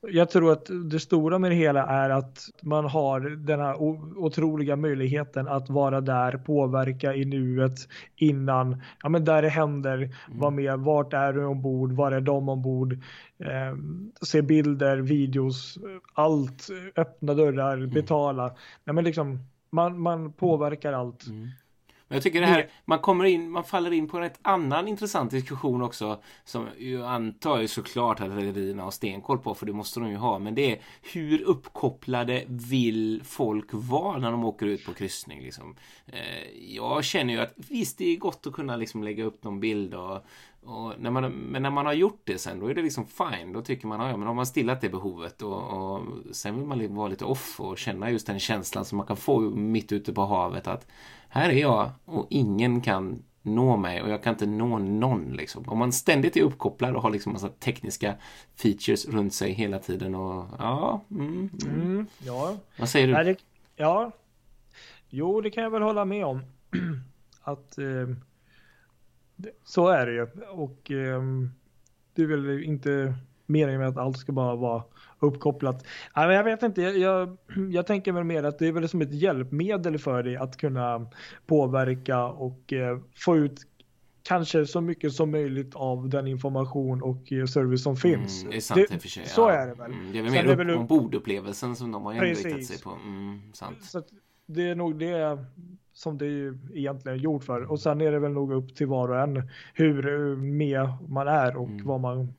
jag 0.01 0.31
tror 0.31 0.53
att 0.53 0.71
det 0.91 1.01
stora 1.01 1.39
med 1.39 1.51
det 1.51 1.55
hela 1.55 1.87
är 1.87 2.11
att 2.11 2.39
man 2.63 2.85
har 2.85 3.21
den 3.21 3.61
här 3.61 3.83
otroliga 4.19 4.77
möjligheten 4.77 5.49
att 5.49 5.71
vara 5.71 6.01
där, 6.01 6.37
påverka 6.37 7.15
i 7.15 7.25
nuet 7.25 7.79
innan, 8.17 8.83
ja 9.03 9.09
men 9.09 9.25
där 9.25 9.43
det 9.43 9.49
händer, 9.49 9.97
mm. 9.97 10.11
vara 10.39 10.51
med, 10.51 10.79
vart 10.79 11.13
är 11.13 11.33
du 11.33 11.45
ombord, 11.45 11.93
var 11.93 12.13
är 12.13 12.21
de 12.21 12.49
ombord, 12.49 12.93
eh, 13.39 13.77
se 14.23 14.43
bilder, 14.43 14.97
videos, 14.97 15.79
allt, 16.15 16.69
öppna 16.97 17.35
dörrar, 17.35 17.77
mm. 17.77 17.91
betala. 17.91 18.55
Ja, 18.85 18.93
men 18.93 19.05
liksom, 19.05 19.39
man, 19.71 20.01
man 20.01 20.33
påverkar 20.33 20.93
allt. 20.93 21.27
Mm. 21.27 21.49
Men 22.09 22.17
jag 22.17 22.23
tycker 22.23 22.41
det 22.41 22.47
här, 22.47 22.71
man 22.85 22.99
kommer 22.99 23.25
in, 23.25 23.51
man 23.51 23.65
faller 23.65 23.93
in 23.93 24.09
på 24.09 24.17
en 24.17 24.23
rätt 24.23 24.39
annan 24.43 24.89
intressant 24.89 25.31
diskussion 25.31 25.83
också 25.83 26.23
som 26.45 26.69
jag 26.79 27.07
antar 27.07 27.61
ju 27.61 27.69
såklart 27.69 28.21
att 28.21 28.31
rederierna 28.31 28.83
har 28.83 28.91
stenkoll 28.91 29.39
på 29.39 29.55
för 29.55 29.67
det 29.67 29.73
måste 29.73 30.01
de 30.01 30.11
ju 30.11 30.17
ha. 30.17 30.39
Men 30.39 30.55
det 30.55 30.73
är 30.73 30.81
hur 31.13 31.43
uppkopplade 31.43 32.45
vill 32.47 33.23
folk 33.25 33.67
vara 33.71 34.19
när 34.19 34.31
de 34.31 34.45
åker 34.45 34.67
ut 34.67 34.87
på 34.87 34.95
kryssning 34.95 35.43
liksom? 35.43 35.77
Eh, 36.07 36.75
jag 36.75 37.05
känner 37.05 37.35
ju 37.35 37.41
att 37.41 37.55
visst, 37.57 37.99
det 37.99 38.13
är 38.13 38.17
gott 38.17 38.47
att 38.47 38.53
kunna 38.53 38.77
liksom 38.77 39.03
lägga 39.03 39.25
upp 39.25 39.45
någon 39.45 39.61
bild 39.61 39.95
och, 39.95 40.25
och 40.67 40.93
när 40.99 41.11
man, 41.11 41.33
men 41.33 41.63
när 41.63 41.71
man 41.71 41.87
har 41.87 41.93
gjort 41.93 42.21
det 42.25 42.39
sen 42.39 42.61
då 42.61 42.67
är 42.67 42.75
det 42.75 42.83
liksom 42.83 43.07
fine. 43.07 43.53
Då 43.53 43.63
tycker 43.63 43.87
man, 43.87 44.09
ja 44.11 44.17
men 44.17 44.27
har 44.27 44.35
man 44.35 44.47
stillat 44.47 44.81
det 44.81 44.89
behovet 44.89 45.43
och, 45.43 45.63
och 45.63 46.01
sen 46.33 46.57
vill 46.57 46.65
man 46.67 46.95
vara 46.95 47.09
lite 47.09 47.25
off 47.25 47.61
och 47.61 47.79
känna 47.79 48.11
just 48.11 48.27
den 48.27 48.39
känslan 48.39 48.85
som 48.85 48.99
man 48.99 49.07
kan 49.07 49.17
få 49.17 49.41
mitt 49.41 49.93
ute 49.93 50.13
på 50.13 50.25
havet 50.25 50.67
att 50.67 50.87
här 51.29 51.51
är 51.51 51.61
jag 51.61 51.91
och 52.05 52.27
ingen 52.31 52.81
kan 52.81 53.23
nå 53.43 53.77
mig 53.77 54.03
och 54.03 54.11
jag 54.11 54.23
kan 54.23 54.33
inte 54.33 54.47
nå 54.47 54.79
någon 54.79 55.33
liksom. 55.33 55.65
Om 55.69 55.79
man 55.79 55.93
ständigt 55.93 56.37
är 56.37 56.43
uppkopplad 56.43 56.97
och 56.97 57.03
har 57.03 57.11
liksom 57.11 57.33
massa 57.33 57.49
tekniska 57.49 58.15
features 58.57 59.07
runt 59.07 59.35
sig 59.35 59.53
hela 59.53 59.79
tiden 59.79 60.15
och 60.15 60.47
ja. 60.59 61.05
Mm, 61.11 61.51
mm. 61.63 61.81
Mm, 61.81 62.07
ja. 62.19 62.57
Vad 62.79 62.89
säger 62.89 63.07
du? 63.07 63.33
Det, 63.33 63.37
ja. 63.77 64.13
Jo, 65.09 65.41
det 65.41 65.51
kan 65.51 65.65
jag 65.65 65.71
väl 65.71 65.83
hålla 65.83 66.05
med 66.05 66.27
om. 66.27 66.41
att 67.43 67.79
eh, 67.79 68.17
så 69.65 69.89
är 69.89 70.07
det 70.07 70.13
ju 70.13 70.27
och 70.51 70.91
eh, 70.91 71.23
det 72.15 72.23
är 72.23 72.27
väl 72.27 72.65
inte 72.65 73.15
meningen 73.47 73.81
med 73.81 73.89
att 73.89 73.97
allt 73.97 74.19
ska 74.19 74.33
bara 74.33 74.57
vara 74.57 74.83
uppkopplat. 75.19 75.87
Nej, 76.17 76.27
men 76.27 76.37
jag 76.37 76.45
vet 76.45 76.63
inte, 76.63 76.83
jag, 76.83 76.99
jag, 76.99 77.37
jag, 77.71 77.87
tänker 77.87 78.13
väl 78.13 78.25
mer 78.25 78.43
att 78.43 78.59
det 78.59 78.67
är 78.67 78.73
väl 78.73 78.89
som 78.89 79.01
ett 79.03 79.15
hjälpmedel 79.15 79.99
för 79.99 80.23
dig 80.23 80.37
att 80.37 80.57
kunna 80.57 81.07
påverka 81.47 82.25
och 82.25 82.73
eh, 82.73 82.99
få 83.15 83.37
ut 83.37 83.61
kanske 84.23 84.67
så 84.67 84.81
mycket 84.81 85.13
som 85.13 85.31
möjligt 85.31 85.75
av 85.75 86.09
den 86.09 86.27
information 86.27 87.03
och 87.03 87.33
eh, 87.33 87.47
service 87.47 87.83
som 87.83 87.97
finns. 87.97 88.41
Mm, 88.41 88.51
det 88.51 88.57
är 88.57 88.61
sant 88.61 88.87
det, 88.91 88.99
för 88.99 89.09
sig. 89.09 89.27
Så 89.27 89.41
ja. 89.41 89.53
är 89.53 89.67
det 89.67 89.75
väl. 89.75 89.93
Mm, 89.93 90.13
det 90.13 90.19
är 90.19 90.23
väl 90.23 90.33
mer 90.33 90.47
upp, 90.47 90.59
väl 90.59 90.71
ombordupplevelsen 90.71 91.77
som 91.77 91.93
de 91.93 92.05
har 92.05 92.15
inriktat 92.15 92.65
sig 92.65 92.83
på. 92.83 92.91
Mm, 92.91 93.41
sant. 93.53 93.85
Så 93.85 94.03
det 94.47 94.69
är 94.69 94.75
nog 94.75 94.99
det 94.99 95.39
som 95.97 96.19
det 96.19 96.27
är 96.27 96.59
egentligen 96.75 97.19
gjort 97.19 97.45
för. 97.45 97.63
Och 97.63 97.81
sen 97.81 98.01
är 98.01 98.13
det 98.13 98.19
väl 98.19 98.33
nog 98.33 98.53
upp 98.53 98.75
till 98.77 98.87
var 98.87 99.09
och 99.09 99.21
en 99.21 99.49
hur 99.75 100.09
eh, 100.09 100.37
med 100.37 100.89
man 101.09 101.29
är 101.29 101.57
och 101.57 101.69
mm. 101.69 101.87
vad 101.87 102.01
man 102.01 102.35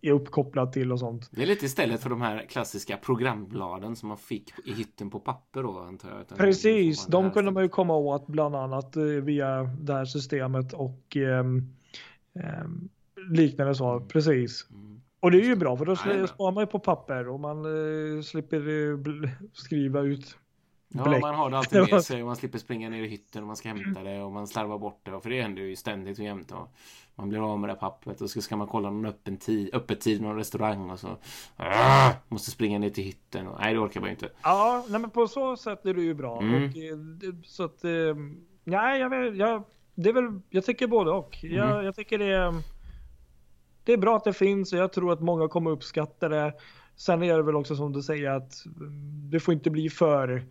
är 0.00 0.12
uppkopplad 0.12 0.72
till 0.72 0.92
och 0.92 0.98
sånt. 0.98 1.28
Det 1.30 1.42
är 1.42 1.46
lite 1.46 1.66
istället 1.66 2.00
för 2.00 2.10
de 2.10 2.20
här 2.20 2.46
klassiska 2.48 2.96
programbladen 2.96 3.96
som 3.96 4.08
man 4.08 4.18
fick 4.18 4.52
i 4.64 4.72
hytten 4.72 5.10
på 5.10 5.20
papper 5.20 5.62
då 5.62 5.78
antar 5.78 6.08
jag. 6.08 6.38
Precis, 6.38 7.06
de 7.06 7.30
kunde 7.30 7.50
man 7.50 7.62
ju 7.62 7.68
komma 7.68 7.96
åt 7.96 8.26
bland 8.26 8.56
annat 8.56 8.96
eh, 8.96 9.02
via 9.02 9.62
det 9.62 9.92
här 9.92 10.04
systemet 10.04 10.72
och 10.72 11.16
eh, 11.16 11.46
eh, 12.34 12.64
liknande 13.30 13.74
så. 13.74 13.90
Mm. 13.90 14.08
Precis. 14.08 14.66
Mm. 14.70 15.00
Och 15.20 15.30
det 15.30 15.38
är 15.38 15.44
ju 15.44 15.56
bra 15.56 15.76
för 15.76 15.84
då 15.84 15.96
sparar 15.96 16.52
man 16.52 16.62
ju 16.62 16.66
på 16.66 16.78
papper 16.78 17.28
och 17.28 17.40
man 17.40 17.58
eh, 17.64 18.22
slipper 18.22 18.58
eh, 18.58 19.30
skriva 19.52 20.00
ut 20.00 20.36
Ja, 20.94 21.18
man 21.18 21.34
har 21.34 21.50
det 21.50 21.58
alltid 21.58 21.80
med 21.92 22.02
sig 22.02 22.22
och 22.22 22.26
man 22.26 22.36
slipper 22.36 22.58
springa 22.58 22.88
ner 22.88 23.02
i 23.02 23.08
hytten 23.08 23.42
och 23.42 23.46
man 23.46 23.56
ska 23.56 23.68
hämta 23.68 24.02
det 24.02 24.22
och 24.22 24.32
man 24.32 24.46
slarvar 24.46 24.78
bort 24.78 25.00
det. 25.02 25.20
För 25.20 25.30
det 25.30 25.42
händer 25.42 25.62
ju 25.62 25.76
ständigt 25.76 26.18
och 26.18 26.24
jämt. 26.24 26.52
Och 26.52 26.68
man 27.14 27.28
blir 27.28 27.52
av 27.52 27.60
med 27.60 27.70
det 27.70 27.74
pappret 27.74 28.20
och 28.20 28.30
så 28.30 28.42
ska 28.42 28.56
man 28.56 28.66
kolla 28.66 28.90
någon 28.90 29.06
öppen 29.06 29.36
tid, 29.36 29.74
öppet 29.74 30.00
tid 30.00 30.22
någon 30.22 30.36
restaurang 30.36 30.90
och 30.90 31.00
så 31.00 31.08
äh, 31.58 32.10
måste 32.28 32.50
springa 32.50 32.78
ner 32.78 32.90
till 32.90 33.04
hytten. 33.04 33.46
Och, 33.46 33.60
nej, 33.60 33.74
det 33.74 33.80
orkar 33.80 34.00
man 34.00 34.08
ju 34.08 34.14
inte. 34.14 34.28
Ja, 34.42 34.84
nej, 34.88 35.00
men 35.00 35.10
på 35.10 35.28
så 35.28 35.56
sätt 35.56 35.86
är 35.86 35.94
det 35.94 36.02
ju 36.02 36.14
bra. 36.14 36.40
Mm. 36.40 36.54
Och, 36.54 36.76
eh, 36.76 37.34
så 37.44 37.64
att, 37.64 37.84
eh, 37.84 38.16
nej, 38.64 39.00
jag, 39.00 39.36
jag, 39.36 39.64
det 39.94 40.08
är 40.08 40.12
väl, 40.12 40.40
jag 40.50 40.64
tycker 40.64 40.86
både 40.86 41.10
och. 41.10 41.38
Jag, 41.42 41.70
mm. 41.70 41.84
jag 41.84 41.96
tycker 41.96 42.18
det 42.18 42.32
är, 42.32 42.54
det 43.84 43.92
är 43.92 43.98
bra 43.98 44.16
att 44.16 44.24
det 44.24 44.32
finns 44.32 44.72
och 44.72 44.78
jag 44.78 44.92
tror 44.92 45.12
att 45.12 45.20
många 45.20 45.48
kommer 45.48 45.70
uppskatta 45.70 46.28
det. 46.28 46.52
Sen 46.96 47.22
är 47.22 47.36
det 47.36 47.42
väl 47.42 47.56
också 47.56 47.76
som 47.76 47.92
du 47.92 48.02
säger 48.02 48.30
att 48.30 48.52
det 49.30 49.40
får 49.40 49.54
inte 49.54 49.70
bli 49.70 49.90
för 49.90 50.44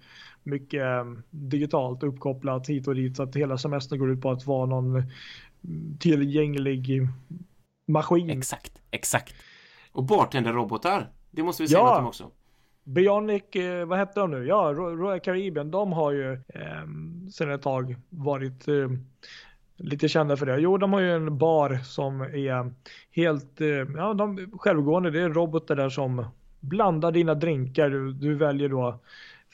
mycket 0.44 0.82
mm, 0.82 1.24
digitalt 1.30 2.04
uppkopplat 2.04 2.68
hit 2.68 2.88
och 2.88 2.96
dit 2.96 3.16
så 3.16 3.24
att 3.24 3.36
hela 3.36 3.58
semestern 3.58 4.00
går 4.00 4.12
ut 4.12 4.22
på 4.22 4.32
att 4.32 4.46
vara 4.46 4.66
någon 4.66 4.96
mm, 4.96 5.08
tillgänglig 6.00 7.08
maskin. 7.88 8.30
Exakt, 8.30 8.82
exakt. 8.92 9.36
Och 9.92 10.04
bartenderrobotar, 10.04 11.10
det 11.32 11.44
måste 11.44 11.64
vi 11.64 11.68
säga 11.68 11.80
ja. 11.80 11.88
något 11.88 12.00
om 12.00 12.08
också. 12.08 12.32
Bionic, 12.84 13.56
eh, 13.56 13.86
vad 13.86 13.98
hette 13.98 14.20
de 14.20 14.32
nu? 14.32 14.46
Ja, 14.46 14.74
Royal 14.74 15.20
Caribbean, 15.20 15.72
de 15.72 15.94
har 15.94 16.12
ju 16.12 16.34
eh, 16.34 16.84
sedan 17.32 17.52
ett 17.52 17.62
tag 17.62 17.96
varit 18.10 18.68
eh, 18.68 18.90
lite 19.78 20.08
kända 20.08 20.38
för 20.38 20.46
det. 20.46 20.60
Jo, 20.60 20.78
de 20.78 20.94
har 20.94 21.00
ju 21.00 21.16
en 21.16 21.38
bar 21.38 21.78
som 21.84 22.22
är 22.22 22.74
helt, 23.12 23.62
eh, 23.62 23.68
ja, 23.68 24.14
de 24.14 24.52
självgående. 24.54 25.12
Det 25.12 25.22
är 25.22 25.30
robotar 25.30 25.76
där 25.76 25.90
som 25.90 26.26
blandar 26.60 27.12
dina 27.12 27.36
drinkar. 27.36 27.90
Du, 27.90 28.14
du 28.14 28.36
väljer 28.36 28.70
då 28.70 29.00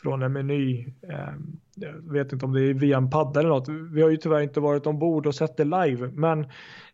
från 0.07 0.21
en 0.21 0.33
meny. 0.33 0.85
Ehm, 1.09 1.59
jag 1.75 2.13
vet 2.13 2.33
inte 2.33 2.45
om 2.45 2.53
det 2.53 2.61
är 2.61 2.73
via 2.73 2.97
en 2.97 3.09
padda 3.09 3.39
eller 3.39 3.49
något. 3.49 3.69
Vi 3.69 4.01
har 4.01 4.09
ju 4.09 4.17
tyvärr 4.17 4.41
inte 4.41 4.59
varit 4.59 4.87
ombord 4.87 5.27
och 5.27 5.35
sett 5.35 5.57
det 5.57 5.63
live, 5.63 6.11
men 6.13 6.47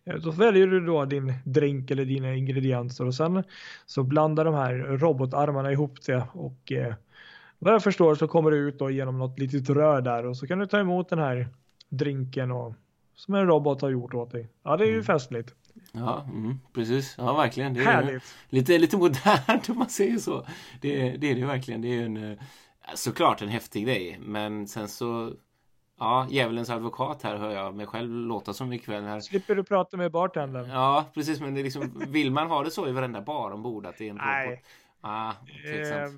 eh, 0.05 0.15
då 0.15 0.31
väljer 0.31 0.67
du 0.67 0.85
då 0.85 1.05
din 1.05 1.33
drink 1.45 1.91
eller 1.91 2.05
dina 2.05 2.35
ingredienser 2.35 3.05
och 3.05 3.15
sen 3.15 3.43
så 3.85 4.03
blandar 4.03 4.45
de 4.45 4.53
här 4.53 4.73
robotarmarna 4.73 5.71
ihop 5.71 6.05
det 6.05 6.27
och 6.33 6.71
eh, 6.71 6.93
vad 7.59 7.73
jag 7.73 7.83
förstår 7.83 8.15
så 8.15 8.27
kommer 8.27 8.51
det 8.51 8.57
ut 8.57 8.79
då 8.79 8.89
genom 8.89 9.17
något 9.17 9.39
litet 9.39 9.69
rör 9.69 10.01
där 10.01 10.25
och 10.25 10.37
så 10.37 10.47
kan 10.47 10.59
du 10.59 10.67
ta 10.67 10.79
emot 10.79 11.09
den 11.09 11.19
här 11.19 11.47
drinken 11.89 12.51
och 12.51 12.73
som 13.15 13.35
en 13.35 13.47
robot 13.47 13.81
har 13.81 13.89
gjort 13.89 14.13
åt 14.13 14.31
dig. 14.31 14.49
Ja, 14.63 14.77
det 14.77 14.83
är 14.83 14.87
ju 14.87 14.93
mm. 14.93 15.05
festligt. 15.05 15.53
Ja, 15.91 16.25
mm, 16.33 16.59
precis. 16.73 17.15
Ja, 17.17 17.33
verkligen. 17.33 17.73
Det 17.73 17.79
är 17.79 17.85
Härligt. 17.85 18.23
Lite, 18.49 18.77
lite 18.77 18.97
modernt 18.97 19.69
om 19.69 19.77
man 19.77 19.89
säger 19.89 20.17
så. 20.17 20.45
Det, 20.81 21.17
det 21.17 21.31
är 21.31 21.35
det 21.35 21.45
verkligen. 21.45 21.81
Det 21.81 21.87
är 21.87 22.05
en 22.05 22.31
eh, 22.31 22.37
såklart 22.95 23.41
en 23.41 23.49
häftig 23.49 23.85
grej. 23.85 24.19
Men 24.21 24.67
sen 24.67 24.87
så 24.87 25.33
Ja, 25.99 26.27
djävulens 26.29 26.69
advokat 26.69 27.23
här 27.23 27.35
hör 27.35 27.51
jag 27.51 27.75
mig 27.75 27.85
själv 27.85 28.09
låta 28.09 28.53
som 28.53 28.73
ikväll. 28.73 29.03
Här. 29.03 29.19
Slipper 29.19 29.55
du 29.55 29.63
prata 29.63 29.97
med 29.97 30.11
bartendern. 30.11 30.69
Ja, 30.69 31.05
precis. 31.13 31.39
Men 31.39 31.53
det 31.53 31.61
är 31.61 31.63
liksom, 31.63 32.03
vill 32.07 32.31
man 32.31 32.47
ha 32.47 32.63
det 32.63 32.71
så 32.71 32.87
i 32.87 32.91
varenda 32.91 33.21
bar 33.21 33.51
ombord 33.51 33.85
att 33.85 33.97
det 33.97 34.05
är 34.05 34.09
en 34.09 34.15
Nej. 34.15 34.63
Ah, 35.01 35.33
eh, 35.65 36.11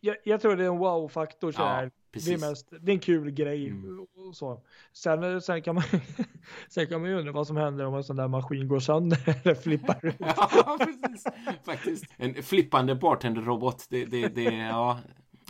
jag, 0.00 0.16
jag, 0.24 0.40
tror 0.40 0.56
det 0.56 0.64
är 0.64 0.68
en 0.68 0.78
wow-faktor 0.78 1.52
så 1.52 1.62
ja, 1.62 1.66
här. 1.66 1.90
Det 2.12 2.32
är, 2.32 2.48
mest, 2.50 2.68
det 2.80 2.92
är 2.92 2.94
en 2.94 3.00
kul 3.00 3.30
grej. 3.30 3.68
Mm. 3.68 4.00
Och 4.00 4.36
så. 4.36 4.62
Sen, 4.92 5.40
sen, 5.40 5.62
kan 5.62 5.74
man, 5.74 5.84
sen 6.68 6.86
kan 6.86 7.00
man 7.00 7.10
ju 7.10 7.16
undra 7.16 7.32
vad 7.32 7.46
som 7.46 7.56
händer 7.56 7.86
om 7.86 7.94
en 7.94 8.04
sån 8.04 8.16
där 8.16 8.28
maskin 8.28 8.68
går 8.68 8.78
sönder 8.78 9.18
eller 9.42 9.54
flippar 9.54 10.06
ut. 10.06 10.14
ja, 10.18 10.78
precis. 10.78 11.24
Faktiskt. 11.64 12.04
En 12.16 12.34
flippande 12.34 12.94
bartenderrobot. 12.94 13.86
Det, 13.90 14.04
det, 14.04 14.28
det, 14.28 14.42
ja, 14.42 14.98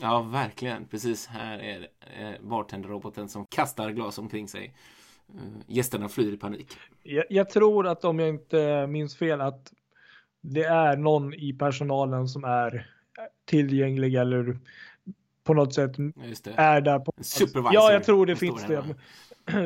ja, 0.00 0.22
verkligen. 0.22 0.86
Precis. 0.86 1.26
Här 1.26 1.58
är 1.58 1.88
eh, 2.20 2.34
bartenderroboten 2.42 3.28
som 3.28 3.46
kastar 3.46 3.90
glas 3.90 4.18
omkring 4.18 4.48
sig. 4.48 4.74
Uh, 5.34 5.40
gästerna 5.66 6.08
flyr 6.08 6.32
i 6.32 6.36
panik. 6.36 6.76
Jag, 7.02 7.24
jag 7.30 7.50
tror 7.50 7.86
att 7.86 8.04
om 8.04 8.18
jag 8.18 8.28
inte 8.28 8.86
minns 8.86 9.16
fel 9.16 9.40
att 9.40 9.72
det 10.40 10.64
är 10.64 10.96
någon 10.96 11.34
i 11.34 11.52
personalen 11.52 12.28
som 12.28 12.44
är 12.44 12.90
tillgänglig 13.44 14.14
eller 14.14 14.58
på 15.44 15.54
något 15.54 15.74
sätt 15.74 15.98
är 16.54 16.80
där. 16.80 16.98
På, 16.98 17.12
Supervisor. 17.20 17.74
Ja, 17.74 17.92
jag 17.92 18.04
tror 18.04 18.26
det 18.26 18.36
finns 18.36 18.64
det. 18.66 18.84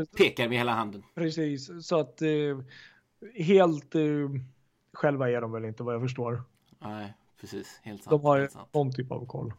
Pekar 0.17 0.49
med 0.49 0.59
hela 0.59 0.73
handen. 0.73 1.03
Precis, 1.15 1.87
så 1.87 1.99
att 1.99 2.23
eh, 2.23 2.29
helt 3.35 3.95
eh, 3.95 4.03
själva 4.93 5.31
är 5.31 5.41
de 5.41 5.53
väl 5.53 5.65
inte 5.65 5.83
vad 5.83 5.95
jag 5.95 6.03
förstår. 6.03 6.43
Nej, 6.79 7.15
precis. 7.41 7.81
Helt 7.83 8.03
sant. 8.03 8.11
De 8.11 8.29
har 8.29 8.47
sant. 8.47 8.69
någon 8.75 8.93
typ 8.93 9.13
av 9.13 9.27
koll. 9.27 9.53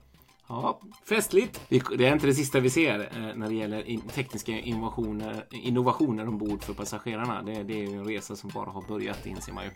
Ja, 0.48 0.82
festligt. 1.10 1.62
Det 1.70 2.08
är 2.08 2.14
inte 2.14 2.28
det 2.28 2.34
sista 2.34 2.60
vi 2.60 2.70
ser 2.70 3.00
eh, 3.00 3.36
när 3.36 3.48
det 3.48 3.56
gäller 3.56 4.10
tekniska 4.12 4.52
innovationer, 4.52 5.46
innovationer 5.52 6.28
ombord 6.28 6.64
för 6.64 6.74
passagerarna. 6.74 7.42
Det, 7.42 7.64
det 7.64 7.84
är 7.84 7.88
en 7.88 8.06
resa 8.06 8.36
som 8.36 8.50
bara 8.54 8.70
har 8.70 8.82
börjat, 8.88 9.26
inser 9.26 9.54
man 9.54 9.64
ju. 9.64 9.72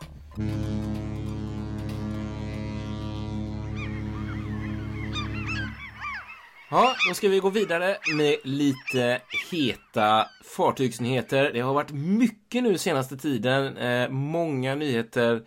Ja, 6.71 6.95
då 7.07 7.13
ska 7.13 7.29
vi 7.29 7.39
gå 7.39 7.49
vidare 7.49 7.97
med 8.17 8.35
lite 8.43 9.21
heta 9.51 10.27
fartygsnyheter. 10.43 11.53
Det 11.53 11.59
har 11.59 11.73
varit 11.73 11.91
mycket 11.91 12.63
nu 12.63 12.77
senaste 12.77 13.17
tiden. 13.17 13.77
Eh, 13.77 14.09
många 14.09 14.75
nyheter 14.75 15.41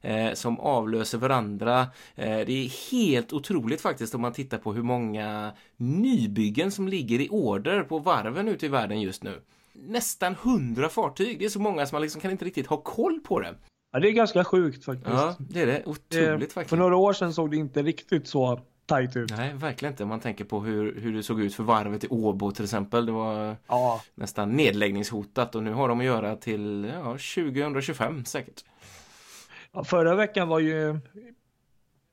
eh, 0.00 0.32
som 0.32 0.60
avlöser 0.60 1.18
varandra. 1.18 1.80
Eh, 2.14 2.38
det 2.46 2.52
är 2.52 2.90
helt 2.92 3.32
otroligt 3.32 3.80
faktiskt 3.80 4.14
om 4.14 4.20
man 4.20 4.32
tittar 4.32 4.58
på 4.58 4.72
hur 4.72 4.82
många 4.82 5.52
nybyggen 5.76 6.70
som 6.70 6.88
ligger 6.88 7.20
i 7.20 7.28
order 7.30 7.82
på 7.82 7.98
varven 7.98 8.48
ute 8.48 8.66
i 8.66 8.68
världen 8.68 9.00
just 9.00 9.22
nu. 9.22 9.40
Nästan 9.72 10.34
hundra 10.34 10.88
fartyg. 10.88 11.38
Det 11.38 11.44
är 11.44 11.48
så 11.48 11.60
många 11.60 11.86
som 11.86 11.96
man 11.96 12.02
liksom 12.02 12.20
kan 12.20 12.30
inte 12.30 12.44
riktigt 12.44 12.66
ha 12.66 12.76
koll 12.76 13.20
på 13.20 13.40
det. 13.40 13.54
Ja, 13.92 14.00
det 14.00 14.08
är 14.08 14.12
ganska 14.12 14.44
sjukt 14.44 14.84
faktiskt. 14.84 15.16
Ja, 15.16 15.36
det 15.38 15.62
är 15.62 15.66
det. 15.66 15.82
Otroligt 15.86 16.50
eh, 16.50 16.54
faktiskt. 16.54 16.70
För 16.70 16.76
några 16.76 16.96
år 16.96 17.12
sedan 17.12 17.34
såg 17.34 17.50
det 17.50 17.56
inte 17.56 17.82
riktigt 17.82 18.28
så 18.28 18.60
tajt 18.88 19.16
ut. 19.16 19.30
Nej, 19.36 19.52
verkligen 19.54 19.92
inte. 19.92 20.04
Man 20.04 20.20
tänker 20.20 20.44
på 20.44 20.60
hur, 20.60 21.00
hur 21.00 21.12
det 21.12 21.22
såg 21.22 21.40
ut 21.40 21.54
för 21.54 21.62
varvet 21.62 22.04
i 22.04 22.08
Åbo 22.08 22.52
till 22.52 22.64
exempel. 22.64 23.06
Det 23.06 23.12
var 23.12 23.56
ja. 23.66 24.02
nästan 24.14 24.52
nedläggningshotat 24.52 25.54
och 25.54 25.62
nu 25.62 25.72
har 25.72 25.88
de 25.88 25.98
att 25.98 26.06
göra 26.06 26.36
till 26.36 26.92
ja, 26.94 27.04
2025 27.04 28.24
säkert. 28.24 28.64
Ja, 29.72 29.84
förra 29.84 30.14
veckan 30.14 30.48
var 30.48 30.58
ju 30.58 31.00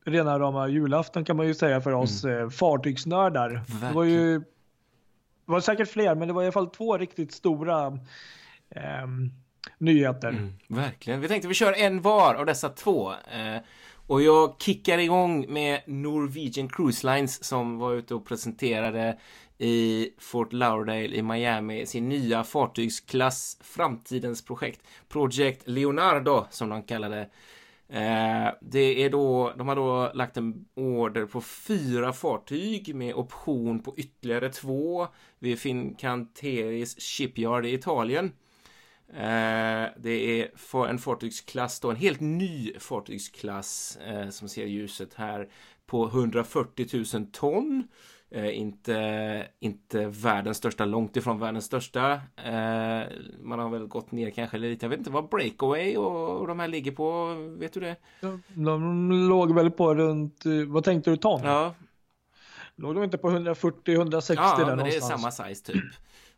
rena 0.05 0.39
rama 0.39 0.67
julafton 0.67 1.25
kan 1.25 1.37
man 1.37 1.47
ju 1.47 1.53
säga 1.53 1.81
för 1.81 1.91
oss 1.91 2.23
mm. 2.23 2.43
eh, 2.43 2.49
fartygsnördar. 2.49 3.49
Verkligen. 3.49 3.87
Det 3.87 3.95
var 3.95 4.03
ju 4.03 4.39
det 5.45 5.51
var 5.51 5.59
säkert 5.59 5.89
fler, 5.89 6.15
men 6.15 6.27
det 6.27 6.33
var 6.33 6.41
i 6.41 6.45
alla 6.45 6.51
fall 6.51 6.69
två 6.69 6.97
riktigt 6.97 7.31
stora 7.31 7.99
eh, 8.69 9.07
nyheter. 9.77 10.29
Mm, 10.29 10.53
verkligen. 10.67 11.21
Vi 11.21 11.27
tänkte 11.27 11.47
vi 11.47 11.53
kör 11.53 11.73
en 11.73 12.01
var 12.01 12.35
av 12.35 12.45
dessa 12.45 12.69
två. 12.69 13.11
Eh, 13.11 13.61
och 14.07 14.21
jag 14.21 14.55
kickar 14.59 14.97
igång 14.97 15.53
med 15.53 15.81
Norwegian 15.85 16.69
Cruise 16.69 17.15
Lines 17.15 17.43
som 17.43 17.77
var 17.77 17.93
ute 17.93 18.15
och 18.15 18.25
presenterade 18.25 19.17
i 19.57 20.09
Fort 20.17 20.53
Lauderdale 20.53 21.15
i 21.15 21.21
Miami 21.21 21.85
sin 21.85 22.09
nya 22.09 22.43
fartygsklass 22.43 23.57
Framtidens 23.61 24.45
projekt. 24.45 24.81
Project 25.09 25.67
Leonardo 25.67 26.45
som 26.49 26.69
de 26.69 26.83
kallade 26.83 27.19
eh, 27.89 28.47
det. 28.61 29.03
är 29.03 29.09
då, 29.09 29.53
de 29.57 29.67
har 29.67 29.75
då 29.75 30.11
lagt 30.13 30.37
en 30.37 30.65
order 30.75 31.25
på 31.25 31.41
fyra 31.41 32.13
fartyg 32.13 32.95
med 32.95 33.15
option 33.15 33.79
på 33.79 33.97
ytterligare 33.97 34.49
två 34.49 35.07
vid 35.39 35.59
Fincanteris 35.59 36.99
Shipyard 36.99 37.65
i 37.65 37.73
Italien. 37.73 38.31
Eh, 39.09 39.89
det 39.97 40.41
är 40.41 40.57
för 40.57 40.87
en 40.87 40.99
fartygsklass 40.99 41.79
då, 41.79 41.89
en 41.89 41.95
helt 41.95 42.19
ny 42.19 42.73
fartygsklass 42.79 43.97
eh, 44.07 44.29
som 44.29 44.49
ser 44.49 44.65
ljuset 44.65 45.13
här 45.13 45.49
på 45.85 46.07
140 46.07 47.05
000 47.13 47.25
ton. 47.31 47.87
Eh, 48.29 48.59
inte, 48.59 49.47
inte 49.59 50.07
världens 50.07 50.57
största, 50.57 50.85
långt 50.85 51.17
ifrån 51.17 51.39
världens 51.39 51.65
största. 51.65 52.21
Man 53.41 53.59
har 53.59 53.69
väl 53.69 53.87
gått 53.87 54.11
ner 54.11 54.29
kanske 54.29 54.57
lite. 54.57 54.85
Jag 54.85 54.89
vet 54.89 54.99
inte 54.99 55.11
vad 55.11 55.29
Breakaway 55.29 55.97
och, 55.97 56.47
de 56.47 56.59
här 56.59 56.67
ligger 56.67 56.91
på. 56.91 57.33
Vet 57.59 57.73
du 57.73 57.79
det? 57.79 57.95
De, 58.21 58.41
de 58.53 59.11
låg 59.11 59.55
väl 59.55 59.71
på 59.71 59.95
runt, 59.95 60.43
vad 60.67 60.83
tänkte 60.83 61.09
du 61.09 61.17
ton? 61.17 61.41
Ja. 61.43 61.75
Låg 62.75 62.95
de 62.95 63.03
inte 63.03 63.17
på 63.17 63.29
140-160 63.29 64.33
ja, 64.35 64.55
där 64.57 64.65
men 64.65 64.77
någonstans? 64.77 64.83
det 64.83 64.97
är 64.97 65.17
samma 65.17 65.31
size 65.31 65.65
typ. 65.65 65.83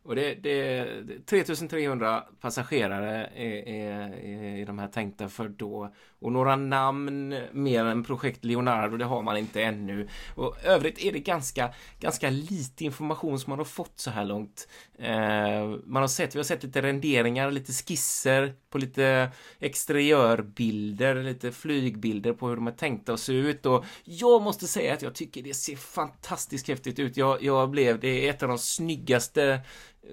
Och 0.08 0.16
det, 0.16 0.34
det, 0.34 0.86
3300 1.26 2.24
passagerare 2.40 3.30
är, 3.34 3.68
är, 3.68 4.14
är 4.60 4.66
de 4.66 4.78
här 4.78 4.88
tänkta 4.88 5.28
för 5.28 5.48
då. 5.48 5.94
Och 6.20 6.32
några 6.32 6.56
namn 6.56 7.34
mer 7.52 7.84
än 7.84 8.04
projekt 8.04 8.44
Leonardo, 8.44 8.96
det 8.96 9.04
har 9.04 9.22
man 9.22 9.36
inte 9.36 9.62
ännu. 9.62 10.08
Och 10.34 10.56
övrigt 10.64 11.04
är 11.04 11.12
det 11.12 11.18
ganska, 11.18 11.74
ganska 12.00 12.30
lite 12.30 12.84
information 12.84 13.38
som 13.38 13.50
man 13.50 13.58
har 13.58 13.64
fått 13.64 13.92
så 13.98 14.10
här 14.10 14.24
långt. 14.24 14.68
Eh, 14.98 15.66
man 15.84 16.02
har 16.02 16.08
sett, 16.08 16.34
vi 16.34 16.38
har 16.38 16.44
sett 16.44 16.62
lite 16.62 16.82
renderingar, 16.82 17.50
lite 17.50 17.72
skisser 17.72 18.54
på 18.70 18.78
lite 18.78 19.30
exteriörbilder, 19.58 21.22
lite 21.22 21.52
flygbilder 21.52 22.32
på 22.32 22.48
hur 22.48 22.56
de 22.56 22.66
är 22.66 22.72
tänkta 22.72 23.12
att 23.12 23.20
se 23.20 23.32
ut. 23.32 23.66
Och 23.66 23.84
jag 24.04 24.42
måste 24.42 24.66
säga 24.66 24.94
att 24.94 25.02
jag 25.02 25.14
tycker 25.14 25.42
det 25.42 25.54
ser 25.54 25.76
fantastiskt 25.76 26.68
häftigt 26.68 26.98
ut. 26.98 27.16
Jag, 27.16 27.42
jag 27.42 27.70
blev, 27.70 28.00
det 28.00 28.26
är 28.26 28.30
ett 28.30 28.42
av 28.42 28.48
de 28.48 28.58
snyggaste 28.58 29.60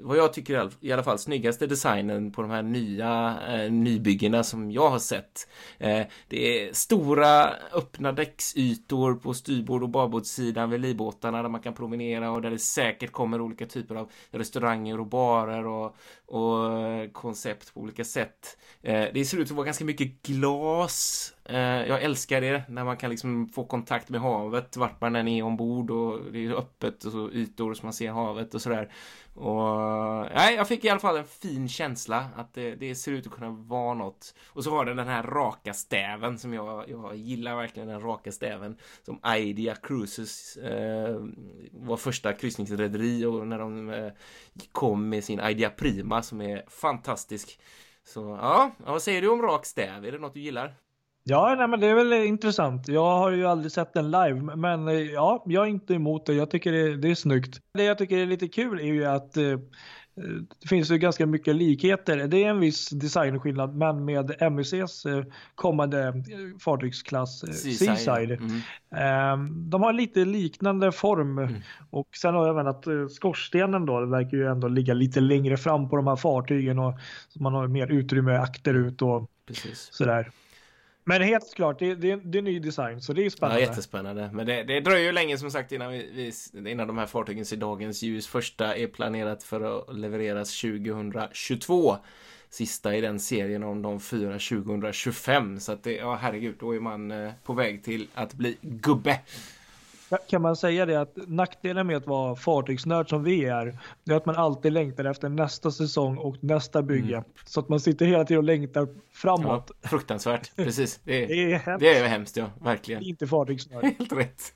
vad 0.02 0.18
jag 0.18 0.34
tycker 0.34 0.72
i 0.82 0.92
alla 0.92 1.04
fall 1.04 1.20
snyggaste 1.20 1.68
designen 1.68 2.32
på 2.32 2.42
de 2.42 2.52
här 2.52 2.62
nya 2.62 3.40
eh, 3.48 3.72
nybyggena 3.72 4.44
som 4.44 4.72
jag 4.72 4.90
har 4.90 5.00
sett. 5.00 5.48
Eh, 5.78 6.02
det 6.28 6.68
är 6.68 6.74
stora 6.74 7.50
öppna 7.74 8.12
däcksytor 8.12 9.16
på 9.16 9.34
styrbord 9.34 9.84
och 9.84 9.90
babordssidan 9.90 10.70
vid 10.70 10.82
livbåtarna 10.82 11.42
där 11.42 11.50
man 11.50 11.62
kan 11.62 11.74
promenera 11.74 12.32
och 12.32 12.42
där 12.42 12.52
det 12.52 12.60
säkert 12.60 13.12
kommer 13.12 13.42
olika 13.42 13.66
typer 13.66 13.96
av 13.96 14.12
restauranger 14.32 15.00
och 15.00 15.08
barer 15.08 15.68
och, 15.68 15.96
och 16.26 16.82
eh, 16.82 17.10
koncept 17.10 17.74
på 17.74 17.80
olika 17.80 18.04
sätt. 18.04 18.58
Eh, 18.82 19.06
det 19.14 19.26
ser 19.26 19.38
ut 19.38 19.52
att 19.52 19.58
vara 19.58 19.66
ganska 19.66 19.86
mycket 19.86 20.22
glas. 20.22 21.34
Eh, 21.46 21.60
jag 21.60 22.04
älskar 22.04 22.42
det 22.42 22.64
när 22.70 22.84
man 22.84 22.98
kan 22.98 23.10
liksom 23.10 23.50
få 23.50 23.66
kontakt 23.66 24.10
med 24.10 24.22
havet 24.22 24.78
vart 24.78 25.02
man 25.02 25.16
än 25.16 25.28
är 25.28 25.44
ombord 25.44 25.92
och 25.92 26.20
det 26.32 26.46
är 26.46 26.54
öppet 26.54 27.04
och 27.04 27.12
så 27.12 27.32
ytor 27.32 27.74
så 27.74 27.86
man 27.86 27.94
ser 27.94 28.12
havet 28.12 28.54
och 28.54 28.62
sådär. 28.62 28.92
Och 29.36 30.28
nej, 30.36 30.56
jag 30.56 30.68
fick 30.68 30.86
i 30.86 30.90
alla 30.90 31.00
fall 31.00 31.18
en 31.18 31.26
fin 31.26 31.70
känsla 31.70 32.26
att 32.36 32.54
det, 32.54 32.76
det, 32.76 32.96
ser 32.96 33.12
ut 33.12 33.28
att 33.28 33.34
kunna 33.34 33.50
vara 33.50 33.94
något. 33.94 34.36
Och 34.48 34.64
så 34.64 34.72
har 34.72 34.86
den 34.86 34.98
den 34.98 35.08
här 35.08 35.24
raka 35.24 35.74
stäven 35.74 36.40
som 36.40 36.54
jag, 36.54 36.90
jag 36.90 37.16
gillar 37.16 37.56
verkligen 37.56 37.90
den 37.90 38.02
raka 38.02 38.32
stäven. 38.32 38.78
Som 39.04 39.20
Idea 39.38 39.76
Cruises 39.76 40.58
eh, 40.58 41.26
var 41.72 41.98
första 41.98 42.34
kryssningsrederi 42.34 43.26
och 43.26 43.48
när 43.48 43.60
de 43.60 43.90
eh, 43.90 44.12
kom 44.72 45.10
med 45.10 45.24
sin 45.24 45.40
Idea 45.40 45.70
Prima 45.70 46.24
som 46.24 46.42
är 46.42 46.64
fantastisk. 46.68 47.60
Så 48.04 48.20
ja, 48.42 48.72
vad 48.78 49.02
säger 49.02 49.22
du 49.22 49.30
om 49.30 49.42
rak 49.42 49.66
stäv? 49.66 50.06
Är 50.06 50.12
det 50.12 50.20
något 50.20 50.34
du 50.34 50.40
gillar? 50.40 50.74
Ja, 51.28 51.56
nej, 51.58 51.68
men 51.68 51.80
det 51.80 51.88
är 51.88 51.96
väl 51.96 52.14
intressant. 52.14 52.88
Jag 52.88 53.18
har 53.18 53.32
ju 53.32 53.46
aldrig 53.46 53.72
sett 53.72 53.94
den 53.94 54.12
live, 54.12 54.56
men 54.56 54.88
eh, 54.88 54.94
ja, 54.94 55.44
jag 55.46 55.64
är 55.64 55.70
inte 55.70 55.94
emot 55.94 56.26
det. 56.26 56.34
Jag 56.34 56.50
tycker 56.52 56.72
det, 56.72 56.98
det 56.98 57.12
är 57.12 57.16
snyggt. 57.16 57.62
Det 57.74 57.84
jag 57.84 57.98
tycker 57.98 58.18
är 58.18 58.26
lite 58.26 58.48
kul 58.48 58.80
är 58.80 58.94
ju 58.94 59.06
att 59.06 59.38
eh, 59.38 59.60
det 60.62 60.68
finns 60.70 60.92
ju 60.92 60.98
ganska 60.98 61.26
mycket 61.26 61.56
likheter. 61.56 62.28
Det 62.28 62.44
är 62.44 62.50
en 62.50 62.60
viss 62.60 62.90
designskillnad, 62.90 63.76
men 63.76 64.06
med 64.06 64.52
MUCs 64.52 65.06
eh, 65.06 65.24
kommande 65.56 66.24
fartygsklass 66.60 67.40
Seaside. 67.40 67.78
Seaside. 67.78 68.32
Mm. 68.32 68.62
Ehm, 68.96 69.70
de 69.70 69.84
har 69.84 69.94
lite 69.94 70.26
liknande 70.26 70.92
form 70.92 71.38
mm. 71.38 71.62
och 71.90 72.08
sen 72.22 72.36
har 72.36 72.48
jag 72.48 72.54
även 72.56 72.68
att 72.68 73.12
skorstenen 73.12 73.86
då 73.86 74.06
verkar 74.06 74.38
ju 74.38 74.48
ändå 74.48 74.68
ligga 74.68 74.94
lite 74.94 75.20
längre 75.20 75.58
fram 75.58 75.90
på 75.90 75.96
de 75.96 76.08
här 76.08 76.16
fartygen 76.16 76.80
och 76.80 76.94
man 77.40 77.54
har 77.54 77.68
mer 77.68 77.88
utrymme 77.88 78.38
akterut 78.38 79.02
och 79.02 79.30
Precis. 79.48 79.90
sådär. 79.92 80.32
Men 81.08 81.22
helt 81.22 81.56
klart, 81.56 81.80
det, 81.80 81.96
det, 81.96 82.16
det 82.16 82.38
är 82.38 82.42
ny 82.42 82.60
design 82.60 83.02
så 83.02 83.14
det 83.14 83.26
är 83.26 83.30
spännande. 83.30 83.62
Ja, 83.62 83.68
jättespännande. 83.68 84.30
Men 84.34 84.46
det, 84.46 84.64
det 84.64 84.80
dröjer 84.80 85.06
ju 85.06 85.12
länge 85.12 85.38
som 85.38 85.52
sagt 85.52 85.72
innan, 85.72 85.92
vi, 85.92 86.32
innan 86.54 86.88
de 86.88 86.98
här 86.98 87.06
fartygen 87.06 87.46
ser 87.46 87.58
dagens 87.58 88.04
ljus. 88.04 88.28
Första 88.28 88.76
är 88.76 88.88
planerat 88.88 89.44
för 89.44 89.80
att 89.80 89.96
levereras 89.98 90.62
2022. 90.62 91.98
Sista 92.50 92.96
i 92.96 93.02
den 93.02 93.20
serien 93.20 93.64
om 93.64 93.82
de 93.82 94.00
fyra 94.00 94.32
2025. 94.32 95.60
Så 95.60 95.72
att 95.72 95.84
det, 95.84 95.96
ja 95.96 96.16
herregud, 96.16 96.56
då 96.60 96.76
är 96.76 96.80
man 96.80 97.12
eh, 97.12 97.32
på 97.44 97.54
väg 97.54 97.84
till 97.84 98.08
att 98.14 98.34
bli 98.34 98.58
gubbe. 98.62 99.20
Kan 100.30 100.42
man 100.42 100.56
säga 100.56 100.86
det 100.86 100.96
att 100.96 101.18
nackdelen 101.28 101.88
med 101.88 101.98
att 101.98 102.08
vara 102.08 102.36
fartygsnörd 102.36 103.10
som 103.10 103.24
vi 103.24 103.46
är, 103.46 103.78
det 104.04 104.12
är 104.12 104.18
att 104.18 104.26
man 104.26 104.36
alltid 104.36 104.74
längtar 104.74 105.06
efter 105.06 105.30
nästa 105.30 105.72
säsong 105.72 106.18
och 106.18 106.44
nästa 106.44 106.82
bygge. 106.82 107.16
Mm. 107.16 107.30
Så 107.46 107.60
att 107.60 107.70
man 107.70 107.80
sitter 107.80 108.06
hela 108.06 108.26
tiden 108.26 108.38
och 108.38 108.44
längtar 108.44 108.88
framåt. 109.12 109.72
Ja, 109.82 109.90
fruktansvärt, 109.90 110.52
precis. 110.56 111.00
Det 111.04 111.24
är, 111.24 111.28
det 111.28 111.54
är, 111.54 111.58
hemskt. 111.58 111.80
Det 111.80 111.98
är 111.98 112.08
hemskt, 112.08 112.38
ja, 112.38 112.52
verkligen. 112.62 113.04
Inte 113.04 113.28
fartygsnörd. 113.28 113.84
Helt 113.98 114.14
rätt. 114.14 114.54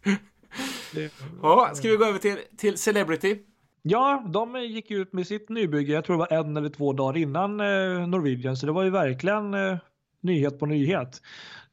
Det... 0.94 1.14
Ja, 1.42 1.72
ska 1.74 1.90
vi 1.90 1.96
gå 1.96 2.06
över 2.06 2.20
till, 2.20 2.38
till 2.58 2.78
Celebrity? 2.78 3.38
Ja, 3.82 4.24
de 4.28 4.64
gick 4.64 4.92
ut 4.92 5.14
med 5.14 5.28
sitt 5.28 5.50
nybygge, 5.50 5.94
jag 5.94 6.06
tror 6.06 6.16
det 6.16 6.20
var 6.30 6.40
en 6.40 6.58
eller 6.58 6.70
två 6.70 6.94
dagar 6.94 7.18
innan 7.18 7.60
eh, 7.60 8.08
Norwegian, 8.08 8.58
så 8.58 8.66
det 8.66 8.72
var 8.72 8.84
ju 8.84 8.90
verkligen 8.90 9.54
eh, 9.54 9.78
nyhet 10.22 10.60
på 10.60 10.66
nyhet. 10.66 11.22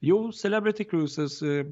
Jo, 0.00 0.32
Celebrity 0.32 0.84
Cruises 0.84 1.42
eh, 1.42 1.66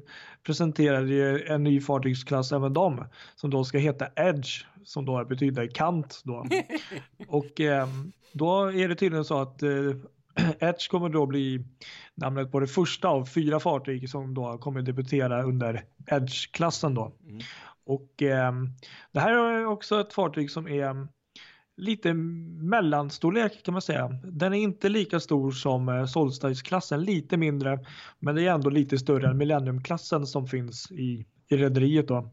presenterade 0.45 1.13
ju 1.13 1.45
en 1.45 1.63
ny 1.63 1.81
fartygsklass 1.81 2.51
även 2.51 2.73
de 2.73 3.05
som 3.35 3.49
då 3.49 3.63
ska 3.63 3.77
heta 3.77 4.07
Edge 4.15 4.65
som 4.83 5.05
då 5.05 5.25
betyder 5.25 5.67
kant 5.67 6.21
då. 6.23 6.45
Och 7.27 7.61
eh, 7.61 7.87
då 8.33 8.73
är 8.73 8.87
det 8.87 8.95
tydligen 8.95 9.25
så 9.25 9.41
att 9.41 9.63
eh, 9.63 9.69
Edge 10.59 10.89
kommer 10.91 11.09
då 11.09 11.25
bli 11.25 11.65
namnet 12.15 12.51
på 12.51 12.59
det 12.59 12.67
första 12.67 13.07
av 13.07 13.25
fyra 13.25 13.59
fartyg 13.59 14.09
som 14.09 14.33
då 14.33 14.57
kommer 14.57 14.81
debutera 14.81 15.43
under 15.43 15.83
Edge-klassen 16.07 16.93
då. 16.93 17.11
Mm. 17.27 17.39
Och 17.85 18.21
eh, 18.21 18.53
det 19.11 19.19
här 19.19 19.31
är 19.31 19.65
också 19.65 19.99
ett 19.99 20.13
fartyg 20.13 20.51
som 20.51 20.67
är 20.67 21.07
lite 21.77 22.13
mellanstorlek 22.13 23.63
kan 23.63 23.73
man 23.73 23.81
säga. 23.81 24.07
Den 24.23 24.53
är 24.53 24.57
inte 24.57 24.89
lika 24.89 25.19
stor 25.19 25.51
som 25.51 25.89
eh, 25.89 26.05
Solstice-klassen, 26.05 27.03
lite 27.03 27.37
mindre, 27.37 27.79
men 28.19 28.35
det 28.35 28.47
är 28.47 28.53
ändå 28.53 28.69
lite 28.69 28.97
större 28.97 29.29
än 29.29 29.37
Millennium-klassen 29.37 30.25
som 30.25 30.47
finns 30.47 30.91
i, 30.91 31.25
i 31.47 31.57
rederiet 31.57 32.07
då. 32.07 32.31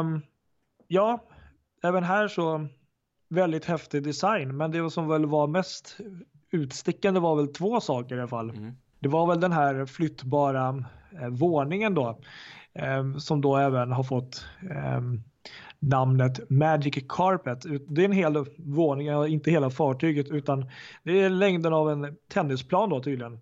Um, 0.00 0.22
ja, 0.88 1.24
även 1.82 2.04
här 2.04 2.28
så 2.28 2.66
väldigt 3.28 3.64
häftig 3.64 4.02
design, 4.02 4.56
men 4.56 4.70
det 4.70 4.90
som 4.90 5.08
väl 5.08 5.26
var 5.26 5.46
mest 5.46 5.98
utstickande 6.50 7.20
var 7.20 7.36
väl 7.36 7.48
två 7.48 7.80
saker 7.80 8.16
i 8.16 8.18
alla 8.18 8.28
fall. 8.28 8.50
Mm. 8.50 8.72
Det 8.98 9.08
var 9.08 9.26
väl 9.26 9.40
den 9.40 9.52
här 9.52 9.86
flyttbara 9.86 10.84
eh, 11.20 11.28
våningen 11.28 11.94
då, 11.94 12.18
eh, 12.72 13.16
som 13.16 13.40
då 13.40 13.56
även 13.56 13.92
har 13.92 14.02
fått 14.02 14.46
eh, 14.70 15.00
namnet 15.82 16.50
Magic 16.50 17.04
Carpet. 17.08 17.58
Det 17.88 18.00
är 18.00 18.04
en 18.04 18.12
hel 18.12 18.44
våning, 18.56 19.26
inte 19.26 19.50
hela 19.50 19.70
fartyget 19.70 20.30
utan 20.30 20.70
det 21.02 21.20
är 21.20 21.30
längden 21.30 21.72
av 21.72 21.90
en 21.90 22.16
tennisplan 22.28 22.90
då 22.90 23.02
tydligen. 23.02 23.40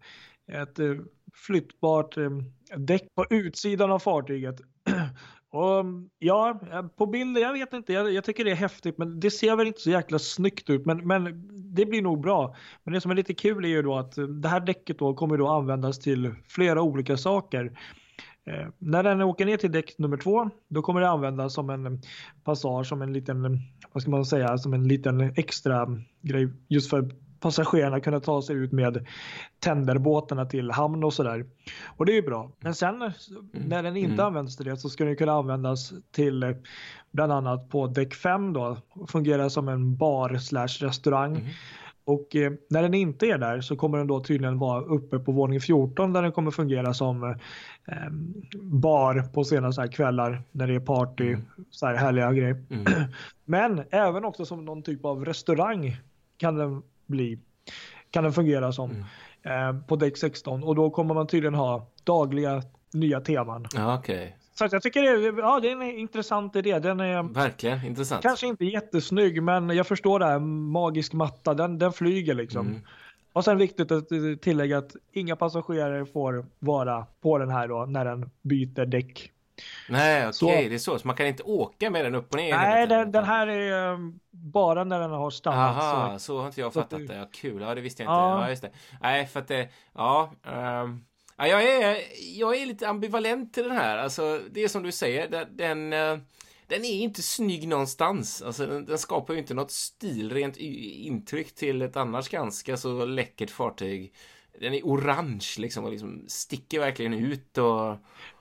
Ett 0.53 0.79
eh, 0.79 0.95
flyttbart 1.35 2.17
eh, 2.17 2.31
däck 2.77 3.15
på 3.15 3.27
utsidan 3.31 3.91
av 3.91 3.99
fartyget. 3.99 4.61
Och 5.53 5.81
mm, 5.81 6.11
ja, 6.19 6.61
eh, 6.73 6.83
på 6.83 7.07
bilden, 7.07 7.43
jag 7.43 7.53
vet 7.53 7.73
inte, 7.73 7.93
jag, 7.93 8.13
jag, 8.13 8.25
tycker 8.25 8.45
det 8.45 8.51
är 8.51 8.55
häftigt 8.55 8.99
men 8.99 9.21
det 9.21 9.31
ser 9.31 9.57
väl 9.57 9.67
inte 9.67 9.81
så 9.81 9.91
jäkla 9.91 10.19
snyggt 10.19 10.71
ut 10.71 10.87
men, 10.87 11.07
men 11.07 11.49
det 11.75 11.87
blir 11.87 12.03
nog 12.03 12.21
bra. 12.21 12.57
Men 12.85 12.95
det 12.95 13.01
som 13.01 13.11
är 13.11 13.15
lite 13.15 13.35
kul 13.35 13.65
är 13.65 13.69
ju 13.69 13.83
då 13.83 13.97
att 13.97 14.15
det 14.43 14.49
här 14.49 14.61
däcket 14.61 14.99
då 14.99 15.15
kommer 15.15 15.39
då 15.39 15.49
användas 15.49 15.99
till 15.99 16.35
flera 16.49 16.83
olika 16.83 17.17
saker. 17.17 17.79
Eh, 18.47 18.69
när 18.79 19.03
den 19.03 19.23
åker 19.23 19.47
ner 19.47 19.57
till 19.57 19.73
däck 19.73 19.99
nummer 19.99 20.17
två, 20.17 20.51
då 20.69 20.83
kommer 20.83 21.01
det 21.01 21.09
användas 21.09 21.55
som 21.55 21.71
en 21.71 22.01
passage, 22.45 22.87
som 22.87 23.03
en 23.03 23.13
liten, 23.13 23.61
vad 23.93 24.03
ska 24.03 24.11
man 24.11 24.25
säga, 24.25 24.59
som 24.59 24.75
en 24.75 24.89
liten 24.89 25.21
extra 25.37 25.87
grej 26.23 26.49
just 26.69 26.91
för 26.91 27.11
passagerarna 27.41 28.01
kunna 28.01 28.21
ta 28.21 28.43
sig 28.43 28.57
ut 28.57 28.73
med 28.73 29.07
tenderbåtarna 29.59 30.45
till 30.45 30.71
hamn 30.71 31.05
och 31.05 31.15
sådär. 31.15 31.47
Och 31.87 32.07
det 32.07 32.13
är 32.13 32.17
ju 32.17 32.23
bra. 32.23 32.53
Men 32.61 32.75
sen 32.75 33.03
mm. 33.03 33.13
när 33.53 33.83
den 33.83 33.97
inte 33.97 34.15
mm. 34.15 34.27
används 34.27 34.57
till 34.57 34.67
det 34.67 34.77
så 34.77 34.89
ska 34.89 35.05
den 35.05 35.17
kunna 35.17 35.33
användas 35.33 35.93
till 36.11 36.43
eh, 36.43 36.51
bland 37.11 37.33
annat 37.33 37.69
på 37.69 37.87
däck 37.87 38.15
5 38.15 38.53
då, 38.53 38.77
fungera 39.09 39.51
som 39.51 39.69
en 39.69 39.97
bar 39.97 40.39
slash 40.39 40.87
restaurang. 40.87 41.37
Mm. 41.37 41.47
Och 42.05 42.37
eh, 42.37 42.53
när 42.69 42.83
den 42.83 42.95
inte 42.95 43.27
är 43.27 43.39
där 43.39 43.61
så 43.61 43.77
kommer 43.77 43.99
den 43.99 44.07
då 44.07 44.21
tydligen 44.21 44.59
vara 44.59 44.81
uppe 44.81 45.19
på 45.19 45.33
våning 45.33 45.61
14 45.61 46.13
där 46.13 46.23
den 46.23 46.33
kommer 46.33 46.51
fungera 46.51 46.95
som 46.95 47.25
eh, 47.25 48.11
bar 48.63 49.33
på 49.35 49.45
sena 49.45 49.73
så 49.73 49.81
här 49.81 49.89
kvällar 49.89 50.43
när 50.53 50.67
det 50.67 50.75
är 50.75 50.81
party, 50.81 51.29
mm. 51.29 51.45
så 51.71 51.87
här 51.87 51.95
härliga 51.95 52.33
grejer. 52.33 52.65
Mm. 52.71 52.85
Men 53.45 53.83
även 53.91 54.25
också 54.25 54.45
som 54.45 54.65
någon 54.65 54.83
typ 54.83 55.05
av 55.05 55.25
restaurang 55.25 55.97
kan 56.37 56.55
den 56.57 56.83
bli. 57.07 57.39
kan 58.11 58.25
den 58.25 58.33
fungera 58.33 58.73
som 58.73 58.91
Mm. 59.43 59.77
eh, 59.77 59.83
på 59.83 59.97
däck 59.97 60.17
16 60.17 60.65
och 60.65 60.75
då 60.75 60.91
kommer 60.91 61.15
man 61.15 61.27
tydligen 61.27 61.55
ha 61.55 61.87
dagliga 62.05 62.63
nya 62.93 63.21
teman. 63.21 63.67
Okej. 63.99 64.37
Så 64.69 64.75
jag 64.77 64.83
tycker 64.83 65.03
det 65.03 65.41
ja, 65.43 65.61
det 65.61 65.69
är 65.69 65.73
en 65.73 65.83
intressant 65.83 66.57
idé. 66.57 66.79
Den 66.79 67.01
är 67.01 67.23
Verkligen 67.23 67.85
intressant. 67.87 68.23
kanske 68.23 68.47
inte 68.47 68.65
jättesnygg 68.65 69.43
men 69.43 69.71
jag 69.71 69.87
förstår 69.87 70.19
det 70.19 70.27
här, 70.27 70.39
magisk 70.39 71.13
matta, 71.13 71.55
den, 71.55 71.79
den 71.79 71.93
flyger 71.93 72.35
liksom. 72.35 72.67
Mm. 72.67 72.81
Och 73.33 73.45
sen 73.45 73.59
viktigt 73.59 73.93
att 73.93 74.09
tillägga 74.41 74.79
att 74.79 74.97
inga 75.13 75.37
passagerare 75.37 76.07
får 76.07 76.45
vara 76.59 77.07
på 77.23 77.39
den 77.39 77.51
här 77.51 77.69
då 77.69 77.87
när 77.87 78.05
den 78.05 78.31
byter 78.43 78.87
däck. 78.87 79.33
Nej, 79.89 80.21
okej, 80.23 80.33
Så- 80.33 80.47
det 80.47 80.75
är 80.75 80.79
så. 80.79 80.99
Så 80.99 81.07
man 81.07 81.17
kan 81.17 81.27
inte 81.27 81.43
åka 81.43 81.91
med 81.91 82.05
den 82.05 82.15
upp 82.15 82.31
och 82.33 82.37
ner? 82.37 82.57
Nej, 82.57 82.87
den, 82.87 83.13
den 83.13 83.25
här 83.25 83.47
är 83.47 83.93
eh, 83.93 83.99
bara 84.31 84.85
när 84.85 85.01
den 85.01 85.11
har 85.11 85.31
stannat. 85.31 85.77
Aha, 85.77 86.13
Så. 86.13 86.19
så 86.19 86.39
har 86.39 86.47
inte 86.47 86.61
jag 86.61 86.73
fattat 86.73 87.09
det-. 87.09 87.15
Ja, 87.15 87.25
kul, 87.33 87.63
ja 87.63 87.75
det 87.75 87.81
visste 87.81 88.03
jag 88.03 88.07
inte. 88.13 88.21
Ja. 88.21 88.43
Ja, 88.43 88.49
just 88.51 88.63
det. 88.63 88.71
Nej, 89.01 89.27
för 89.27 89.41
att 89.41 89.49
det, 89.49 89.69
ja. 89.95 90.31
ehm, 90.53 91.05
ja 91.49 91.63
jag, 91.63 91.83
är, 91.83 91.97
jag 92.39 92.57
är 92.57 92.67
lite 92.67 92.89
ambivalent 92.89 93.55
till 93.55 93.63
den 93.63 93.73
här. 93.73 93.99
Alltså, 93.99 94.41
det 94.51 94.65
är 94.65 94.69
som 94.69 94.83
du 94.83 94.93
säger, 94.93 95.29
den, 95.29 95.57
den, 95.57 95.93
eh, 95.93 96.19
är 96.69 96.85
inte 96.85 97.23
snygg 97.23 97.69
någonstans. 97.69 98.43
Alltså, 98.43 98.67
den, 98.67 98.85
den 98.85 98.99
skapar 98.99 99.35
ju 99.35 99.41
inte 99.41 99.55
något 99.55 99.71
stilrent 99.71 100.57
intryck 100.57 101.55
till 101.55 101.83
ett 101.83 101.97
annars 101.97 102.29
ganska 102.29 102.77
så 102.77 103.05
läckert 103.07 103.51
fartyg. 103.51 104.13
Den 104.61 104.75
är 104.75 104.83
orange 104.83 105.47
liksom 105.59 105.85
och 105.85 105.91
liksom 105.91 106.25
sticker 106.29 106.81
verkligen 106.81 107.15
ut 107.15 107.59
och... 107.59 107.97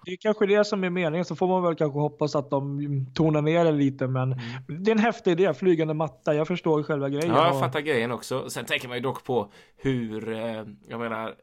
Det 0.06 0.12
är 0.12 0.16
kanske 0.18 0.46
det 0.46 0.66
som 0.66 0.84
är 0.84 0.90
meningen, 0.90 1.26
så 1.26 1.36
får 1.36 1.48
man 1.48 1.64
väl 1.64 1.76
kanske 1.76 2.00
hoppas 2.00 2.36
att 2.36 2.50
de 2.50 2.80
tonar 3.16 3.42
ner 3.42 3.66
det 3.66 3.72
lite. 3.72 4.08
Men 4.08 4.32
Mm. 4.34 4.84
det 4.84 4.92
är 4.92 4.96
en 4.96 5.00
häftig 5.02 5.32
idé, 5.32 5.54
flygande 5.54 5.94
matta. 5.94 6.34
Jag 6.36 6.48
förstår 6.48 6.84
själva 6.84 7.10
grejen. 7.10 7.30
Ja, 7.30 7.44
jag 7.46 7.54
och- 7.54 7.60
fattar 7.60 7.80
grejen 7.80 8.12
också. 8.12 8.50
Sen 8.50 8.66
tänker 8.66 8.88
man 8.88 8.98
ju 8.98 9.02
dock 9.04 9.24
på 9.24 9.52
hur, 9.78 10.34
eh, 10.34 10.64
jag 10.88 11.00
menar, 11.00 11.36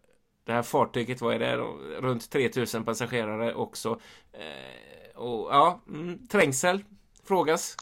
det 0.46 0.52
här 0.52 0.62
fartyget, 0.62 1.20
vad 1.20 1.34
är 1.34 1.38
det? 1.38 1.56
Runt 2.00 2.30
3000 2.30 2.84
passagerare 2.84 3.54
också. 3.54 4.00
Eh, 4.32 5.18
och 5.20 5.48
ja, 5.50 5.80
mm, 5.88 6.26
trängsel 6.26 6.84
frågas. 7.24 7.76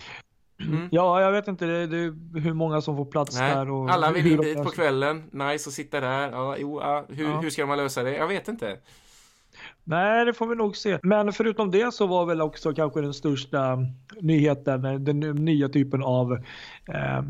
Mm. 0.61 0.89
Ja, 0.91 1.21
jag 1.21 1.33
vet 1.33 1.49
inte 1.49 1.67
det, 1.67 1.87
det, 1.87 1.97
hur 2.41 2.53
många 2.53 2.81
som 2.81 2.97
får 2.97 3.05
plats 3.05 3.39
Nej, 3.39 3.55
där. 3.55 3.71
Och 3.71 3.91
alla 3.91 4.13
vill 4.13 4.27
in 4.27 4.41
dit 4.41 4.63
på 4.63 4.71
kvällen. 4.71 5.23
Nice 5.33 5.69
att 5.69 5.75
sitta 5.75 6.01
där. 6.01 6.31
Ja, 6.31 6.57
jo, 6.59 6.81
ja, 6.81 7.05
hur, 7.09 7.25
Ja. 7.25 7.41
hur 7.41 7.51
ska 7.51 7.67
man 7.67 7.79
lösa 7.79 8.03
det? 8.03 8.17
Jag 8.17 8.29
vet 8.29 8.49
inte. 8.49 8.79
Nej, 9.85 10.25
det 10.25 10.35
får 10.35 10.47
vi 10.47 10.55
nog 10.55 10.77
se. 10.77 10.99
Men 11.03 11.33
förutom 11.33 11.71
det 11.71 11.95
så 11.95 12.07
var 12.07 12.27
väl 12.27 12.41
också 12.41 12.75
kanske 12.75 13.01
den 13.01 13.15
största 13.15 13.79
nyheten 14.21 15.05
den 15.05 15.21
nya 15.21 15.69
typen 15.69 16.03
av 16.03 16.33
eh, 16.89 17.23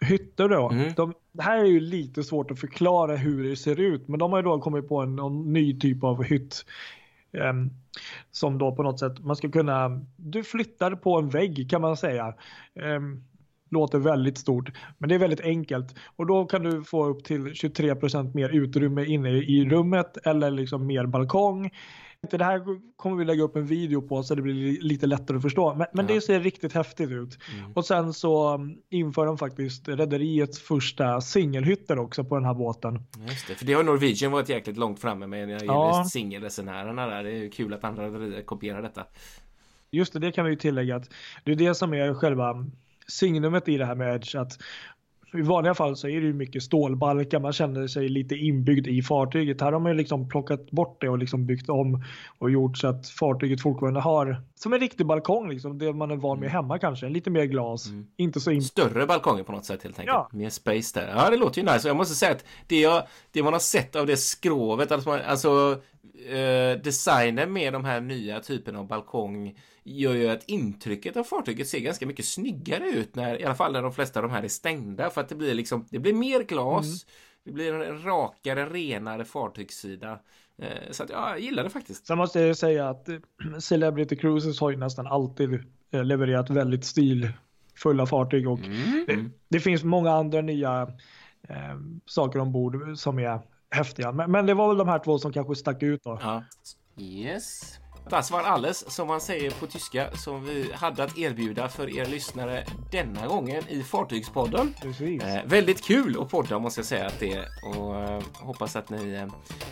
hytter 0.00 0.48
då. 0.48 0.70
Mm. 0.70 0.92
De, 0.96 1.14
det 1.32 1.42
här 1.42 1.58
är 1.58 1.64
ju 1.64 1.80
lite 1.80 2.22
svårt 2.22 2.50
att 2.50 2.60
förklara 2.60 3.16
hur 3.16 3.48
det 3.48 3.56
ser 3.56 3.80
ut, 3.80 4.08
men 4.08 4.18
de 4.18 4.32
har 4.32 4.38
ju 4.38 4.42
då 4.42 4.60
kommit 4.60 4.88
på 4.88 5.00
en, 5.00 5.18
en 5.18 5.52
ny 5.52 5.78
typ 5.78 6.04
av 6.04 6.22
hytt. 6.22 6.64
eh, 7.32 7.52
som 8.30 8.58
då 8.58 8.76
på 8.76 8.82
något 8.82 9.00
sätt 9.00 9.18
man 9.18 9.36
ska 9.36 9.50
kunna, 9.50 10.06
du 10.16 10.44
flyttar 10.44 10.94
på 10.94 11.18
en 11.18 11.28
vägg 11.28 11.70
kan 11.70 11.80
man 11.80 11.96
säga. 11.96 12.34
Eh, 12.74 13.00
låter 13.70 13.98
väldigt 13.98 14.38
stort, 14.38 14.70
men 14.98 15.08
det 15.08 15.14
är 15.14 15.18
väldigt 15.18 15.40
enkelt 15.40 15.94
och 16.16 16.26
då 16.26 16.44
kan 16.44 16.62
du 16.62 16.84
få 16.84 17.06
upp 17.06 17.24
till 17.24 17.46
23% 17.46 18.34
mer 18.34 18.48
utrymme 18.48 19.04
inne 19.04 19.30
i 19.30 19.68
rummet 19.70 20.16
eller 20.26 20.50
liksom 20.50 20.86
mer 20.86 21.06
balkong. 21.06 21.70
Det 22.28 22.44
här 22.44 22.62
kommer 22.96 23.16
vi 23.16 23.24
lägga 23.24 23.42
upp 23.42 23.56
en 23.56 23.66
video 23.66 24.02
på 24.02 24.22
så 24.22 24.34
det 24.34 24.42
blir 24.42 24.54
li- 24.54 24.78
lite 24.80 25.06
lättare 25.06 25.36
att 25.36 25.42
förstå. 25.42 25.74
Men, 25.74 25.86
men 25.92 26.08
Ja. 26.08 26.14
det 26.14 26.20
ser 26.20 26.40
riktigt 26.40 26.72
häftigt 26.72 27.10
ut. 27.10 27.38
Mm. 27.58 27.72
Och 27.72 27.84
sen 27.86 28.12
så 28.12 28.54
um, 28.54 28.78
inför 28.88 29.26
de 29.26 29.38
faktiskt 29.38 29.88
rederiets 29.88 30.60
första 30.60 31.20
singelhytter 31.20 31.98
också 31.98 32.24
på 32.24 32.34
den 32.34 32.44
här 32.44 32.54
båten. 32.54 33.02
Just 33.28 33.48
det, 33.48 33.54
för 33.54 33.64
det 33.66 33.72
har 33.72 33.82
Norwegian 33.82 34.32
varit 34.32 34.48
jäkligt 34.48 34.76
långt 34.76 35.00
framme 35.00 35.26
med 35.26 35.40
när 35.48 35.54
det 35.54 35.60
gäller 35.60 35.74
Ja. 35.74 36.04
singelresenärerna 36.10 37.06
där. 37.06 37.24
Det 37.24 37.30
är 37.30 37.36
ju 37.36 37.50
kul 37.50 37.74
att 37.74 37.84
andra 37.84 38.06
rederier 38.06 38.42
kopierar 38.42 38.82
detta. 38.82 39.04
Just 39.90 40.12
det, 40.12 40.18
det 40.18 40.32
kan 40.32 40.44
vi 40.44 40.50
ju 40.50 40.56
tillägga 40.56 40.96
att 40.96 41.10
det 41.44 41.52
är 41.52 41.56
det 41.56 41.74
som 41.74 41.94
är 41.94 42.14
själva 42.14 42.66
signumet 43.08 43.68
i 43.68 43.76
det 43.76 43.86
här 43.86 43.94
med 43.94 44.14
Edge. 44.14 44.34
Att 44.34 44.58
i 45.34 45.42
vanliga 45.42 45.74
fall 45.74 45.96
så 45.96 46.08
är 46.08 46.20
det 46.20 46.26
ju 46.26 46.32
mycket 46.32 46.62
stålbalkar, 46.62 47.40
man 47.40 47.52
känner 47.52 47.86
sig 47.86 48.08
lite 48.08 48.34
inbyggd 48.34 48.86
i 48.86 49.02
fartyget. 49.02 49.60
Här 49.60 49.72
har 49.72 49.80
man 49.80 49.92
ju 49.92 49.98
liksom 49.98 50.28
plockat 50.28 50.70
bort 50.70 51.00
det 51.00 51.08
och 51.08 51.18
liksom 51.18 51.46
byggt 51.46 51.68
om 51.68 52.04
och 52.38 52.50
gjort 52.50 52.78
så 52.78 52.88
att 52.88 53.08
fartyget 53.08 53.62
fortfarande 53.62 54.00
har 54.00 54.42
som 54.62 54.72
en 54.72 54.80
riktig 54.80 55.06
balkong, 55.06 55.50
liksom, 55.50 55.78
det 55.78 55.92
man 55.92 56.10
är 56.10 56.16
van 56.16 56.40
med 56.40 56.50
hemma 56.50 56.78
kanske. 56.78 57.08
Lite 57.08 57.30
mer 57.30 57.44
glas, 57.44 57.86
Mm. 57.86 58.06
inte 58.16 58.40
så 58.40 58.50
in... 58.50 58.62
Större 58.62 59.06
balkonger 59.06 59.42
på 59.42 59.52
något 59.52 59.64
sätt 59.64 59.82
helt 59.82 59.98
enkelt. 59.98 60.14
Ja. 60.14 60.28
Mer 60.32 60.50
space 60.50 61.00
där. 61.00 61.12
Ja, 61.16 61.30
det 61.30 61.36
låter 61.36 61.62
ju 61.62 61.72
nice. 61.72 61.88
Jag 61.88 61.96
måste 61.96 62.14
säga 62.14 62.32
att 62.32 62.44
det, 62.66 62.80
jag, 62.80 63.02
det 63.32 63.42
man 63.42 63.52
har 63.52 63.60
sett 63.60 63.96
av 63.96 64.06
det 64.06 64.16
skrovet, 64.16 64.92
alltså, 64.92 65.08
man- 65.08 65.20
alltså 65.20 65.80
eh, 66.28 66.82
designen 66.82 67.52
med 67.52 67.72
de 67.72 67.84
här 67.84 68.00
nya 68.00 68.40
typerna 68.40 68.78
av 68.78 68.86
balkong 68.86 69.58
gör 69.84 70.14
ju 70.14 70.28
att 70.28 70.44
intrycket 70.48 71.16
av 71.16 71.24
fartyget 71.24 71.68
ser 71.68 71.78
ganska 71.80 72.06
mycket 72.06 72.24
snyggare 72.24 72.88
ut 72.90 73.14
när, 73.14 73.40
i 73.40 73.44
alla 73.44 73.54
fall 73.54 73.72
när 73.72 73.82
de 73.82 73.92
flesta 73.92 74.20
av 74.20 74.28
de 74.28 74.32
här 74.34 74.42
är 74.42 74.48
stängda 74.48 75.10
för 75.10 75.20
att 75.20 75.28
det 75.28 75.34
blir 75.34 75.54
liksom, 75.54 75.86
det 75.90 75.98
blir 75.98 76.14
mer 76.14 76.42
glas, 76.42 76.86
Mm. 76.86 76.98
Det 77.44 77.52
blir 77.52 77.74
en 77.74 78.02
rakare, 78.04 78.66
renare 78.66 79.24
fartygssida. 79.24 80.18
Eh, 80.58 80.90
så 80.90 81.02
att 81.02 81.10
ja, 81.10 81.30
jag 81.30 81.40
gillar 81.40 81.64
det 81.64 81.70
faktiskt. 81.70 82.06
Sen 82.06 82.18
måste 82.18 82.40
jag 82.40 82.56
säga 82.56 82.88
att 82.88 83.08
eh, 83.08 83.18
Celebrity 83.58 84.16
Cruises 84.16 84.60
har 84.60 84.70
ju 84.70 84.76
nästan 84.76 85.06
alltid 85.06 85.54
eh, 85.90 86.04
levererat 86.04 86.50
väldigt 86.50 86.84
stilfulla 86.84 88.06
fartyg 88.06 88.48
och 88.48 88.58
Mm. 89.08 89.32
det 89.48 89.60
finns 89.60 89.84
många 89.84 90.10
andra 90.12 90.40
nya 90.40 90.82
eh, 91.48 91.56
saker 92.06 92.38
ombord 92.38 92.98
som 92.98 93.18
är 93.18 93.40
häftiga. 93.70 94.12
Men, 94.12 94.30
men 94.30 94.46
det 94.46 94.54
var 94.54 94.68
väl 94.68 94.76
de 94.78 94.88
här 94.88 94.98
två 94.98 95.18
som 95.18 95.32
kanske 95.32 95.54
stack 95.54 95.82
ut 95.82 96.02
då. 96.04 96.18
Ja. 96.22 96.44
Yes. 96.98 97.78
Das 98.10 98.30
var 98.30 98.42
alles, 98.42 98.90
som 98.90 99.08
man 99.08 99.20
säger 99.20 99.50
på 99.50 99.66
tyska, 99.66 100.16
som 100.16 100.44
vi 100.44 100.72
hade 100.72 101.04
att 101.04 101.18
erbjuda 101.18 101.68
för 101.68 101.98
er 101.98 102.04
lyssnare 102.04 102.64
denna 102.90 103.26
gången 103.26 103.62
i 103.68 103.82
Fartygspodden. 103.82 104.74
Eh, 105.00 105.44
väldigt 105.44 105.84
kul 105.84 106.20
att 106.20 106.30
podda 106.30 106.58
måste 106.58 106.80
jag 106.80 106.86
säga 106.86 107.06
att 107.06 107.20
det 107.20 107.32
är 107.32 107.46
och 107.76 107.96
eh, 107.96 108.22
hoppas 108.34 108.76
att 108.76 108.90
ni 108.90 109.12
eh, 109.12 109.26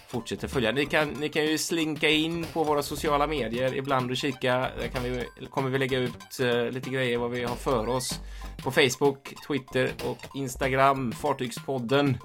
fortsätter 0.09 0.49
följa. 0.49 0.73
Ni 0.73 0.87
kan, 0.87 1.09
ni 1.09 1.29
kan 1.29 1.45
ju 1.45 1.59
slinka 1.59 2.09
in 2.09 2.47
på 2.53 2.65
våra 2.65 2.83
sociala 2.83 3.27
medier 3.27 3.75
ibland 3.75 4.11
och 4.11 4.17
kika. 4.17 4.71
Där 4.79 4.89
kan 4.89 5.03
vi, 5.03 5.25
kommer 5.51 5.71
vi 5.71 5.79
lägga 5.79 5.99
ut 5.99 6.41
eh, 6.41 6.71
lite 6.71 6.91
grejer 6.91 7.19
vad 7.19 7.31
vi 7.31 7.45
har 7.45 7.57
för 7.57 7.89
oss 7.89 8.21
på 8.63 8.71
Facebook, 8.71 9.35
Twitter 9.47 9.93
och 10.05 10.19
Instagram, 10.35 11.13
Fartygspodden. 11.13 12.19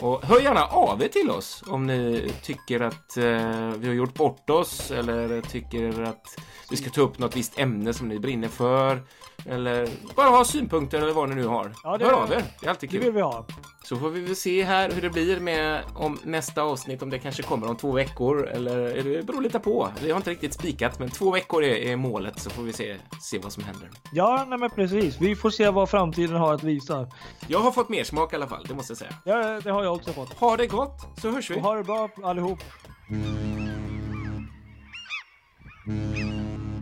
Och 0.00 0.24
hör 0.24 0.40
gärna 0.40 0.64
av 0.64 1.02
er 1.02 1.08
till 1.08 1.30
oss 1.30 1.64
om 1.66 1.86
ni 1.86 2.32
tycker 2.42 2.80
att 2.80 3.16
eh, 3.16 3.70
vi 3.78 3.86
har 3.86 3.94
gjort 3.94 4.14
bort 4.14 4.50
oss 4.50 4.90
eller 4.90 5.40
tycker 5.50 6.02
att 6.02 6.36
vi 6.70 6.76
ska 6.76 6.90
ta 6.90 7.00
upp 7.00 7.18
något 7.18 7.36
visst 7.36 7.58
ämne 7.58 7.92
som 7.92 8.08
ni 8.08 8.18
brinner 8.18 8.48
för. 8.48 9.02
Eller 9.46 9.88
bara 10.16 10.28
ha 10.28 10.44
synpunkter 10.44 10.98
eller 11.02 11.12
vad 11.12 11.28
ni 11.28 11.34
nu 11.34 11.46
har. 11.46 11.72
Ja, 11.84 11.96
det- 11.98 12.04
Hör 12.04 12.12
av 12.12 12.32
er, 12.32 12.42
det 12.60 12.66
är 12.66 12.70
alltid 12.70 12.88
Det 12.90 12.96
kul. 12.96 13.04
vill 13.04 13.12
vi 13.12 13.20
ha. 13.20 13.46
Så 13.84 13.96
får 13.96 14.10
vi 14.10 14.20
väl 14.20 14.36
se 14.36 14.64
här 14.64 14.90
hur 14.90 15.02
det 15.02 15.10
blir 15.10 15.40
med 15.40 15.82
om 15.96 16.18
nästa 16.24 16.62
avsnitt, 16.62 17.02
om 17.02 17.10
det 17.10 17.18
kanske 17.18 17.42
kommer 17.42 17.70
om 17.70 17.76
två 17.76 17.92
veckor 17.92 18.46
eller 18.48 19.02
det 19.02 19.26
beror 19.26 19.42
lite 19.42 19.58
på. 19.58 19.88
Vi 20.02 20.10
har 20.10 20.16
inte 20.16 20.30
riktigt 20.30 20.54
spikat, 20.54 20.98
men 20.98 21.10
två 21.10 21.30
veckor 21.30 21.62
är, 21.64 21.74
är 21.74 21.96
målet 21.96 22.38
så 22.40 22.50
får 22.50 22.62
vi 22.62 22.72
se, 22.72 22.96
se 23.22 23.38
vad 23.38 23.52
som 23.52 23.64
händer. 23.64 23.90
Ja, 24.12 24.44
nej 24.48 24.58
men 24.58 24.70
precis. 24.70 25.20
Vi 25.20 25.36
får 25.36 25.50
se 25.50 25.70
vad 25.70 25.90
framtiden 25.90 26.36
har 26.36 26.54
att 26.54 26.62
visa. 26.62 27.06
Jag 27.48 27.58
har 27.58 27.70
fått 27.72 27.88
mer 27.88 28.04
smak 28.04 28.32
i 28.32 28.36
alla 28.36 28.46
fall, 28.46 28.64
det 28.68 28.74
måste 28.74 28.90
jag 28.90 28.98
säga. 28.98 29.14
Ja, 29.24 29.60
det 29.60 29.70
har 29.70 29.84
jag 29.84 29.94
också 29.94 30.12
fått. 30.12 30.32
Ha 30.32 30.56
det 30.56 30.66
gott, 30.66 31.00
så 31.20 31.30
hörs 31.30 31.50
vi. 31.50 31.56
Och 31.56 31.62
ha 31.62 31.74
det 31.74 31.84
bra 31.84 32.08
allihop. 32.24 32.58
Mm-hmm. 35.88 36.80